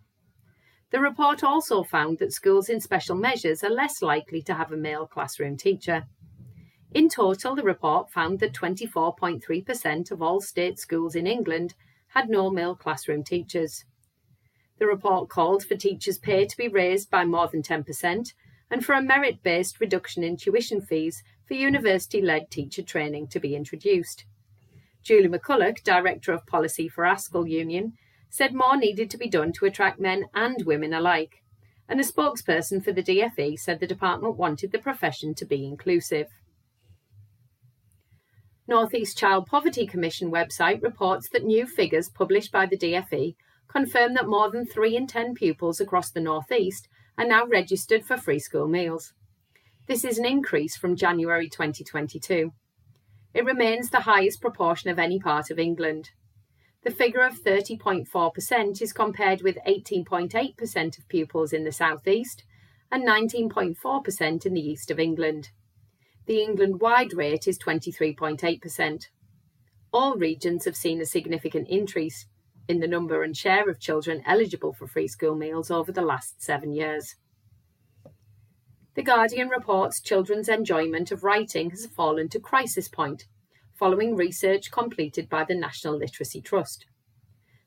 The 0.93 1.01
report 1.01 1.43
also 1.43 1.83
found 1.83 2.19
that 2.19 2.33
schools 2.33 2.69
in 2.69 2.81
special 2.81 3.17
measures 3.17 3.65
are 3.65 3.71
less 3.71 4.01
likely 4.01 4.41
to 4.43 4.55
have 4.55 4.71
a 4.71 4.77
male 4.77 5.09
classroom 5.09 5.57
teacher. 5.57 6.07
In 6.93 7.09
total, 7.09 7.57
the 7.57 7.65
report 7.65 8.13
found 8.13 8.39
that 8.39 8.53
24.3% 8.53 10.11
of 10.13 10.23
all 10.23 10.41
state 10.41 10.79
schools 10.79 11.17
in 11.17 11.27
England 11.27 11.75
had 12.07 12.29
no 12.29 12.49
male 12.49 12.77
classroom 12.77 13.25
teachers. 13.25 13.85
The 14.81 14.87
report 14.87 15.29
called 15.29 15.63
for 15.63 15.77
teachers' 15.77 16.19
pay 16.19 16.47
to 16.47 16.57
be 16.57 16.67
raised 16.67 17.11
by 17.11 17.27
more 17.27 17.47
than 17.47 17.63
10% 17.63 18.33
and 18.71 18.85
for 18.85 18.95
a 18.95 19.03
merit 19.03 19.43
based 19.43 19.79
reduction 19.79 20.25
in 20.25 20.39
tuition 20.39 20.81
fees 20.81 21.23
for 21.47 21.53
university 21.53 22.23
led 22.23 22.51
teacher 22.51 22.83
training 22.83 23.29
to 23.29 23.39
be 23.39 23.55
introduced. 23.55 24.25
Julie 25.03 25.29
McCulloch, 25.29 25.85
Director 25.85 26.33
of 26.33 26.47
Policy 26.47 26.89
for 26.89 27.05
ASCL 27.05 27.47
Union, 27.47 27.93
said 28.31 28.55
more 28.55 28.75
needed 28.75 29.11
to 29.11 29.19
be 29.19 29.29
done 29.29 29.53
to 29.53 29.67
attract 29.67 30.01
men 30.01 30.25
and 30.33 30.65
women 30.65 30.95
alike. 30.95 31.43
And 31.87 32.01
a 32.01 32.03
spokesperson 32.03 32.83
for 32.83 32.93
the 32.93 33.03
DFE 33.03 33.59
said 33.59 33.81
the 33.81 33.87
department 33.87 34.39
wanted 34.39 34.73
the 34.73 34.79
profession 34.79 35.35
to 35.35 35.45
be 35.45 35.67
inclusive. 35.67 36.29
North 38.67 38.95
East 38.95 39.19
Child 39.19 39.45
Poverty 39.47 39.87
Commission 39.87 40.31
website 40.31 40.81
reports 40.83 41.29
that 41.29 41.45
new 41.45 41.67
figures 41.67 42.09
published 42.09 42.51
by 42.51 42.65
the 42.65 42.79
DFE 42.79 43.35
confirm 43.73 44.15
that 44.15 44.29
more 44.29 44.51
than 44.51 44.67
3 44.67 44.97
in 44.97 45.07
10 45.07 45.35
pupils 45.35 45.81
across 45.81 46.11
the 46.11 46.21
North 46.21 46.51
East 46.51 46.89
are 47.17 47.27
now 47.27 47.47
registered 47.47 48.05
for 48.05 48.17
free 48.17 48.39
school 48.39 48.67
meals. 48.67 49.13
This 49.87 50.05
is 50.05 50.19
an 50.19 50.27
increase 50.27 50.77
from 50.77 50.97
January 50.97 51.49
2022. 51.49 52.53
It 53.35 53.45
remains 53.45 53.91
the 53.91 54.01
highest 54.01 54.41
proportion 54.41 54.91
of 54.91 54.99
any 54.99 55.19
part 55.19 55.51
of 55.51 55.59
England. 55.59 56.11
The 56.83 56.91
figure 56.91 57.21
of 57.21 57.43
30.4% 57.43 58.83
is 58.83 58.93
compared 58.93 59.43
with 59.43 59.59
18.8% 59.67 60.99
of 60.99 61.09
pupils 61.09 61.53
in 61.53 61.65
the 61.65 61.73
South 61.73 62.09
East 62.09 62.45
and 62.91 63.07
19.4% 63.07 64.47
in 64.47 64.55
the 64.55 64.61
East 64.61 64.91
of 64.91 64.99
England. 64.99 65.51
The 66.27 66.43
England 66.43 66.81
wide 66.81 67.13
rate 67.13 67.47
is 67.47 67.59
23.8%. 67.59 69.05
All 69.93 70.17
regions 70.17 70.65
have 70.65 70.77
seen 70.77 71.01
a 71.01 71.07
significant 71.07 71.69
increase 71.69 72.27
in 72.71 72.81
the 72.81 72.87
number 72.87 73.23
and 73.23 73.37
share 73.37 73.69
of 73.69 73.81
children 73.81 74.23
eligible 74.27 74.73
for 74.73 74.87
free 74.87 75.09
school 75.09 75.35
meals 75.35 75.71
over 75.71 75.93
the 75.93 76.01
last 76.01 76.43
seven 76.43 76.73
years. 76.73 77.17
The 78.95 79.03
Guardian 79.03 79.49
reports 79.49 80.01
children's 80.01 80.49
enjoyment 80.49 81.11
of 81.11 81.25
writing 81.25 81.71
has 81.71 81.87
fallen 81.87 82.29
to 82.31 82.41
crisis 82.41 82.89
point 82.89 83.27
following 83.81 84.15
research 84.15 84.71
completed 84.71 85.27
by 85.31 85.43
the 85.43 85.55
National 85.55 85.97
Literacy 85.97 86.43
Trust. 86.43 86.85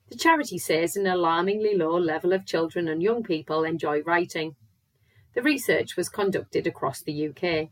The 0.10 0.16
charity 0.16 0.60
says 0.60 0.96
an 0.96 1.08
alarmingly 1.08 1.76
low 1.76 1.98
level 1.98 2.34
of 2.34 2.46
children 2.46 2.88
and 2.88 3.02
young 3.02 3.24
people 3.24 3.64
enjoy 3.64 4.02
writing. 4.04 4.56
The 5.34 5.42
research 5.42 5.98
was 5.98 6.10
conducted 6.10 6.68
across 6.68 7.02
the 7.02 7.30
UK. 7.30 7.72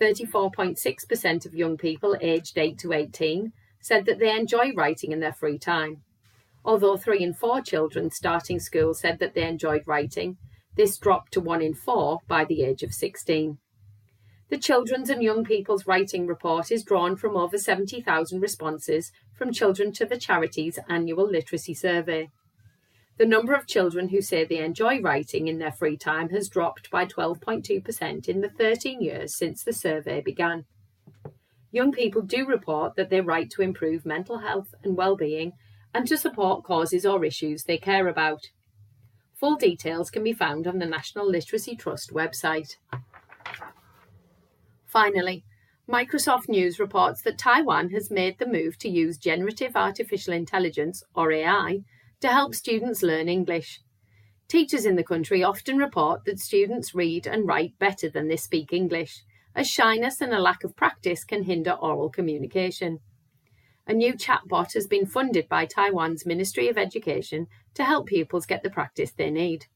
34.6% 0.00 1.44
of 1.44 1.54
young 1.54 1.76
people 1.76 2.16
aged 2.22 2.56
8 2.56 2.78
to 2.78 2.94
18 2.94 3.52
said 3.82 4.06
that 4.06 4.18
they 4.18 4.34
enjoy 4.34 4.72
writing 4.72 5.12
in 5.12 5.20
their 5.20 5.34
free 5.34 5.58
time. 5.58 6.02
Although 6.66 6.96
3 6.96 7.22
in 7.22 7.32
4 7.32 7.62
children 7.62 8.10
starting 8.10 8.58
school 8.58 8.92
said 8.92 9.20
that 9.20 9.34
they 9.34 9.46
enjoyed 9.46 9.84
writing, 9.86 10.36
this 10.74 10.98
dropped 10.98 11.32
to 11.34 11.40
1 11.40 11.62
in 11.62 11.74
4 11.74 12.18
by 12.26 12.44
the 12.44 12.64
age 12.64 12.82
of 12.82 12.92
16. 12.92 13.58
The 14.50 14.58
Children's 14.58 15.08
and 15.08 15.22
Young 15.22 15.44
People's 15.44 15.86
Writing 15.86 16.26
Report 16.26 16.72
is 16.72 16.82
drawn 16.82 17.16
from 17.16 17.36
over 17.36 17.56
70,000 17.56 18.40
responses 18.40 19.12
from 19.38 19.52
children 19.52 19.92
to 19.92 20.06
the 20.06 20.18
charity's 20.18 20.78
annual 20.88 21.30
literacy 21.30 21.74
survey. 21.74 22.30
The 23.16 23.26
number 23.26 23.54
of 23.54 23.68
children 23.68 24.08
who 24.08 24.20
say 24.20 24.44
they 24.44 24.58
enjoy 24.58 25.00
writing 25.00 25.46
in 25.46 25.58
their 25.58 25.72
free 25.72 25.96
time 25.96 26.30
has 26.30 26.48
dropped 26.48 26.90
by 26.90 27.06
12.2% 27.06 28.28
in 28.28 28.40
the 28.40 28.50
13 28.50 29.00
years 29.00 29.36
since 29.36 29.62
the 29.62 29.72
survey 29.72 30.20
began. 30.20 30.64
Young 31.70 31.92
people 31.92 32.22
do 32.22 32.44
report 32.44 32.96
that 32.96 33.08
they 33.08 33.20
write 33.20 33.50
to 33.50 33.62
improve 33.62 34.04
mental 34.04 34.38
health 34.38 34.74
and 34.82 34.96
well-being 34.96 35.52
and 35.96 36.06
to 36.06 36.18
support 36.18 36.62
causes 36.62 37.06
or 37.06 37.24
issues 37.24 37.64
they 37.64 37.78
care 37.78 38.06
about. 38.06 38.50
Full 39.40 39.56
details 39.56 40.10
can 40.10 40.22
be 40.22 40.34
found 40.34 40.66
on 40.66 40.78
the 40.78 40.84
National 40.84 41.26
Literacy 41.26 41.74
Trust 41.74 42.12
website. 42.12 42.76
Finally, 44.84 45.42
Microsoft 45.88 46.50
News 46.50 46.78
reports 46.78 47.22
that 47.22 47.38
Taiwan 47.38 47.88
has 47.90 48.10
made 48.10 48.38
the 48.38 48.46
move 48.46 48.76
to 48.78 48.90
use 48.90 49.16
generative 49.16 49.74
artificial 49.74 50.34
intelligence, 50.34 51.02
or 51.14 51.32
AI, 51.32 51.78
to 52.20 52.28
help 52.28 52.54
students 52.54 53.02
learn 53.02 53.30
English. 53.30 53.80
Teachers 54.48 54.84
in 54.84 54.96
the 54.96 55.02
country 55.02 55.42
often 55.42 55.78
report 55.78 56.26
that 56.26 56.38
students 56.38 56.94
read 56.94 57.26
and 57.26 57.48
write 57.48 57.72
better 57.78 58.10
than 58.10 58.28
they 58.28 58.36
speak 58.36 58.70
English, 58.70 59.22
as 59.54 59.66
shyness 59.66 60.20
and 60.20 60.34
a 60.34 60.40
lack 60.40 60.62
of 60.62 60.76
practice 60.76 61.24
can 61.24 61.44
hinder 61.44 61.72
oral 61.72 62.10
communication. 62.10 62.98
A 63.88 63.92
new 63.92 64.14
chatbot 64.14 64.74
has 64.74 64.88
been 64.88 65.06
funded 65.06 65.48
by 65.48 65.64
Taiwan's 65.64 66.26
Ministry 66.26 66.68
of 66.68 66.76
Education 66.76 67.46
to 67.74 67.84
help 67.84 68.06
pupils 68.06 68.44
get 68.44 68.64
the 68.64 68.70
practice 68.70 69.12
they 69.12 69.30
need. 69.30 69.66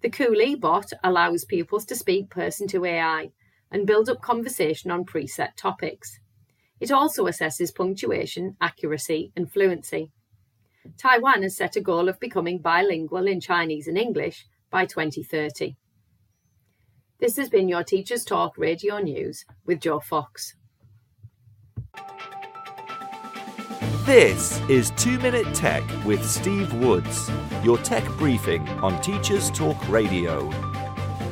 The 0.00 0.08
CoolE 0.08 0.58
bot 0.58 0.92
allows 1.04 1.44
pupils 1.44 1.84
to 1.86 1.96
speak 1.96 2.30
person 2.30 2.66
to 2.68 2.84
AI 2.84 3.30
and 3.70 3.86
build 3.86 4.08
up 4.08 4.22
conversation 4.22 4.90
on 4.90 5.04
preset 5.04 5.54
topics. 5.56 6.18
It 6.80 6.90
also 6.90 7.24
assesses 7.26 7.74
punctuation, 7.74 8.56
accuracy, 8.60 9.32
and 9.36 9.50
fluency. 9.50 10.12
Taiwan 10.96 11.42
has 11.42 11.56
set 11.56 11.76
a 11.76 11.80
goal 11.80 12.08
of 12.08 12.20
becoming 12.20 12.58
bilingual 12.58 13.26
in 13.26 13.40
Chinese 13.40 13.88
and 13.88 13.98
English 13.98 14.46
by 14.70 14.86
2030. 14.86 15.76
This 17.18 17.36
has 17.36 17.48
been 17.48 17.68
your 17.68 17.82
Teachers 17.82 18.24
Talk 18.24 18.56
Radio 18.56 18.98
News 18.98 19.44
with 19.64 19.80
Joe 19.80 20.00
Fox. 20.00 20.54
This 24.06 24.60
is 24.68 24.92
2 24.98 25.18
Minute 25.18 25.52
Tech 25.52 25.82
with 26.04 26.24
Steve 26.24 26.72
Woods, 26.74 27.28
your 27.64 27.76
tech 27.78 28.06
briefing 28.18 28.62
on 28.78 29.00
Teachers 29.02 29.50
Talk 29.50 29.76
Radio. 29.88 30.48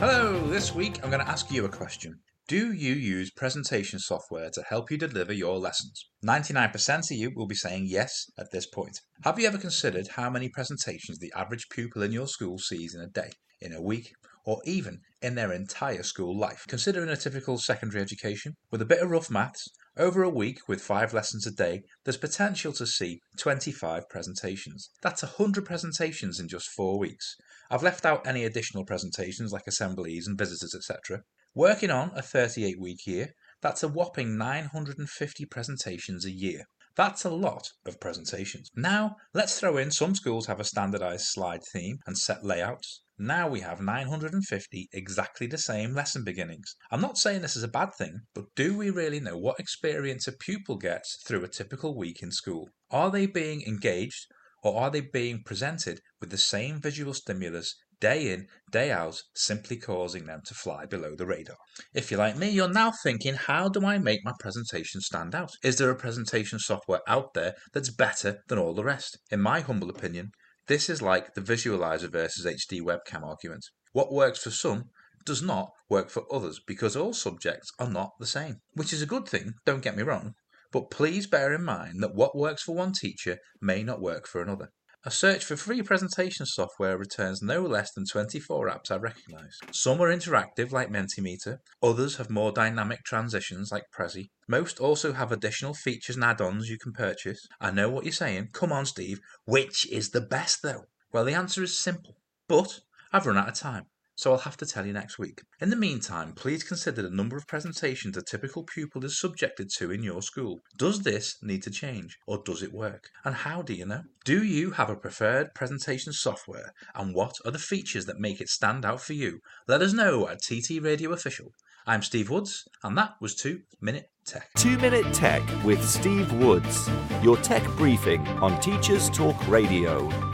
Hello, 0.00 0.44
this 0.48 0.74
week 0.74 0.98
I'm 1.00 1.08
going 1.08 1.24
to 1.24 1.30
ask 1.30 1.52
you 1.52 1.66
a 1.66 1.68
question. 1.68 2.18
Do 2.48 2.72
you 2.72 2.94
use 2.94 3.30
presentation 3.30 4.00
software 4.00 4.50
to 4.52 4.64
help 4.68 4.90
you 4.90 4.98
deliver 4.98 5.32
your 5.32 5.56
lessons? 5.56 6.08
99% 6.26 7.12
of 7.12 7.16
you 7.16 7.30
will 7.36 7.46
be 7.46 7.54
saying 7.54 7.84
yes 7.86 8.26
at 8.40 8.50
this 8.50 8.66
point. 8.66 9.00
Have 9.22 9.38
you 9.38 9.46
ever 9.46 9.56
considered 9.56 10.08
how 10.08 10.28
many 10.28 10.48
presentations 10.48 11.20
the 11.20 11.32
average 11.36 11.68
pupil 11.70 12.02
in 12.02 12.10
your 12.10 12.26
school 12.26 12.58
sees 12.58 12.92
in 12.92 13.00
a 13.00 13.06
day, 13.06 13.30
in 13.60 13.72
a 13.72 13.80
week, 13.80 14.10
or 14.44 14.60
even 14.64 14.98
in 15.22 15.36
their 15.36 15.52
entire 15.52 16.02
school 16.02 16.36
life? 16.36 16.64
Considering 16.66 17.08
a 17.08 17.16
typical 17.16 17.56
secondary 17.56 18.02
education, 18.02 18.56
with 18.72 18.82
a 18.82 18.84
bit 18.84 19.00
of 19.00 19.12
rough 19.12 19.30
maths, 19.30 19.68
over 19.96 20.22
a 20.22 20.28
week 20.28 20.58
with 20.66 20.82
five 20.82 21.14
lessons 21.14 21.46
a 21.46 21.52
day, 21.52 21.82
there's 22.04 22.16
potential 22.16 22.72
to 22.72 22.86
see 22.86 23.20
25 23.38 24.08
presentations. 24.08 24.90
That's 25.02 25.22
100 25.22 25.64
presentations 25.64 26.40
in 26.40 26.48
just 26.48 26.68
four 26.70 26.98
weeks. 26.98 27.36
I've 27.70 27.82
left 27.82 28.04
out 28.04 28.26
any 28.26 28.44
additional 28.44 28.84
presentations 28.84 29.52
like 29.52 29.66
assemblies 29.68 30.26
and 30.26 30.36
visitors, 30.36 30.74
etc. 30.74 31.22
Working 31.54 31.90
on 31.90 32.10
a 32.16 32.22
38 32.22 32.80
week 32.80 33.06
year, 33.06 33.34
that's 33.60 33.84
a 33.84 33.88
whopping 33.88 34.36
950 34.36 35.46
presentations 35.46 36.24
a 36.24 36.32
year. 36.32 36.64
That's 36.96 37.24
a 37.24 37.30
lot 37.30 37.70
of 37.86 38.00
presentations. 38.00 38.70
Now, 38.74 39.16
let's 39.32 39.58
throw 39.58 39.76
in 39.76 39.90
some 39.90 40.14
schools 40.14 40.46
have 40.46 40.60
a 40.60 40.64
standardized 40.64 41.26
slide 41.26 41.62
theme 41.72 41.98
and 42.06 42.18
set 42.18 42.44
layouts. 42.44 43.03
Now 43.18 43.48
we 43.48 43.60
have 43.60 43.80
950 43.80 44.88
exactly 44.92 45.46
the 45.46 45.56
same 45.58 45.94
lesson 45.94 46.24
beginnings. 46.24 46.74
I'm 46.90 47.00
not 47.00 47.16
saying 47.16 47.42
this 47.42 47.54
is 47.54 47.62
a 47.62 47.68
bad 47.68 47.90
thing, 47.96 48.22
but 48.34 48.46
do 48.56 48.76
we 48.76 48.90
really 48.90 49.20
know 49.20 49.38
what 49.38 49.60
experience 49.60 50.26
a 50.26 50.32
pupil 50.32 50.76
gets 50.76 51.22
through 51.26 51.44
a 51.44 51.48
typical 51.48 51.96
week 51.96 52.22
in 52.22 52.32
school? 52.32 52.68
Are 52.90 53.10
they 53.10 53.26
being 53.26 53.62
engaged 53.62 54.26
or 54.64 54.80
are 54.80 54.90
they 54.90 55.00
being 55.00 55.42
presented 55.44 56.00
with 56.20 56.30
the 56.30 56.38
same 56.38 56.80
visual 56.80 57.14
stimulus 57.14 57.76
day 58.00 58.32
in, 58.32 58.46
day 58.70 58.90
out, 58.90 59.22
simply 59.34 59.76
causing 59.76 60.26
them 60.26 60.40
to 60.44 60.52
fly 60.52 60.84
below 60.84 61.14
the 61.14 61.24
radar. 61.24 61.56
If 61.94 62.10
you're 62.10 62.18
like 62.18 62.36
me, 62.36 62.50
you're 62.50 62.68
now 62.68 62.92
thinking, 63.02 63.34
how 63.34 63.68
do 63.68 63.86
I 63.86 63.98
make 63.98 64.20
my 64.24 64.32
presentation 64.40 65.00
stand 65.00 65.34
out? 65.34 65.52
Is 65.62 65.76
there 65.76 65.90
a 65.90 65.96
presentation 65.96 66.58
software 66.58 67.00
out 67.06 67.32
there 67.34 67.54
that's 67.72 67.90
better 67.90 68.40
than 68.48 68.58
all 68.58 68.74
the 68.74 68.84
rest? 68.84 69.18
In 69.30 69.40
my 69.40 69.60
humble 69.60 69.88
opinion, 69.88 70.32
this 70.66 70.88
is 70.88 71.02
like 71.02 71.34
the 71.34 71.40
visualizer 71.40 72.10
versus 72.10 72.46
HD 72.46 72.80
webcam 72.80 73.22
argument. 73.22 73.64
What 73.92 74.12
works 74.12 74.42
for 74.42 74.50
some 74.50 74.90
does 75.24 75.42
not 75.42 75.70
work 75.88 76.10
for 76.10 76.24
others 76.32 76.60
because 76.66 76.96
all 76.96 77.12
subjects 77.12 77.70
are 77.78 77.88
not 77.88 78.12
the 78.18 78.26
same, 78.26 78.60
which 78.74 78.92
is 78.92 79.02
a 79.02 79.06
good 79.06 79.26
thing, 79.26 79.54
don't 79.64 79.82
get 79.82 79.96
me 79.96 80.02
wrong, 80.02 80.34
but 80.72 80.90
please 80.90 81.26
bear 81.26 81.52
in 81.52 81.64
mind 81.64 82.02
that 82.02 82.14
what 82.14 82.36
works 82.36 82.62
for 82.62 82.74
one 82.74 82.92
teacher 82.92 83.38
may 83.60 83.82
not 83.82 84.00
work 84.00 84.26
for 84.26 84.42
another. 84.42 84.70
A 85.06 85.10
search 85.10 85.44
for 85.44 85.54
free 85.54 85.82
presentation 85.82 86.46
software 86.46 86.96
returns 86.96 87.42
no 87.42 87.60
less 87.60 87.92
than 87.92 88.06
24 88.06 88.70
apps 88.70 88.90
I 88.90 88.96
recognise. 88.96 89.58
Some 89.70 90.00
are 90.00 90.08
interactive 90.08 90.72
like 90.72 90.88
Mentimeter, 90.88 91.58
others 91.82 92.16
have 92.16 92.30
more 92.30 92.52
dynamic 92.52 93.04
transitions 93.04 93.70
like 93.70 93.90
Prezi. 93.94 94.30
Most 94.48 94.80
also 94.80 95.12
have 95.12 95.30
additional 95.30 95.74
features 95.74 96.16
and 96.16 96.24
add-ons 96.24 96.70
you 96.70 96.78
can 96.78 96.94
purchase. 96.94 97.46
I 97.60 97.70
know 97.70 97.90
what 97.90 98.04
you're 98.04 98.12
saying, 98.14 98.48
come 98.54 98.72
on 98.72 98.86
Steve, 98.86 99.20
which 99.44 99.86
is 99.92 100.08
the 100.08 100.22
best 100.22 100.62
though? 100.62 100.84
Well 101.12 101.26
the 101.26 101.34
answer 101.34 101.62
is 101.62 101.78
simple, 101.78 102.16
but 102.48 102.80
I've 103.12 103.26
run 103.26 103.36
out 103.36 103.48
of 103.48 103.54
time 103.56 103.84
so 104.16 104.32
I'll 104.32 104.38
have 104.38 104.56
to 104.58 104.66
tell 104.66 104.86
you 104.86 104.92
next 104.92 105.18
week. 105.18 105.42
In 105.60 105.70
the 105.70 105.76
meantime, 105.76 106.32
please 106.32 106.62
consider 106.62 107.02
the 107.02 107.10
number 107.10 107.36
of 107.36 107.46
presentations 107.46 108.16
a 108.16 108.22
typical 108.22 108.62
pupil 108.62 109.04
is 109.04 109.18
subjected 109.18 109.70
to 109.78 109.90
in 109.90 110.02
your 110.02 110.22
school. 110.22 110.60
Does 110.78 111.02
this 111.02 111.36
need 111.42 111.62
to 111.64 111.70
change, 111.70 112.18
or 112.26 112.42
does 112.44 112.62
it 112.62 112.72
work? 112.72 113.10
And 113.24 113.34
how 113.34 113.62
do 113.62 113.74
you 113.74 113.86
know? 113.86 114.02
Do 114.24 114.42
you 114.44 114.72
have 114.72 114.90
a 114.90 114.96
preferred 114.96 115.54
presentation 115.54 116.12
software, 116.12 116.72
and 116.94 117.14
what 117.14 117.36
are 117.44 117.50
the 117.50 117.58
features 117.58 118.06
that 118.06 118.18
make 118.18 118.40
it 118.40 118.48
stand 118.48 118.84
out 118.84 119.00
for 119.00 119.12
you? 119.14 119.40
Let 119.66 119.82
us 119.82 119.92
know 119.92 120.28
at 120.28 120.42
TT 120.42 120.82
Radio 120.82 121.12
Official. 121.12 121.52
I'm 121.86 122.00
Steve 122.00 122.30
Woods, 122.30 122.66
and 122.82 122.96
that 122.96 123.14
was 123.20 123.34
2 123.34 123.60
Minute 123.82 124.08
Tech. 124.24 124.48
2 124.56 124.78
Minute 124.78 125.12
Tech 125.12 125.42
with 125.64 125.86
Steve 125.86 126.32
Woods, 126.32 126.88
your 127.22 127.36
tech 127.38 127.62
briefing 127.76 128.26
on 128.40 128.58
Teachers 128.60 129.10
Talk 129.10 129.36
Radio. 129.48 130.33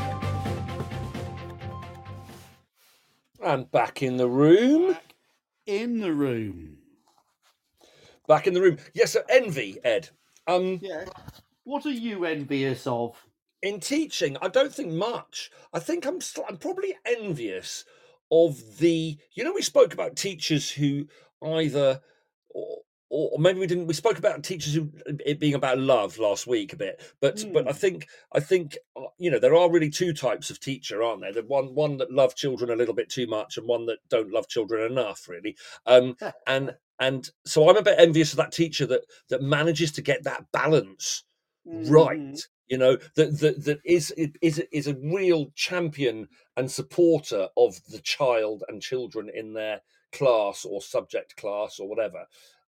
And 3.43 3.70
back 3.70 4.03
in 4.03 4.16
the 4.16 4.28
room. 4.28 4.93
Back 4.93 5.14
in 5.66 6.01
the 6.01 6.12
room. 6.12 6.78
Back 8.28 8.47
in 8.47 8.55
the 8.55 8.61
room. 8.61 8.78
Yes, 8.95 9.12
so 9.12 9.22
envy, 9.28 9.78
Ed. 9.84 10.11
Um, 10.47 10.78
Yeah. 10.82 11.07
What 11.64 11.86
are 11.86 11.91
you 11.91 12.24
envious 12.24 12.86
of? 12.86 13.16
in 13.62 13.78
teaching, 13.78 14.38
I 14.41 14.49
don't 14.49 14.72
think 14.74 14.91
much. 14.93 15.51
I 15.72 15.80
think 15.80 16.07
I'm 16.07 16.20
sl- 16.22 16.45
I'm 16.49 16.57
probably 16.57 16.97
envious 17.05 17.84
of 18.30 18.78
the. 18.78 19.18
You 19.34 19.45
know, 19.45 19.53
we 19.53 19.62
spoke 19.62 19.93
about 19.93 20.16
teachers 20.16 20.70
who 20.70 21.07
either. 21.45 22.01
Or, 23.13 23.39
maybe 23.41 23.59
we 23.59 23.67
didn't. 23.67 23.87
We 23.87 23.95
spoke 23.95 24.19
about 24.19 24.45
teachers 24.45 24.75
who 24.75 24.89
it 25.27 25.41
being 25.41 25.55
about 25.55 25.79
love 25.79 26.19
last 26.19 26.47
week 26.47 26.73
a 26.73 26.77
bit, 26.77 27.03
but 27.21 27.45
but 27.53 27.69
I 27.69 27.73
think 27.73 28.09
I 28.33 28.39
think 28.41 28.79
uh, 28.97 29.07
you 29.19 29.31
know 29.31 29.41
there 29.41 29.57
are 29.57 29.71
really 29.71 29.91
two 29.91 30.13
types 30.13 30.49
of 30.49 30.61
teacher, 30.61 31.03
aren't 31.03 31.23
there? 31.23 31.33
The 31.33 31.43
one 31.43 31.75
one 31.75 31.97
that 31.97 32.13
love 32.13 32.37
children 32.37 32.71
a 32.71 32.77
little 32.77 32.95
bit 32.95 33.09
too 33.09 33.27
much, 33.27 33.59
and 33.59 33.67
one 33.67 33.87
that 33.87 33.99
don't 34.09 34.33
love 34.33 34.49
children 34.49 34.91
enough, 34.91 35.29
really. 35.29 35.57
Um, 35.87 36.17
and 36.47 36.77
and 37.01 37.29
so 37.45 37.69
I'm 37.69 37.77
a 37.77 37.83
bit 37.83 37.99
envious 37.99 38.33
of 38.33 38.37
that 38.37 38.53
teacher 38.53 38.87
that 38.87 39.03
that 39.29 39.43
manages 39.43 39.91
to 39.93 40.03
get 40.03 40.23
that 40.25 40.47
balance 40.53 41.25
right 41.65 42.41
you 42.69 42.79
know 42.79 42.97
that 43.17 43.39
that 43.41 43.65
that 43.65 43.81
is 43.85 44.13
is 44.41 44.63
is 44.73 44.87
a 44.87 44.97
real 45.03 45.51
champion 45.55 46.29
and 46.57 46.71
supporter 46.71 47.49
of 47.57 47.75
the 47.91 47.99
child 47.99 48.65
and 48.69 48.81
children 48.81 49.29
in 49.35 49.53
their 49.53 49.81
class 50.13 50.65
or 50.65 50.81
subject 50.81 51.37
class 51.37 51.79
or 51.79 51.89
whatever 51.89 52.25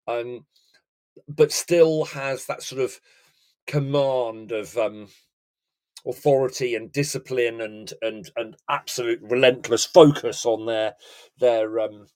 um 0.07 0.45
but 1.27 1.51
still 1.51 2.05
has 2.05 2.45
that 2.45 2.63
sort 2.63 2.81
of 2.81 2.99
command 3.67 4.51
of 4.51 4.77
um 4.77 5.07
authority 6.05 6.75
and 6.75 6.91
discipline 6.91 7.61
and 7.61 7.93
and 8.01 8.29
and 8.35 8.55
absolute 8.69 9.19
relentless 9.21 9.85
focus 9.85 10.45
on 10.45 10.65
their 10.65 10.95
their 11.39 11.79
um 11.79 12.07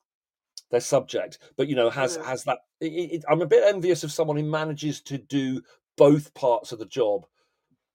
their 0.72 0.82
subject. 0.82 1.40
But 1.58 1.68
you 1.68 1.76
know 1.76 1.90
has 1.90 2.18
has 2.18 2.44
that 2.46 2.60
it, 2.82 2.88
it, 2.88 3.26
i'm 3.30 3.42
a 3.42 3.48
bit 3.48 3.64
envious 3.66 4.04
of 4.04 4.12
someone 4.12 4.38
who 4.38 4.44
manages 4.44 5.02
to 5.02 5.18
do 5.18 5.62
both 5.98 6.34
parts 6.34 6.72
of 6.72 6.80
the 6.80 6.86
job 6.86 7.26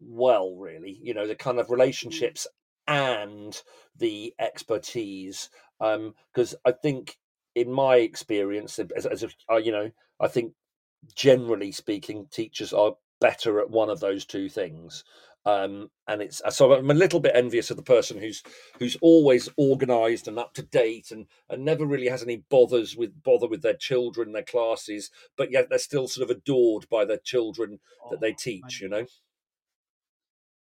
well 0.01 0.55
really 0.57 0.99
you 1.03 1.15
know 1.15 1.27
the 1.27 1.35
kind 1.35 1.59
of 1.59 1.71
relationships 1.71 2.47
and 2.89 3.63
the 3.97 4.35
expertise 4.41 5.49
um 5.81 6.15
because 6.33 6.55
i 6.67 6.73
think 6.73 7.17
in 7.55 7.71
my 7.71 7.97
experience 7.97 8.79
as, 8.97 9.07
as 9.07 9.23
a, 9.23 9.29
uh, 9.51 9.57
you 9.57 9.73
know 9.73 9.91
i 10.21 10.29
think 10.29 10.53
generally 11.15 11.73
speaking 11.73 12.27
teachers 12.31 12.73
are 12.73 12.95
better 13.21 13.61
at 13.61 13.71
one 13.71 13.91
of 13.91 14.01
those 14.01 14.25
two 14.25 14.49
things 14.49 15.05
Um, 15.45 15.91
and 16.07 16.23
it's 16.23 16.41
so 16.51 16.73
I'm 16.73 16.91
a 16.91 16.95
little 16.95 17.19
bit 17.19 17.35
envious 17.35 17.71
of 17.71 17.77
the 17.77 17.83
person 17.83 18.17
who's 18.19 18.45
who's 18.79 18.97
always 19.01 19.49
organised 19.59 20.29
and 20.29 20.39
up 20.39 20.55
to 20.55 20.63
date 20.63 21.11
and 21.11 21.27
and 21.49 21.65
never 21.65 21.85
really 21.85 22.09
has 22.09 22.23
any 22.23 22.45
bothers 22.49 22.97
with 22.97 23.11
bother 23.25 23.49
with 23.49 23.63
their 23.63 23.75
children, 23.75 24.31
their 24.33 24.45
classes, 24.45 25.11
but 25.37 25.51
yet 25.51 25.69
they're 25.69 25.79
still 25.81 26.07
sort 26.07 26.31
of 26.31 26.37
adored 26.37 26.89
by 26.89 27.05
their 27.05 27.19
children 27.19 27.81
that 28.09 28.21
they 28.21 28.31
Oh, 28.31 28.37
teach. 28.39 28.81
You 28.81 28.89
know, 28.89 29.07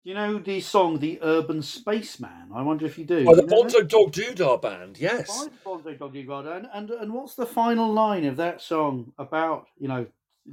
you 0.07 0.15
know 0.15 0.39
the 0.39 0.61
song 0.61 1.01
"The 1.01 1.19
Urban 1.21 1.63
Spaceman"? 1.63 2.51
I 2.55 2.63
wonder 2.63 2.87
if 2.87 2.97
you 2.97 3.05
do. 3.05 3.23
Oh, 3.23 3.25
by 3.25 3.35
the 3.35 3.43
you 3.43 3.49
know 3.49 3.63
that? 3.65 3.73
Bonzo 3.73 3.89
Dog 3.89 4.13
Doodah 4.13 4.63
band, 4.63 4.99
yes. 5.01 5.27
By 5.27 5.51
the 5.51 5.91
Bonzo 5.91 5.99
Dog 5.99 6.13
Doo 6.13 6.23
Dah. 6.23 6.53
And, 6.53 6.69
and 6.73 6.91
and 6.91 7.13
what's 7.13 7.35
the 7.35 7.45
final 7.45 7.93
line 7.93 8.25
of 8.25 8.37
that 8.37 8.63
song 8.63 9.13
about? 9.19 9.67
You 9.79 9.89
know, 9.89 10.07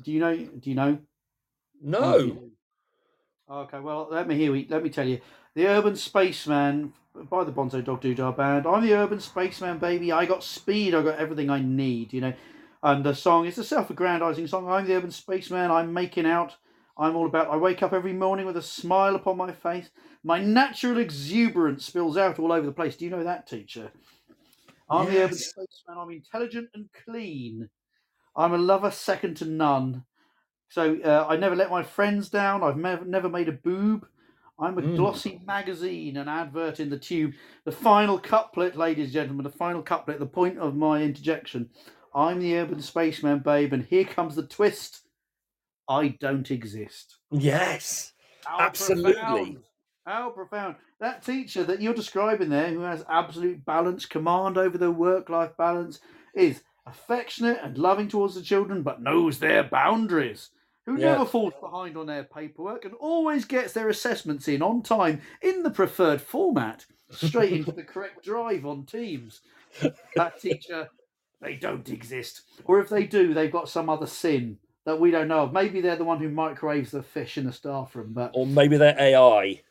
do 0.04 0.12
you 0.12 0.20
know? 0.20 0.36
Do 0.36 0.70
you 0.70 0.76
know? 0.76 0.98
Oh, 1.94 2.18
you 2.18 2.52
No. 3.48 3.56
Okay, 3.56 3.80
well, 3.80 4.08
let 4.10 4.28
me 4.28 4.36
hear. 4.36 4.52
Let 4.70 4.82
me 4.82 4.90
tell 4.90 5.08
you, 5.08 5.22
the 5.54 5.68
Urban 5.68 5.96
Spaceman 5.96 6.94
by 7.30 7.44
the 7.44 7.52
Bonzo 7.52 7.86
Dog 7.86 8.02
Doodah 8.02 8.36
Band. 8.36 8.66
I'm 8.66 8.84
the 8.84 8.96
Urban 8.96 9.20
Spaceman, 9.20 9.78
baby. 9.78 10.12
I 10.12 10.26
got 10.26 10.44
speed. 10.44 10.96
I 10.96 11.04
got 11.04 11.20
everything 11.20 11.52
I 11.52 11.62
need. 11.62 12.12
You 12.12 12.22
know, 12.22 12.34
and 12.82 13.06
the 13.06 13.14
song 13.14 13.46
is 13.46 13.60
a 13.60 13.64
self-aggrandizing 13.64 14.48
song. 14.48 14.68
I'm 14.68 14.88
the 14.88 14.96
Urban 14.96 15.12
Spaceman. 15.12 15.70
I'm 15.70 15.94
making 15.94 16.26
out. 16.26 16.56
I'm 16.98 17.16
all 17.16 17.26
about. 17.26 17.50
I 17.50 17.58
wake 17.58 17.82
up 17.82 17.94
every 17.94 18.14
morning 18.14 18.46
with 18.46 18.58
a 18.58 18.62
smile 18.62 19.16
upon 19.16 19.38
my 19.38 19.52
face. 19.52 19.90
My 20.24 20.40
natural 20.40 21.00
exuberance 21.00 21.86
spills 21.86 22.18
out 22.18 22.40
all 22.40 22.52
over 22.52 22.66
the 22.66 22.72
place. 22.72 22.96
Do 22.96 23.06
you 23.06 23.12
know 23.12 23.24
that, 23.24 23.48
teacher? 23.48 23.92
I'm 24.90 25.10
the 25.10 25.20
Urban 25.20 25.38
Yes. 25.38 25.50
Spaceman. 25.50 25.98
I'm 25.98 26.12
intelligent 26.12 26.70
and 26.76 26.90
clean. 27.06 27.70
I'm 28.36 28.54
a 28.54 28.58
lover 28.58 28.92
second 28.92 29.38
to 29.38 29.46
none. 29.46 30.04
So 30.70 31.00
uh, 31.02 31.26
I 31.30 31.36
never 31.38 31.56
let 31.56 31.72
my 31.72 31.84
friends 31.84 32.30
down. 32.30 32.64
I've 32.64 32.78
never 32.78 33.06
never 33.06 33.30
made 33.30 33.50
a 33.50 33.54
boob. 33.54 34.08
I'm 34.60 34.78
a 34.78 34.84
Mm. 34.84 34.96
glossy 34.96 35.42
magazine, 35.46 36.18
an 36.18 36.28
advert 36.28 36.80
in 36.80 36.90
the 36.90 36.98
tube. 36.98 37.34
The 37.66 37.72
final 37.72 38.20
couplet, 38.20 38.76
ladies 38.76 39.06
and 39.06 39.14
gentlemen, 39.14 39.44
the 39.44 39.50
final 39.52 39.82
couplet, 39.82 40.20
the 40.20 40.26
point 40.28 40.60
of 40.60 40.76
my 40.76 41.02
interjection. 41.02 41.70
I'm 42.14 42.40
the 42.40 42.56
urban 42.58 42.82
spaceman, 42.82 43.40
babe, 43.40 43.74
and 43.74 43.84
here 43.84 44.06
comes 44.06 44.36
the 44.36 44.46
twist. 44.46 45.03
I 45.88 46.10
don't 46.20 46.50
exist. 46.52 47.18
yes, 47.32 48.14
How 48.46 48.60
Absolutely. 48.60 49.14
profound. 49.14 49.64
How 50.06 50.30
profound. 50.32 50.76
That 51.00 51.24
teacher 51.24 51.64
that 51.64 51.82
you're 51.82 51.94
describing 51.94 52.50
there, 52.50 52.70
who 52.70 52.82
has 52.82 53.06
absolute 53.10 53.64
balance, 53.66 54.06
command 54.06 54.58
over 54.58 54.78
their 54.78 54.92
work 54.92 55.30
life 55.30 55.52
balance, 55.58 56.00
is 56.36 56.62
affectionate 56.86 57.60
and 57.64 57.78
loving 57.78 58.08
towards 58.10 58.36
the 58.36 58.42
children, 58.42 58.84
but 58.84 59.02
knows 59.02 59.40
their 59.40 59.64
boundaries. 59.64 60.50
Who 60.86 60.98
Yeah. 60.98 61.12
never 61.12 61.26
falls 61.26 61.54
behind 61.62 61.96
on 61.96 62.08
their 62.08 62.26
paperwork 62.26 62.84
and 62.84 62.94
always 62.96 63.46
gets 63.46 63.72
their 63.72 63.88
assessments 63.88 64.50
in 64.50 64.62
on 64.62 64.84
time 64.84 65.22
in 65.42 65.64
the 65.64 65.70
preferred 65.72 66.22
format, 66.22 66.86
straight 67.10 67.54
into 67.54 67.72
the 67.72 67.84
correct 67.84 68.24
drive 68.24 68.66
on 68.66 68.86
Teams. 68.86 69.42
That 70.16 70.42
teacher, 70.42 70.90
they 71.42 71.56
don't 71.56 71.90
exist. 71.90 72.42
Or 72.66 72.82
if 72.82 72.90
they 72.90 73.06
do, 73.06 73.34
they've 73.34 73.52
got 73.52 73.70
some 73.70 73.90
other 73.90 74.08
sin 74.08 74.60
that 74.86 75.00
we 75.00 75.12
don't 75.12 75.28
know 75.28 75.44
of. 75.44 75.54
Maybe 75.54 75.82
they're 75.82 75.96
the 75.96 76.04
one 76.04 76.20
who 76.20 76.30
microwaves 76.30 76.92
the 76.92 77.04
fish 77.04 77.38
in 77.38 77.46
the 77.46 77.54
staff 77.54 77.96
room, 77.96 78.14
but 78.14 78.32
or 78.34 78.46
maybe 78.46 78.78
they're 78.78 79.00
AI. 79.00 79.62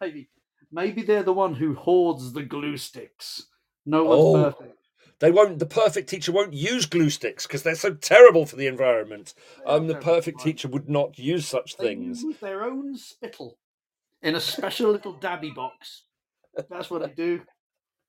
maybe 0.00 0.28
maybe 0.72 1.02
they're 1.02 1.22
the 1.22 1.32
one 1.32 1.54
who 1.54 1.74
hoards 1.74 2.32
the 2.32 2.42
glue 2.42 2.76
sticks. 2.76 3.46
No 3.86 4.04
one's 4.04 4.22
Oh. 4.22 4.52
perfect. 4.52 4.74
They 5.20 5.32
won't. 5.32 5.58
The 5.58 5.66
perfect 5.66 6.08
teacher 6.08 6.30
won't 6.30 6.52
use 6.52 6.86
glue 6.86 7.10
sticks 7.10 7.44
because 7.46 7.64
they're 7.64 7.74
so 7.74 7.92
terrible 7.94 8.46
for 8.46 8.54
the 8.54 8.68
environment. 8.68 9.34
Um, 9.66 9.88
the 9.88 9.96
perfect 9.96 10.38
teacher 10.40 10.68
would 10.68 10.88
not 10.88 11.18
use 11.18 11.46
such 11.46 11.76
They 11.76 11.86
things. 11.86 12.22
use 12.22 12.36
their 12.38 12.62
own 12.62 12.96
spittle 12.96 13.58
in 14.22 14.36
a 14.36 14.40
special 14.40 14.92
little 14.92 15.14
dabby 15.14 15.50
box. 15.50 16.04
That's 16.70 16.88
what 16.88 17.02
they 17.02 17.12
do. 17.14 17.40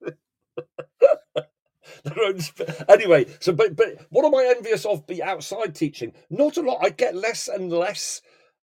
Their 2.04 2.24
own 2.24 2.40
anyway, 2.88 3.26
so 3.40 3.54
but 3.54 3.76
but 3.76 4.06
what 4.10 4.26
am 4.26 4.36
I 4.36 4.54
envious 4.56 4.86
of? 4.86 5.08
Be 5.08 5.22
outside 5.24 5.76
teaching? 5.76 6.14
Not 6.30 6.58
a 6.58 6.62
lot. 6.62 6.80
I 6.82 6.90
get 6.90 7.16
less 7.16 7.48
and 7.48 7.72
less 7.72 8.22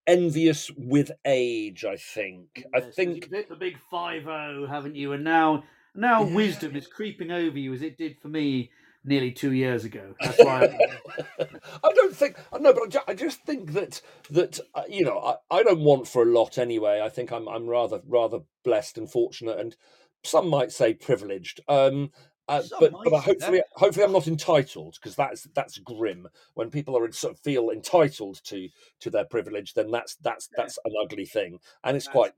envious 0.07 0.71
with 0.77 1.11
age. 1.25 1.85
I 1.85 1.97
think. 1.97 2.63
I 2.73 2.81
think 2.81 3.15
you've 3.17 3.31
hit 3.31 3.49
the 3.49 3.55
big 3.55 3.77
five 3.89 4.23
zero, 4.23 4.67
haven't 4.67 4.95
you? 4.95 5.13
And 5.13 5.23
now 5.23 5.63
now 5.93 6.23
Yeah. 6.23 6.35
wisdom 6.35 6.75
is 6.75 6.87
creeping 6.87 7.31
over 7.31 7.57
you 7.57 7.73
as 7.73 7.81
it 7.81 7.97
did 7.97 8.17
for 8.21 8.27
me 8.27 8.71
nearly 9.03 9.31
two 9.31 9.53
years 9.53 9.85
ago. 9.85 10.15
That's 10.19 10.39
why. 10.39 10.67
I 11.83 11.91
don't 11.93 12.15
think 12.15 12.37
I 12.51 12.57
no, 12.57 12.73
but 12.73 12.95
I 13.07 13.13
just 13.13 13.41
think 13.43 13.73
that 13.73 14.01
that 14.31 14.59
uh, 14.73 14.83
you 14.89 15.03
know 15.05 15.19
I, 15.19 15.59
I 15.59 15.63
don't 15.63 15.81
want 15.81 16.07
for 16.07 16.23
a 16.23 16.31
lot 16.31 16.57
anyway. 16.57 17.01
I 17.01 17.09
think 17.09 17.31
I'm 17.31 17.47
I'm 17.47 17.67
rather 17.67 18.01
rather 18.07 18.39
blessed 18.63 18.97
and 18.97 19.09
fortunate, 19.09 19.59
and 19.59 19.75
some 20.23 20.49
might 20.49 20.71
say 20.71 20.93
privileged. 20.93 21.61
Um, 21.67 22.11
uh, 22.47 22.61
but 22.79 22.91
might 22.91 23.03
but 23.05 23.13
I 23.13 23.19
say 23.19 23.25
hopefully 23.25 23.61
hopefully 23.73 24.05
I'm 24.05 24.11
not 24.11 24.27
entitled 24.27 24.95
because 24.95 25.15
that's 25.15 25.47
that's 25.55 25.77
grim. 25.79 26.27
When 26.53 26.69
people 26.69 26.97
are 26.97 27.11
sort 27.11 27.33
of 27.33 27.39
feel 27.39 27.69
entitled 27.69 28.41
to 28.45 28.69
to 29.01 29.09
their 29.09 29.25
privilege, 29.25 29.73
then 29.73 29.91
that's 29.91 30.15
that's 30.17 30.49
that's 30.55 30.77
an 30.85 30.93
ugly 31.01 31.25
thing, 31.25 31.59
and 31.83 31.97
it's 31.97 32.07
quite 32.07 32.33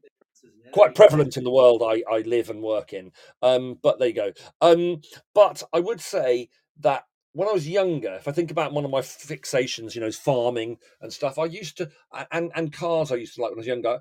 quite 0.72 0.96
prevalent 0.96 1.38
in 1.38 1.44
the 1.44 1.52
world 1.52 1.82
I, 1.84 2.04
I 2.12 2.20
live 2.20 2.50
and 2.50 2.62
work 2.62 2.94
in. 2.94 3.12
Um, 3.42 3.80
but 3.82 4.00
there 4.00 4.10
you 4.10 4.14
go. 4.14 4.32
Um, 4.62 5.02
but 5.34 5.64
I 5.74 5.80
would 5.80 6.02
say 6.02 6.50
that 6.80 7.04
when 7.34 7.48
I 7.48 7.54
was 7.54 7.68
younger, 7.68 8.14
if 8.16 8.28
I 8.28 8.32
think 8.32 8.52
about 8.52 8.74
one 8.74 8.86
of 8.86 8.92
my 8.92 9.02
fixations, 9.02 9.94
you 9.94 10.02
know, 10.02 10.08
is 10.08 10.18
farming 10.18 10.78
and 11.02 11.12
stuff, 11.12 11.38
I 11.38 11.46
used 11.46 11.78
to 11.78 11.90
and 12.32 12.52
and 12.56 12.74
cars 12.74 13.12
I 13.12 13.16
used 13.16 13.36
to 13.36 13.42
like 13.42 13.52
when 13.52 13.60
I 13.60 13.62
was 13.62 13.68
younger. 13.68 14.00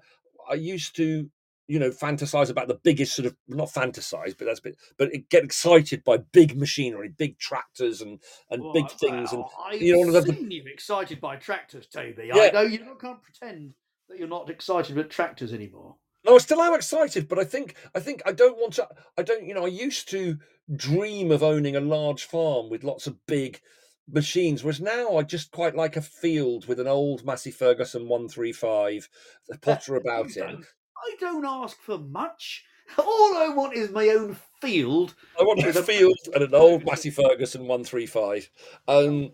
I 0.49 0.55
used 0.55 0.95
to, 0.97 1.29
you 1.69 1.79
know, 1.79 1.91
fantasize 1.91 2.51
about 2.51 2.69
the 2.69 2.79
biggest 2.83 3.17
sort 3.17 3.27
of 3.27 3.37
not 3.49 3.69
fantasize, 3.69 4.37
but 4.39 4.45
that's 4.45 4.61
a 4.61 4.63
bit, 4.63 4.77
but 4.99 5.11
get 5.31 5.43
excited 5.45 6.05
by 6.05 6.17
big 6.19 6.57
machinery, 6.57 7.09
big 7.09 7.39
tractors 7.39 8.01
and 8.01 8.21
and 8.51 8.63
Well, 8.63 8.73
big 8.73 8.91
things 8.91 9.33
and 9.33 9.45
I've 9.65 9.81
you 9.83 9.97
know, 9.97 10.13
the- 10.13 10.21
the- 10.21 10.33
seen 10.35 10.51
you 10.51 10.63
excited 10.67 11.21
by 11.21 11.37
tractors, 11.37 11.87
Toby. 11.89 12.31
Yeah. 12.33 12.43
I 12.43 12.51
know 12.51 12.63
you 12.63 12.79
can't 13.01 13.23
pretend 13.23 13.75
that 14.09 14.19
you're 14.19 14.29
not 14.29 14.49
excited 14.51 14.97
about 14.97 15.11
tractors 15.11 15.53
anymore. 15.53 15.97
No, 16.25 16.35
I 16.37 16.39
still 16.39 16.61
am 16.61 16.75
excited, 16.75 17.29
but 17.29 17.39
I 17.39 17.45
think 17.45 17.75
I 17.95 18.01
think 18.01 18.23
I 18.27 18.33
don't 18.33 18.59
want 18.59 18.75
to. 18.75 18.89
I 19.17 19.23
don't. 19.23 19.45
You 19.47 19.55
know, 19.55 19.65
I 19.65 19.69
used 19.69 20.09
to 20.11 20.39
dream 20.75 21.31
of 21.31 21.43
owning 21.43 21.77
a 21.77 21.81
large 21.81 22.25
farm 22.25 22.69
with 22.69 22.83
lots 22.85 23.07
of 23.07 23.25
big 23.27 23.61
machines, 24.09 24.63
whereas 24.65 24.81
now 24.81 25.17
I 25.17 25.23
just 25.23 25.51
quite 25.53 25.75
like 25.77 25.97
a 25.97 26.03
field 26.03 26.67
with 26.67 26.79
an 26.81 26.87
old 26.89 27.25
Massey 27.25 27.51
Ferguson 27.53 28.09
one 28.09 28.29
three 28.29 28.53
five, 28.53 29.09
a 29.53 29.59
potter 29.59 29.95
about 29.97 30.33
don't- 30.33 30.65
I 31.05 31.17
don't 31.21 31.45
ask 31.45 31.81
for 31.81 31.99
much. 31.99 32.65
All 32.99 33.37
I 33.37 33.49
want 33.49 33.75
is 33.75 33.91
my 33.91 34.09
own 34.09 34.37
field. 34.61 35.15
I 35.39 35.43
want 35.43 35.65
a 35.65 35.83
field 35.83 36.17
and 36.35 36.43
an 36.43 36.55
old 36.55 36.85
Massey 36.85 37.11
Ferguson 37.11 37.67
one 37.67 37.85
three 37.85 38.07
five. 38.07 38.49
Um, 38.87 39.33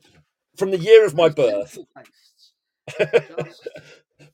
from 0.56 0.70
the 0.70 0.78
year 0.78 1.06
of 1.06 1.14
my 1.14 1.28
birth. 1.28 1.78
Just- 2.08 2.52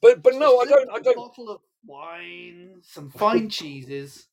but 0.01 0.23
but 0.23 0.35
no, 0.35 0.59
I 0.59 0.65
don't. 0.65 0.91
I 0.91 1.01
don't. 1.01 1.17
Bottle 1.17 1.51
of 1.51 1.61
wine, 1.85 2.81
some 2.83 3.11
fine 3.11 3.49
cheeses. 3.51 4.29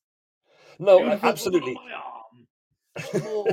No, 0.78 1.04
absolutely. 1.22 1.74
on 1.74 1.84
my 1.84 1.92
arm. 1.92 2.46
Some 3.10 3.22
more- 3.24 3.46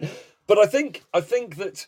but 0.46 0.58
I 0.58 0.66
think 0.66 1.04
I 1.12 1.20
think 1.20 1.56
that 1.56 1.86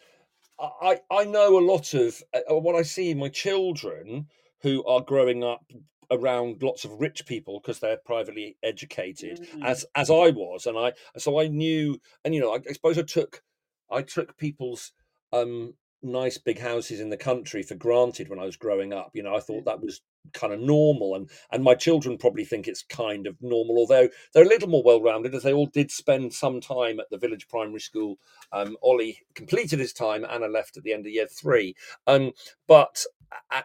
I 0.59 1.01
I 1.11 1.25
know 1.25 1.59
a 1.59 1.65
lot 1.65 1.95
of 1.95 2.23
uh, 2.35 2.55
what 2.55 2.75
I 2.75 2.83
see 2.83 3.11
in 3.11 3.19
my 3.19 3.29
children 3.29 4.27
who 4.63 4.85
are 4.85 5.01
growing 5.01 5.45
up 5.45 5.65
around 6.11 6.63
lots 6.63 6.85
of 6.85 7.01
rich 7.01 7.25
people 7.27 7.61
because 7.61 7.79
they're 7.81 7.97
privately 8.05 8.57
educated 8.63 9.41
Mm. 9.41 9.65
as 9.65 9.87
as 9.95 10.11
I 10.11 10.31
was 10.31 10.67
and 10.67 10.77
I 10.79 10.93
so 11.17 11.39
I 11.41 11.47
knew 11.49 11.99
and 12.25 12.35
you 12.35 12.41
know 12.41 12.53
I, 12.55 12.59
I 12.69 12.73
suppose 12.73 12.99
I 12.99 13.03
took 13.03 13.43
I 13.91 14.03
took 14.03 14.37
people's 14.37 14.93
um 15.33 15.75
nice 16.03 16.39
big 16.39 16.59
houses 16.59 16.99
in 17.01 17.11
the 17.11 17.17
country 17.17 17.63
for 17.63 17.75
granted 17.75 18.29
when 18.29 18.39
I 18.41 18.45
was 18.45 18.57
growing 18.57 18.93
up 18.93 19.11
you 19.15 19.23
know 19.23 19.35
I 19.35 19.41
thought 19.41 19.65
that 19.67 19.81
was 19.81 20.01
kind 20.33 20.53
of 20.53 20.61
normal 20.61 21.15
and 21.15 21.31
and 21.51 21.65
my 21.65 21.75
children 21.75 22.17
probably 22.19 22.45
think 22.45 22.69
it's 22.69 22.83
kind 22.83 23.27
of 23.27 23.37
normal 23.41 23.79
although 23.79 24.09
they're 24.33 24.45
a 24.45 24.49
little 24.49 24.69
more 24.69 24.83
well-rounded 24.83 25.35
as 25.35 25.43
they 25.43 25.53
all 25.53 25.67
did 25.67 25.91
spend 25.91 26.33
some 26.33 26.61
time 26.61 27.01
at 27.01 27.07
the 27.11 27.19
village 27.19 27.49
primary 27.49 27.81
school. 27.81 28.19
Um 28.53 28.77
ollie 28.83 29.19
completed 29.35 29.79
his 29.79 29.93
time 29.93 30.25
anna 30.29 30.47
left 30.47 30.77
at 30.77 30.83
the 30.83 30.93
end 30.93 31.07
of 31.07 31.13
year 31.13 31.27
three. 31.27 31.75
Um 32.07 32.33
but 32.67 33.05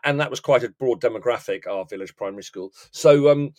and 0.03 0.19
that 0.19 0.29
was 0.29 0.39
quite 0.39 0.63
a 0.63 0.69
broad 0.69 1.01
demographic 1.01 1.67
our 1.67 1.85
village 1.85 2.15
primary 2.15 2.43
school. 2.43 2.71
So 2.91 3.29
um 3.31 3.51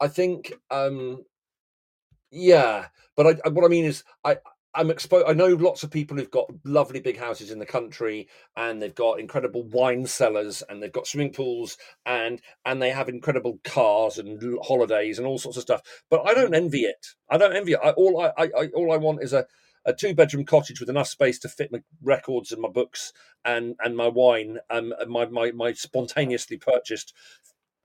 i 0.00 0.08
think 0.08 0.52
um 0.70 1.24
yeah 2.30 2.86
but 3.16 3.26
i, 3.44 3.48
what 3.50 3.64
i 3.64 3.68
mean 3.68 3.84
is 3.84 4.04
i 4.24 4.36
I'm 4.74 4.90
exposed. 4.90 5.26
I 5.26 5.32
know 5.32 5.48
lots 5.48 5.82
of 5.82 5.90
people 5.90 6.16
who've 6.16 6.30
got 6.30 6.50
lovely 6.64 7.00
big 7.00 7.18
houses 7.18 7.50
in 7.50 7.58
the 7.58 7.66
country, 7.66 8.28
and 8.56 8.80
they've 8.80 8.94
got 8.94 9.18
incredible 9.18 9.64
wine 9.64 10.06
cellars, 10.06 10.62
and 10.68 10.80
they've 10.82 10.92
got 10.92 11.08
swimming 11.08 11.32
pools, 11.32 11.76
and 12.06 12.40
and 12.64 12.80
they 12.80 12.90
have 12.90 13.08
incredible 13.08 13.58
cars 13.64 14.18
and 14.18 14.40
holidays 14.62 15.18
and 15.18 15.26
all 15.26 15.38
sorts 15.38 15.56
of 15.56 15.62
stuff. 15.62 15.82
But 16.08 16.26
I 16.26 16.34
don't 16.34 16.54
envy 16.54 16.82
it. 16.82 17.04
I 17.28 17.36
don't 17.36 17.56
envy 17.56 17.72
it. 17.72 17.80
I, 17.82 17.90
all 17.90 18.20
I, 18.20 18.32
I, 18.38 18.50
I 18.56 18.66
all 18.74 18.92
I 18.92 18.96
want 18.96 19.22
is 19.22 19.32
a, 19.32 19.46
a 19.84 19.92
two 19.92 20.14
bedroom 20.14 20.44
cottage 20.44 20.78
with 20.78 20.88
enough 20.90 21.08
space 21.08 21.40
to 21.40 21.48
fit 21.48 21.72
my 21.72 21.80
records 22.00 22.52
and 22.52 22.62
my 22.62 22.68
books 22.68 23.12
and 23.44 23.74
and 23.82 23.96
my 23.96 24.06
wine, 24.08 24.58
um, 24.70 24.94
and 25.00 25.10
my 25.10 25.26
my 25.26 25.50
my 25.50 25.72
spontaneously 25.72 26.58
purchased 26.58 27.12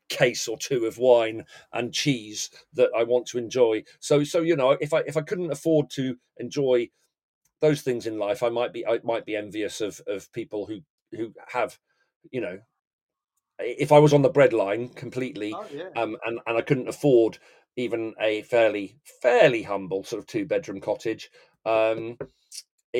case 0.09 0.47
or 0.47 0.57
two 0.57 0.85
of 0.85 0.97
wine 0.97 1.45
and 1.73 1.93
cheese 1.93 2.49
that 2.73 2.89
I 2.95 3.03
want 3.03 3.27
to 3.27 3.37
enjoy. 3.37 3.83
So 3.99 4.23
so 4.23 4.41
you 4.41 4.55
know, 4.55 4.71
if 4.71 4.93
I 4.93 4.99
if 4.99 5.17
I 5.17 5.21
couldn't 5.21 5.51
afford 5.51 5.89
to 5.91 6.17
enjoy 6.37 6.89
those 7.61 7.81
things 7.81 8.05
in 8.05 8.17
life, 8.19 8.43
I 8.43 8.49
might 8.49 8.73
be 8.73 8.85
I 8.85 8.99
might 9.03 9.25
be 9.25 9.35
envious 9.35 9.81
of 9.81 10.01
of 10.07 10.31
people 10.33 10.65
who 10.65 10.81
who 11.11 11.33
have, 11.49 11.79
you 12.31 12.41
know, 12.41 12.59
if 13.59 13.91
I 13.91 13.99
was 13.99 14.13
on 14.13 14.21
the 14.21 14.29
breadline 14.29 14.95
completely, 14.95 15.53
Oh, 15.53 15.65
yeah. 15.73 15.89
um, 15.95 16.17
and 16.25 16.39
and 16.45 16.57
I 16.57 16.61
couldn't 16.61 16.89
afford 16.89 17.37
even 17.77 18.13
a 18.19 18.41
fairly 18.43 18.97
fairly 19.21 19.63
humble 19.63 20.03
sort 20.03 20.19
of 20.19 20.27
two 20.27 20.45
bedroom 20.45 20.81
cottage, 20.81 21.29
um, 21.65 22.17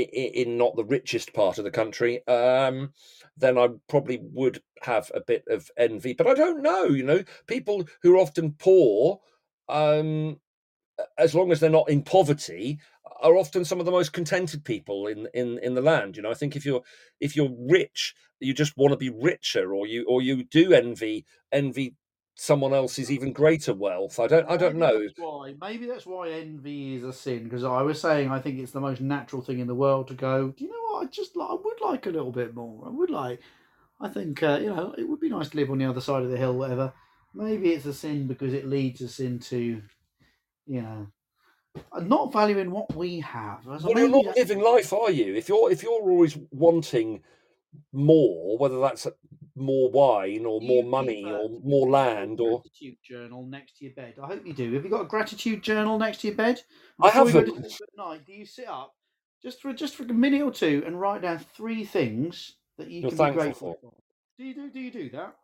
in 0.02 0.58
not 0.58 0.76
the 0.76 0.86
richest 0.86 1.34
part 1.34 1.58
of 1.58 1.64
the 1.64 1.72
country, 1.72 2.26
um, 2.28 2.94
then 3.38 3.58
I 3.58 3.70
probably 3.88 4.20
would 4.22 4.62
have 4.82 5.12
a 5.14 5.22
bit 5.22 5.44
of 5.50 5.70
envy. 5.78 6.14
But 6.14 6.28
I 6.28 6.34
don't 6.34 6.62
know, 6.62 6.86
you 6.86 7.04
know, 7.04 7.24
people 7.48 7.86
who 8.02 8.16
are 8.16 8.20
often 8.20 8.54
poor, 8.54 9.20
um, 9.70 10.40
as 11.18 11.36
long 11.36 11.52
as 11.52 11.60
they're 11.60 11.70
not 11.70 11.90
in 11.90 12.04
poverty, 12.04 12.80
are 13.22 13.36
often 13.38 13.66
some 13.66 13.80
of 13.80 13.86
the 13.86 13.92
most 13.92 14.14
contented 14.14 14.64
people 14.64 15.08
in 15.08 15.28
in 15.34 15.60
in 15.60 15.74
the 15.74 15.82
land. 15.82 16.18
You 16.18 16.24
know, 16.24 16.32
I 16.32 16.36
think 16.36 16.56
if 16.56 16.66
you're 16.66 16.84
if 17.20 17.36
you're 17.36 17.56
rich, 17.58 18.14
you 18.40 18.54
just 18.54 18.78
want 18.78 18.92
to 18.92 18.98
be 18.98 19.10
richer, 19.10 19.74
or 19.74 19.88
you 19.88 20.06
or 20.08 20.22
you 20.22 20.44
do 20.44 20.74
envy 20.74 21.26
envy 21.52 21.96
someone 22.36 22.74
else's 22.74 23.10
even 23.10 23.32
greater 23.32 23.74
wealth. 23.74 24.20
I 24.20 24.28
don't 24.28 24.50
I 24.50 24.58
don't 24.58 24.76
Maybe 24.76 24.94
know. 24.94 25.02
That's 25.02 25.20
why. 25.20 25.56
Maybe 25.62 25.86
that's 25.88 26.06
why 26.06 26.30
envy 26.30 26.96
is 26.96 27.04
a 27.04 27.14
sin. 27.14 27.46
Because 27.46 27.64
I 27.64 27.82
was 27.82 28.00
saying, 28.00 28.30
I 28.30 28.40
think 28.40 28.60
it's 28.60 28.74
the 28.74 28.82
most 28.82 29.02
natural 29.02 29.42
thing 29.42 29.60
in 29.60 29.68
the 29.68 29.76
world 29.76 30.10
to 30.10 30.14
go. 30.14 30.50
Do 30.50 30.64
you 30.66 30.70
know 30.70 30.94
what? 30.94 31.04
I 31.04 31.10
just 31.10 31.36
like. 31.36 31.50
I 31.50 31.54
would 31.56 31.82
like 31.82 32.06
a 32.06 32.10
little 32.12 32.32
bit 32.32 32.54
more. 32.54 32.86
I 32.86 32.90
would 32.90 33.10
like. 33.10 33.40
I 34.02 34.10
think 34.10 34.44
uh, 34.44 34.60
you 34.62 34.68
know 34.68 34.94
it 34.98 35.08
would 35.08 35.22
be 35.22 35.30
nice 35.30 35.50
to 35.50 35.58
live 35.58 35.72
on 35.72 35.78
the 35.78 35.86
other 35.90 36.02
side 36.02 36.24
of 36.24 36.30
the 36.30 36.38
hill, 36.38 36.54
whatever. 36.58 36.94
Maybe 37.34 37.72
it's 37.72 37.86
a 37.86 37.94
sin 37.94 38.28
because 38.28 38.54
it 38.54 38.66
leads 38.68 39.02
us 39.02 39.20
into, 39.20 39.82
you 40.66 40.82
know, 40.82 41.08
uh, 41.92 42.00
not 42.00 42.32
valuing 42.32 42.72
what 42.72 42.96
we 42.96 43.20
have. 43.22 43.64
So 43.64 43.72
Well, 43.88 43.98
you're 44.00 44.10
not 44.10 44.24
that's- 44.26 44.38
living 44.38 44.64
life, 44.64 44.92
are 44.94 45.12
you? 45.12 45.36
If 45.36 45.48
you're 45.50 45.72
if 45.72 45.84
you're 45.84 45.92
always 45.94 46.38
wanting 46.52 47.24
more, 47.94 48.58
whether 48.58 48.80
that's 48.80 49.08
more 49.56 49.90
wine 49.90 50.46
or 50.46 50.60
more 50.62 50.84
you 50.84 50.90
money 50.90 51.24
or 51.26 51.50
more 51.64 51.90
land 51.90 52.40
or 52.40 52.60
gratitude 52.60 52.98
journal 53.04 53.46
next 53.46 53.78
to 53.78 53.86
your 53.86 53.94
bed. 53.94 54.16
I 54.22 54.28
hope 54.28 54.46
you 54.46 54.54
do. 54.54 54.74
Have 54.74 54.84
you 54.84 54.90
got 54.90 55.02
a 55.02 55.08
gratitude 55.08 55.62
journal 55.64 55.98
next 55.98 56.22
to 56.22 56.28
your 56.28 56.36
bed? 56.36 56.62
I 57.02 57.08
Before 57.08 57.32
to 57.32 57.38
haven't. 57.38 57.66
at 57.66 57.90
night, 57.98 58.26
do 58.26 58.34
you 58.34 58.46
sit 58.46 58.68
up 58.68 58.94
just 59.42 59.62
for 59.62 59.74
just 59.74 59.96
for 59.96 60.04
a 60.04 60.08
minute 60.08 60.42
or 60.42 60.52
two 60.52 60.84
and 60.86 61.00
write 61.00 61.22
down 61.22 61.40
three 61.56 61.86
things 61.86 62.56
that 62.78 62.90
you 62.90 63.02
You're 63.02 63.12
can 63.12 63.28
be 63.28 63.32
grateful 63.32 63.78
for. 63.80 63.94
Do 64.38 64.44
you 64.44 64.54
do? 64.54 64.70
Do 64.70 64.80
you 64.80 64.92
do 64.92 65.10
that? 65.12 65.36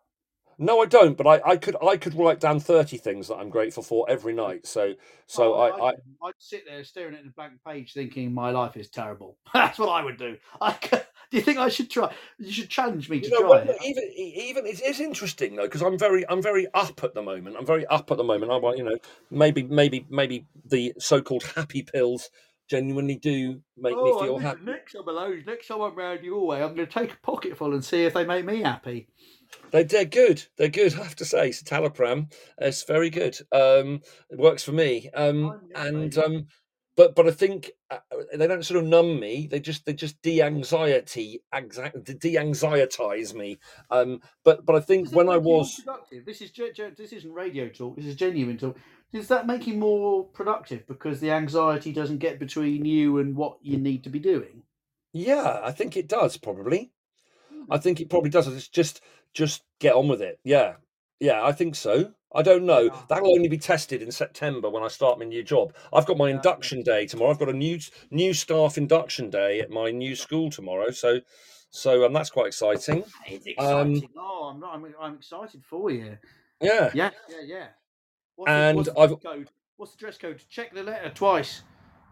No, 0.58 0.82
I 0.82 0.86
don't. 0.86 1.18
But 1.18 1.28
I, 1.28 1.52
I 1.52 1.58
could 1.58 1.76
I 1.86 1.98
could 1.98 2.16
write 2.16 2.40
down 2.40 2.60
thirty 2.60 2.98
things 2.98 3.28
that 3.28 3.36
I'm 3.36 3.50
grateful 3.50 3.84
for 3.84 4.10
every 4.10 4.34
oh, 4.34 4.48
night. 4.48 4.66
So 4.68 4.94
so 5.28 5.54
Oh, 5.54 5.60
I, 5.60 5.68
I 5.68 5.92
couldn't. 5.92 6.18
I'd 6.24 6.34
sit 6.40 6.64
there 6.68 6.84
staring 6.84 7.16
at 7.16 7.24
the 7.24 7.32
blank 7.32 7.54
page, 7.66 7.94
thinking 7.94 8.34
my 8.34 8.52
life 8.52 8.76
is 8.76 8.90
terrible. 8.90 9.38
That's 9.54 9.80
what 9.80 9.90
I 9.90 10.04
would 10.04 10.18
do. 10.18 10.38
I 10.60 10.74
c- 10.74 10.98
do 11.32 11.38
you 11.38 11.44
think 11.44 11.58
I 11.58 11.70
should 11.70 11.90
try? 11.90 12.14
You 12.38 12.52
should 12.52 12.70
challenge 12.70 13.10
me 13.10 13.22
to 13.22 13.28
you 13.30 13.42
know, 13.42 13.48
try 13.48 13.60
it. 13.60 13.78
even 13.84 14.04
even 14.16 14.66
it 14.66 14.82
is 14.82 15.00
interesting 15.00 15.56
though 15.56 15.64
because 15.64 15.82
I'm 15.82 15.98
very 15.98 16.28
I'm 16.30 16.42
very 16.42 16.68
up 16.74 17.04
at 17.04 17.14
the 17.14 17.22
moment. 17.22 17.56
I'm 17.58 17.66
very 17.66 17.86
up 17.88 18.12
at 18.12 18.18
the 18.18 18.24
moment. 18.24 18.52
I 18.52 18.58
want 18.58 18.78
you 18.78 18.84
know 18.84 18.98
maybe 19.30 19.64
maybe 19.64 20.06
maybe 20.10 20.46
the 20.66 20.94
so-called 21.00 21.44
happy 21.56 21.84
pills 21.84 22.30
genuinely 22.70 23.16
do 23.16 23.62
make 23.78 23.96
me 23.96 24.00
Oh, 24.02 24.20
feel 24.24 24.34
listen, 24.36 24.48
happy. 24.48 24.62
next 24.64 24.94
time, 24.94 25.08
alone, 25.08 25.44
next 25.46 25.68
time 25.68 25.82
I'm 25.82 25.94
round 25.94 26.24
your 26.24 26.48
way, 26.48 26.64
I'm 26.64 26.74
going 26.74 26.88
to 26.88 27.00
take 27.00 27.12
a 27.12 27.18
pocketful 27.18 27.74
and 27.74 27.84
see 27.84 28.06
if 28.06 28.14
they 28.14 28.24
make 28.24 28.46
me 28.46 28.62
happy. 28.62 29.10
They, 29.72 29.84
they're 29.84 30.06
good. 30.06 30.46
They're 30.58 30.70
good. 30.70 30.94
I 30.94 31.04
have 31.04 31.18
to 31.18 31.26
say, 31.26 31.50
citalopram 31.50 32.32
It's 32.58 32.84
very 32.84 33.10
good. 33.10 33.38
Um, 33.52 34.00
it 34.30 34.40
works 34.40 34.64
for 34.64 34.72
me. 34.72 35.10
Um, 35.14 35.60
and 35.76 36.18
um, 36.18 36.48
but 37.02 37.16
but 37.16 37.28
I 37.28 37.32
think 37.32 37.72
uh, 37.90 37.98
they 38.34 38.48
don't 38.48 38.64
sort 38.66 38.84
of 38.84 38.88
numb 38.88 39.20
me. 39.20 39.48
They 39.50 39.60
just 39.60 39.86
they 39.86 39.94
just 39.94 40.22
de-anxiety, 40.22 41.42
de-anxietize 41.52 43.34
me. 43.34 43.58
Um, 43.90 44.22
but 44.44 44.66
but 44.66 44.76
I 44.76 44.80
think 44.82 45.06
Does 45.06 45.16
when 45.16 45.28
I 45.30 45.38
make 45.38 45.44
you 45.48 45.50
more 45.50 45.60
was 45.60 45.82
this 46.26 46.42
is 46.42 46.52
this 46.52 47.14
isn't 47.14 47.34
radio 47.34 47.70
talk. 47.70 47.96
This 47.96 48.06
is 48.06 48.16
genuine 48.16 48.58
talk. 48.58 48.78
Does 49.12 49.28
that 49.30 49.48
make 49.48 49.68
you 49.68 49.74
more 49.74 50.26
productive 50.26 50.86
because 50.88 51.20
the 51.20 51.32
anxiety 51.32 51.92
doesn't 51.92 52.20
get 52.20 52.40
between 52.40 52.86
you 52.86 53.18
and 53.18 53.36
what 53.36 53.58
you 53.62 53.78
need 53.78 54.04
to 54.04 54.10
be 54.10 54.20
doing? 54.20 54.64
yeah, 55.14 55.60
I 55.64 55.72
think 55.72 55.98
it 55.98 56.08
does 56.08 56.38
probably. 56.38 56.92
I 57.70 57.78
Hmm. 57.78 57.82
think 57.82 58.00
it 58.02 58.10
probably 58.10 58.30
does. 58.30 58.48
It's 58.48 58.68
just 58.68 59.02
just 59.34 59.64
get 59.80 59.96
on 59.96 60.08
with 60.08 60.22
it. 60.22 60.40
Yeah, 60.44 60.76
yeah, 61.20 61.44
I 61.44 61.52
think 61.52 61.76
so. 61.76 62.14
I 62.34 62.42
don't 62.42 62.66
know. 62.66 62.82
Yeah. 62.82 63.02
That'll 63.10 63.32
only 63.36 63.50
be 63.50 63.58
tested 63.58 64.02
in 64.02 64.12
September 64.12 64.70
when 64.70 64.84
I 64.84 64.88
start 64.88 65.20
my 65.20 65.26
new 65.26 65.44
job. 65.44 65.74
I've 65.92 66.06
got 66.06 66.18
my 66.18 66.30
yeah. 66.30 66.36
induction 66.36 66.82
day 66.84 67.06
tomorrow. 67.06 67.32
I've 67.32 67.40
got 67.40 67.50
a 67.50 67.54
new 67.54 67.80
new 68.10 68.34
staff 68.34 68.78
induction 68.78 69.30
day 69.30 69.60
at 69.60 69.70
my 69.70 69.92
new 69.92 70.16
school 70.16 70.50
tomorrow. 70.50 70.92
So, 70.92 71.20
so 71.70 72.06
um, 72.06 72.14
that's 72.14 72.30
quite 72.30 72.48
exciting. 72.48 73.04
It's 73.28 73.46
Um, 73.60 73.92
exciting. 73.92 74.10
oh, 74.18 74.52
I'm, 74.54 74.60
not, 74.60 74.74
I'm 74.76 74.86
I'm 75.00 75.14
excited 75.16 75.64
for 75.64 75.90
you. 75.92 76.18
Yeah, 76.62 76.92
Yeah, 76.94 77.10
yeah, 77.30 77.36
yeah. 77.44 77.68
What's 78.36 78.50
And 78.50 78.78
the, 78.86 78.94
what's 78.94 79.14
I've- 79.14 79.22
code? 79.22 79.50
What's 79.78 79.94
the 79.94 79.98
dress 79.98 80.18
code? 80.20 80.44
Check 80.48 80.76
the 80.76 80.84
letter 80.84 81.10
twice. 81.10 81.64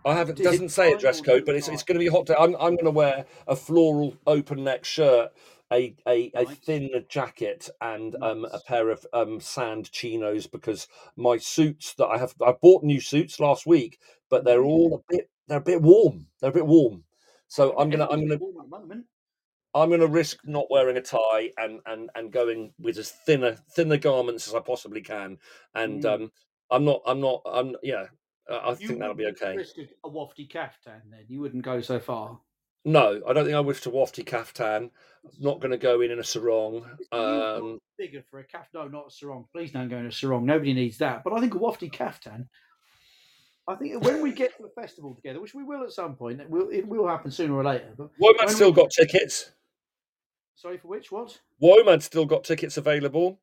I 0.06 0.14
haven't. 0.16 0.40
It 0.40 0.44
Doesn't 0.44 0.70
say 0.70 0.92
a 0.94 0.98
dress 0.98 1.22
code, 1.22 1.46
but 1.46 1.56
it's 1.56 1.68
it's 1.68 1.84
going 1.84 1.96
to 1.96 2.00
be 2.00 2.08
a 2.08 2.12
hot 2.12 2.26
day. 2.26 2.34
I'm 2.40 2.56
I'm 2.56 2.74
going 2.76 2.86
to 2.86 2.92
wear 2.92 3.26
a 3.48 3.56
floral 3.56 4.16
open 4.26 4.64
neck 4.64 4.86
shirt, 4.86 5.32
a 5.72 5.96
a, 6.08 6.32
a 6.36 6.46
thin 6.46 6.90
jacket, 7.10 7.70
and 7.82 8.16
um 8.22 8.46
a 8.46 8.60
pair 8.60 8.90
of 8.90 9.06
um 9.14 9.40
sand 9.40 9.92
chinos 9.92 10.48
because 10.48 10.88
my 11.16 11.38
suits 11.38 11.94
that 11.96 12.08
I 12.08 12.18
have 12.18 12.34
I 12.46 12.54
bought 12.54 12.84
new 12.84 13.00
suits 13.00 13.40
last 13.40 13.66
week, 13.66 14.00
but 14.30 14.44
they're 14.46 14.64
Mhm. 14.64 14.66
all 14.66 14.96
a 14.96 15.14
bit 15.14 15.30
they're 15.48 15.60
a 15.60 15.62
bit 15.62 15.82
warm. 15.82 16.28
They're 16.40 16.52
a 16.52 16.54
bit 16.54 16.68
warm. 16.68 17.06
So 17.48 17.78
I'm 17.78 17.90
gonna 17.90 18.08
I'm 18.08 18.22
gonna 18.22 18.38
warm 18.40 18.58
at 18.58 18.64
the 18.64 18.70
moment. 18.80 19.06
I'm 19.76 19.90
gonna 19.90 20.08
risk 20.08 20.40
not 20.46 20.70
wearing 20.70 20.98
a 20.98 21.02
tie 21.02 21.52
and 21.58 21.80
and 21.86 22.10
and 22.16 22.32
going 22.32 22.74
with 22.80 22.98
as 22.98 23.12
thinner 23.12 23.54
thinner 23.76 23.98
garments 23.98 24.48
as 24.48 24.56
I 24.56 24.60
possibly 24.60 25.02
can. 25.02 25.38
And 25.76 26.04
Mm. 26.04 26.24
um 26.24 26.32
I'm 26.72 26.86
not 26.86 27.02
I'm 27.06 27.20
not 27.22 27.42
I'm 27.46 27.76
yeah. 27.84 28.08
I 28.50 28.74
You 28.80 28.88
think 28.88 29.00
that'll 29.00 29.14
be 29.16 29.28
okay. 29.28 29.58
risk 29.58 29.78
a 30.04 30.10
wafty 30.10 30.50
caftan 30.50 31.12
then. 31.12 31.26
You 31.28 31.40
wouldn't 31.42 31.64
go 31.64 31.82
so 31.82 32.00
far. 32.00 32.42
No, 32.86 33.22
I 33.28 33.34
don't 33.34 33.44
think 33.46 33.56
I 33.56 33.60
wish 33.60 33.82
to 33.82 33.90
wafty 33.90 34.26
caftan. 34.26 34.92
Not 35.40 35.60
going 35.60 35.72
to 35.72 35.78
go 35.78 36.02
in 36.02 36.12
in 36.12 36.20
a 36.20 36.24
sarong. 36.24 36.86
Um, 37.12 37.80
bigger 37.98 38.24
for 38.32 38.40
a 38.40 38.44
caf. 38.46 38.68
No, 38.74 38.88
not 38.88 39.08
a 39.08 39.12
sarong. 39.12 39.46
Please 39.54 39.72
don't 39.72 39.90
go 39.90 39.98
in 39.98 40.06
a 40.06 40.12
sarong. 40.12 40.46
Nobody 40.46 40.74
needs 40.74 40.98
that. 41.00 41.24
But 41.24 41.34
I 41.34 41.42
think 41.42 41.56
a 41.56 41.60
wafty 41.60 41.92
caftan. 41.92 42.48
I 43.68 43.76
think 43.76 44.04
when 44.04 44.24
we 44.24 44.32
get 44.32 44.56
to 44.58 44.64
the 44.64 44.82
festival 44.82 45.14
together, 45.14 45.42
which 45.42 45.54
we 45.54 45.64
will 45.64 45.84
at 45.84 45.92
some 45.92 46.16
point, 46.16 46.40
it 46.42 46.50
will, 46.50 46.70
it 46.70 46.88
will 46.88 47.08
happen 47.08 47.30
sooner 47.32 47.54
or 47.54 47.64
later. 47.64 47.94
But 47.98 48.10
Womad's 48.18 48.56
still 48.56 48.72
we- 48.72 48.76
got 48.82 48.90
tickets. 48.92 49.52
sorry 50.56 50.78
for 50.78 50.88
which? 50.88 51.12
What? 51.12 51.38
Womad's 51.60 52.06
still 52.06 52.26
got 52.26 52.46
tickets 52.46 52.78
available. 52.78 53.40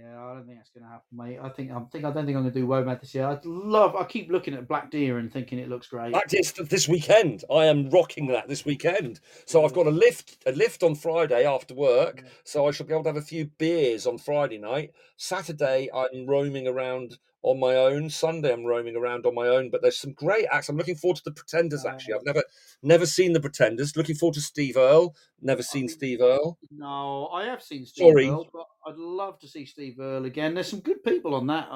Yeah, 0.00 0.24
I 0.24 0.34
don't 0.34 0.46
think 0.46 0.58
that's 0.58 0.70
going 0.70 0.84
to 0.84 0.90
happen, 0.90 1.04
mate. 1.12 1.38
I 1.42 1.48
think 1.50 1.70
I 1.72 1.80
think 1.92 2.04
I 2.04 2.10
don't 2.10 2.24
think 2.24 2.36
I'm 2.36 2.42
going 2.42 2.52
to 2.54 2.60
do 2.60 2.66
WOMAD 2.66 3.00
this 3.00 3.14
year. 3.14 3.26
I 3.26 3.38
love. 3.44 3.96
I 3.96 4.04
keep 4.04 4.30
looking 4.30 4.54
at 4.54 4.66
Black 4.66 4.90
Deer 4.90 5.18
and 5.18 5.30
thinking 5.30 5.58
it 5.58 5.68
looks 5.68 5.88
great. 5.88 6.12
That 6.12 6.32
is 6.32 6.52
this 6.52 6.88
weekend. 6.88 7.44
I 7.52 7.66
am 7.66 7.90
rocking 7.90 8.28
that 8.28 8.48
this 8.48 8.64
weekend. 8.64 9.20
So 9.46 9.64
I've 9.64 9.74
got 9.74 9.86
a 9.86 9.90
lift, 9.90 10.38
a 10.46 10.52
lift 10.52 10.82
on 10.82 10.94
Friday 10.94 11.44
after 11.44 11.74
work. 11.74 12.22
Yeah. 12.24 12.30
So 12.44 12.66
I 12.66 12.70
shall 12.70 12.86
be 12.86 12.94
able 12.94 13.02
to 13.04 13.10
have 13.10 13.16
a 13.16 13.22
few 13.22 13.46
beers 13.58 14.06
on 14.06 14.16
Friday 14.16 14.58
night. 14.58 14.92
Saturday 15.16 15.90
I'm 15.94 16.26
roaming 16.26 16.66
around 16.66 17.18
on 17.42 17.58
my 17.58 17.74
own. 17.74 18.10
Sunday 18.10 18.52
I'm 18.52 18.64
roaming 18.64 18.96
around 18.96 19.26
on 19.26 19.34
my 19.34 19.46
own. 19.46 19.70
But 19.70 19.82
there's 19.82 19.98
some 19.98 20.12
great 20.12 20.46
acts. 20.50 20.68
I'm 20.68 20.76
looking 20.76 20.94
forward 20.96 21.16
to 21.16 21.24
the 21.24 21.32
Pretenders. 21.32 21.84
Oh. 21.84 21.88
Actually, 21.90 22.14
I've 22.14 22.24
never 22.24 22.42
never 22.82 23.06
seen 23.06 23.32
the 23.32 23.40
Pretenders. 23.40 23.96
Looking 23.96 24.14
forward 24.14 24.34
to 24.34 24.40
Steve 24.40 24.76
Earle. 24.76 25.14
Never 25.40 25.62
seen 25.62 25.82
think- 25.88 25.98
Steve 25.98 26.20
Earle. 26.20 26.58
No, 26.70 27.28
I 27.28 27.44
have 27.46 27.62
seen 27.62 27.86
Steve 27.86 28.04
Sorry. 28.10 28.28
Earle, 28.28 28.48
but 28.52 28.66
I'd 28.86 28.96
love 28.98 29.38
to 29.40 29.48
see 29.48 29.64
Steve 29.66 29.98
Earle 30.00 30.24
again. 30.26 30.54
There's 30.54 30.68
some 30.68 30.80
good 30.80 31.02
people 31.02 31.34
on 31.34 31.46
that. 31.48 31.68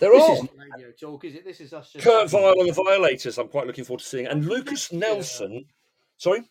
There 0.00 0.10
this 0.10 0.22
are. 0.22 0.32
isn't 0.32 0.50
radio 0.56 0.90
talk, 0.98 1.24
is 1.24 1.36
it? 1.36 1.44
This 1.44 1.60
is 1.60 1.72
us 1.72 1.92
just. 1.92 2.04
Kurt. 2.04 2.28
Vile 2.30 2.58
and 2.58 2.68
the 2.68 2.72
Violators. 2.72 3.38
I'm 3.38 3.48
quite 3.48 3.66
looking 3.66 3.84
forward 3.84 4.00
to 4.00 4.06
seeing, 4.06 4.26
and 4.26 4.44
Lucas 4.44 4.92
Nelson. 4.92 5.66
Sorry. 6.16 6.42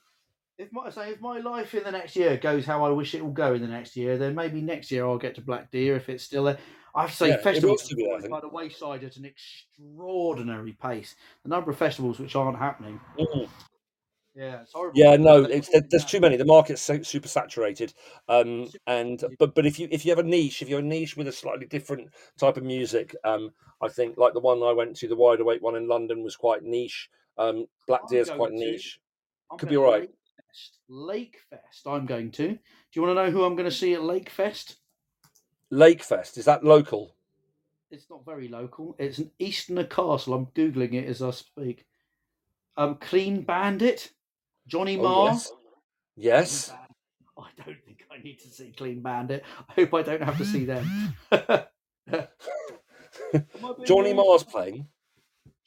If 0.58 0.72
my 0.72 0.90
say 0.90 1.10
if 1.10 1.20
my 1.20 1.40
life 1.40 1.74
in 1.76 1.84
the 1.84 1.92
next 1.92 2.16
year 2.16 2.38
goes 2.38 2.66
how 2.66 2.86
I 2.86 2.90
wish 2.90 3.14
it 3.14 3.22
will 3.22 3.32
go 3.34 3.54
in 3.54 3.62
the 3.62 3.68
next 3.68 3.98
year, 3.98 4.18
then 4.18 4.36
maybe 4.36 4.62
next 4.62 4.90
year 4.90 5.06
I'll 5.06 5.18
get 5.18 5.36
to 5.36 5.42
Black 5.42 5.70
Deer 5.70 5.98
if 5.98 6.08
it's 6.08 6.24
still 6.24 6.46
there. 6.46 6.58
I 6.96 7.02
have 7.02 7.12
to 7.12 7.16
say, 7.18 7.30
Yeah, 7.30 7.38
festivals 7.38 7.84
still 7.84 7.98
be 7.98 8.28
by 8.30 8.40
the 8.40 8.48
wayside 8.48 9.04
at 9.04 9.18
an 9.18 9.26
extraordinary 9.26 10.74
pace. 10.74 11.16
The 11.44 11.50
number 11.50 11.72
of 11.72 11.78
festivals 11.78 12.20
which 12.20 12.36
aren't 12.36 12.58
happening. 12.58 13.00
Mhm. 13.20 13.50
Yeah, 14.36 14.62
it's 14.62 14.74
horrible. 14.74 15.00
Yeah, 15.00 15.16
no, 15.16 15.44
it's 15.44 15.70
there's 15.90 16.04
too 16.04 16.20
many. 16.20 16.36
The 16.36 16.44
market's 16.44 16.82
so, 16.82 17.02
super 17.02 17.30
saturated. 17.30 17.94
Um, 18.28 18.70
and 18.86 19.24
but 19.40 19.56
but 19.56 19.66
if 19.66 19.80
you 19.80 19.88
if 19.92 20.06
you 20.06 20.12
have 20.12 20.20
a 20.20 20.28
niche, 20.28 20.62
if 20.62 20.68
you're 20.68 20.80
a 20.80 20.84
niche 20.84 21.16
with 21.16 21.30
a 21.30 21.32
slightly 21.32 21.66
different 21.66 22.10
type 22.38 22.58
of 22.58 22.64
music, 22.64 23.16
um, 23.24 23.52
I 23.82 23.88
think 23.88 24.18
like 24.18 24.34
the 24.34 24.42
one 24.42 24.62
I 24.62 24.74
went 24.74 24.98
to, 24.98 25.08
the 25.08 25.16
Wide 25.16 25.40
Awake 25.40 25.62
one 25.62 25.78
in 25.78 25.88
London 25.88 26.22
was 26.22 26.36
quite 26.36 26.64
niche. 26.64 27.10
Um, 27.38 27.66
Black 27.88 28.08
Deer's 28.10 28.30
quite 28.30 28.50
to- 28.50 28.56
niche. 28.56 29.00
I'm 29.52 29.58
could 29.58 29.70
be 29.70 29.78
alright. 29.78 30.02
Lake 30.02 30.10
Fest. 30.48 30.80
Lake 30.90 31.38
Fest. 31.50 31.88
I'm 31.88 32.06
going 32.06 32.32
to. 32.32 32.48
Do 32.50 32.60
you 32.94 33.02
want 33.04 33.16
to 33.18 33.24
know 33.26 33.32
who 33.32 33.44
I'm 33.46 33.56
going 33.56 33.70
to 33.70 33.76
see 33.76 33.94
at 33.94 34.04
Lake 34.04 34.30
Fest? 34.30 34.78
Lakefest 35.74 36.38
is 36.38 36.46
that 36.46 36.64
local? 36.64 37.16
It's 37.92 38.10
not 38.10 38.26
very 38.26 38.48
local. 38.48 38.96
It's 39.00 39.20
an 39.20 39.32
Eastnor 39.40 39.84
Castle. 39.86 40.34
I'm 40.34 40.48
googling 40.48 40.94
it 40.94 41.08
as 41.08 41.22
I 41.22 41.32
speak. 41.32 41.86
Um, 42.78 42.96
Clean 42.96 43.42
Bandit, 43.42 44.12
Johnny 44.68 44.98
Oh, 44.98 45.04
Marr. 45.04 45.28
yes. 45.34 45.52
Yes. 46.18 46.74
I 47.38 47.48
don't 47.66 47.78
think 47.86 48.06
I 48.12 48.22
need 48.24 48.40
to 48.40 48.48
see 48.50 48.74
Clean 48.76 49.02
Bandit. 49.02 49.44
I 49.70 49.74
hope 49.74 49.94
I 49.94 50.02
don't 50.02 50.24
have 50.24 50.38
to 50.38 50.46
see 50.46 50.66
them. 50.66 51.14
Am 51.32 51.68
I 52.14 52.28
being 53.34 53.86
Johnny 53.86 54.14
rude? 54.14 54.18
Marr's 54.26 54.44
playing. 54.44 54.88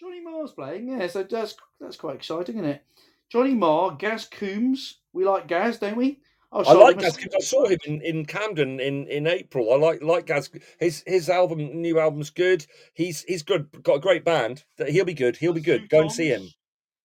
Johnny 0.01 0.21
Marr's 0.21 0.53
playing, 0.53 0.89
yeah, 0.89 1.07
so 1.09 1.23
that's 1.25 1.57
that's 1.81 1.97
quite 1.97 2.17
exciting, 2.17 2.57
isn't 2.57 2.71
it? 2.71 2.85
Johnny 3.31 3.55
Marr, 3.55 3.93
Gaz 3.97 4.25
Coombs. 4.27 4.99
We 5.13 5.25
like 5.25 5.49
Gaz, 5.49 5.79
don't 5.79 5.97
we? 5.97 6.21
Oh, 6.51 6.63
I 6.65 6.73
like 6.73 6.99
Gaz. 6.99 7.17
'cause 7.17 7.35
I 7.35 7.41
saw 7.41 7.67
him 7.67 7.79
in, 7.85 8.01
in 8.01 8.25
Camden 8.25 8.81
in, 8.81 9.07
in 9.09 9.27
April. 9.27 9.71
I 9.73 9.77
like 9.77 10.03
like 10.03 10.27
Gaz. 10.27 10.51
His 10.81 11.03
his 11.07 11.29
album, 11.29 11.59
new 11.83 11.99
album's 11.99 12.31
good. 12.31 12.65
He's 12.95 13.23
he's 13.25 13.43
good. 13.43 13.69
Got 13.83 13.97
a 13.97 14.01
great 14.01 14.25
band. 14.25 14.65
He'll 14.87 15.05
be 15.05 15.15
good. 15.15 15.37
He'll 15.37 15.53
be 15.53 15.61
good. 15.61 15.91
Go 15.91 16.03
and 16.03 16.13
see 16.13 16.29
him. 16.29 16.49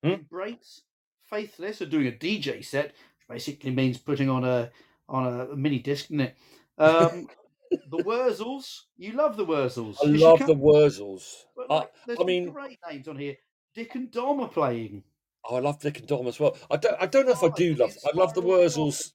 Hmm? 0.02 0.10
Embrace, 0.12 0.84
Faithless 1.26 1.82
are 1.82 1.86
doing 1.86 2.08
a 2.08 2.12
DJ 2.12 2.64
set, 2.64 2.88
which 2.88 3.28
basically 3.30 3.72
means 3.72 3.98
putting 3.98 4.30
on 4.30 4.46
a 4.46 4.72
on 5.10 5.28
a 5.28 5.56
mini 5.56 5.80
disc, 5.80 6.06
isn't 6.06 6.22
it? 6.22 6.36
Um, 6.78 7.28
the 7.72 7.98
Wurzels, 7.98 8.84
you 8.98 9.12
love 9.14 9.36
the 9.36 9.46
Wurzels. 9.46 9.98
I 10.04 10.08
love 10.08 10.40
the 10.40 10.56
Wurzels. 10.56 11.44
but, 11.56 11.68
I, 11.70 11.88
there's 12.06 12.18
I 12.18 12.22
some 12.22 12.28
mean, 12.28 12.50
great 12.50 12.80
names 12.90 13.08
on 13.08 13.18
here. 13.18 13.36
Dick 13.76 13.96
and 13.96 14.10
Dom 14.12 14.40
are 14.40 14.48
playing. 14.48 15.04
Oh, 15.54 15.58
I 15.58 15.60
love 15.60 15.80
Dick 15.80 16.00
and 16.00 16.08
Dom 16.08 16.26
as 16.26 16.40
well. 16.40 16.58
I 16.72 16.78
don't 16.78 16.96
I 17.00 17.06
don't 17.06 17.28
know 17.28 17.34
if 17.34 17.44
I 17.44 17.48
Oh, 17.48 17.56
do 17.56 17.76
love. 17.76 17.96
I 18.06 18.18
love 18.18 18.34
the 18.34 18.42
Wurzels. 18.42 19.12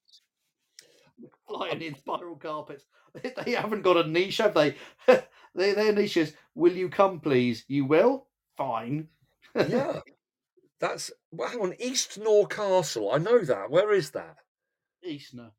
Flying 1.47 1.79
Inspiral 1.81 2.39
Carpets. 2.39 2.85
They 3.45 3.51
haven't 3.51 3.81
got 3.81 3.97
a 3.97 4.07
niche, 4.07 4.37
have 4.37 4.53
they? 4.53 4.75
they 5.07 5.73
their 5.73 5.91
niche 5.91 6.15
is, 6.15 6.33
will 6.55 6.71
you 6.71 6.87
come 6.89 7.19
please? 7.19 7.65
You 7.67 7.85
will? 7.85 8.27
Fine. 8.55 9.09
Yeah, 9.67 9.99
that's. 10.79 11.11
Well, 11.31 11.49
hang 11.49 11.59
on, 11.59 11.73
Eastnor 11.79 12.47
Castle. 12.47 13.11
I 13.11 13.17
know 13.17 13.39
that. 13.39 13.69
Where 13.69 13.91
is 13.91 14.11
that? 14.11 14.37
Eastnor. 15.03 15.51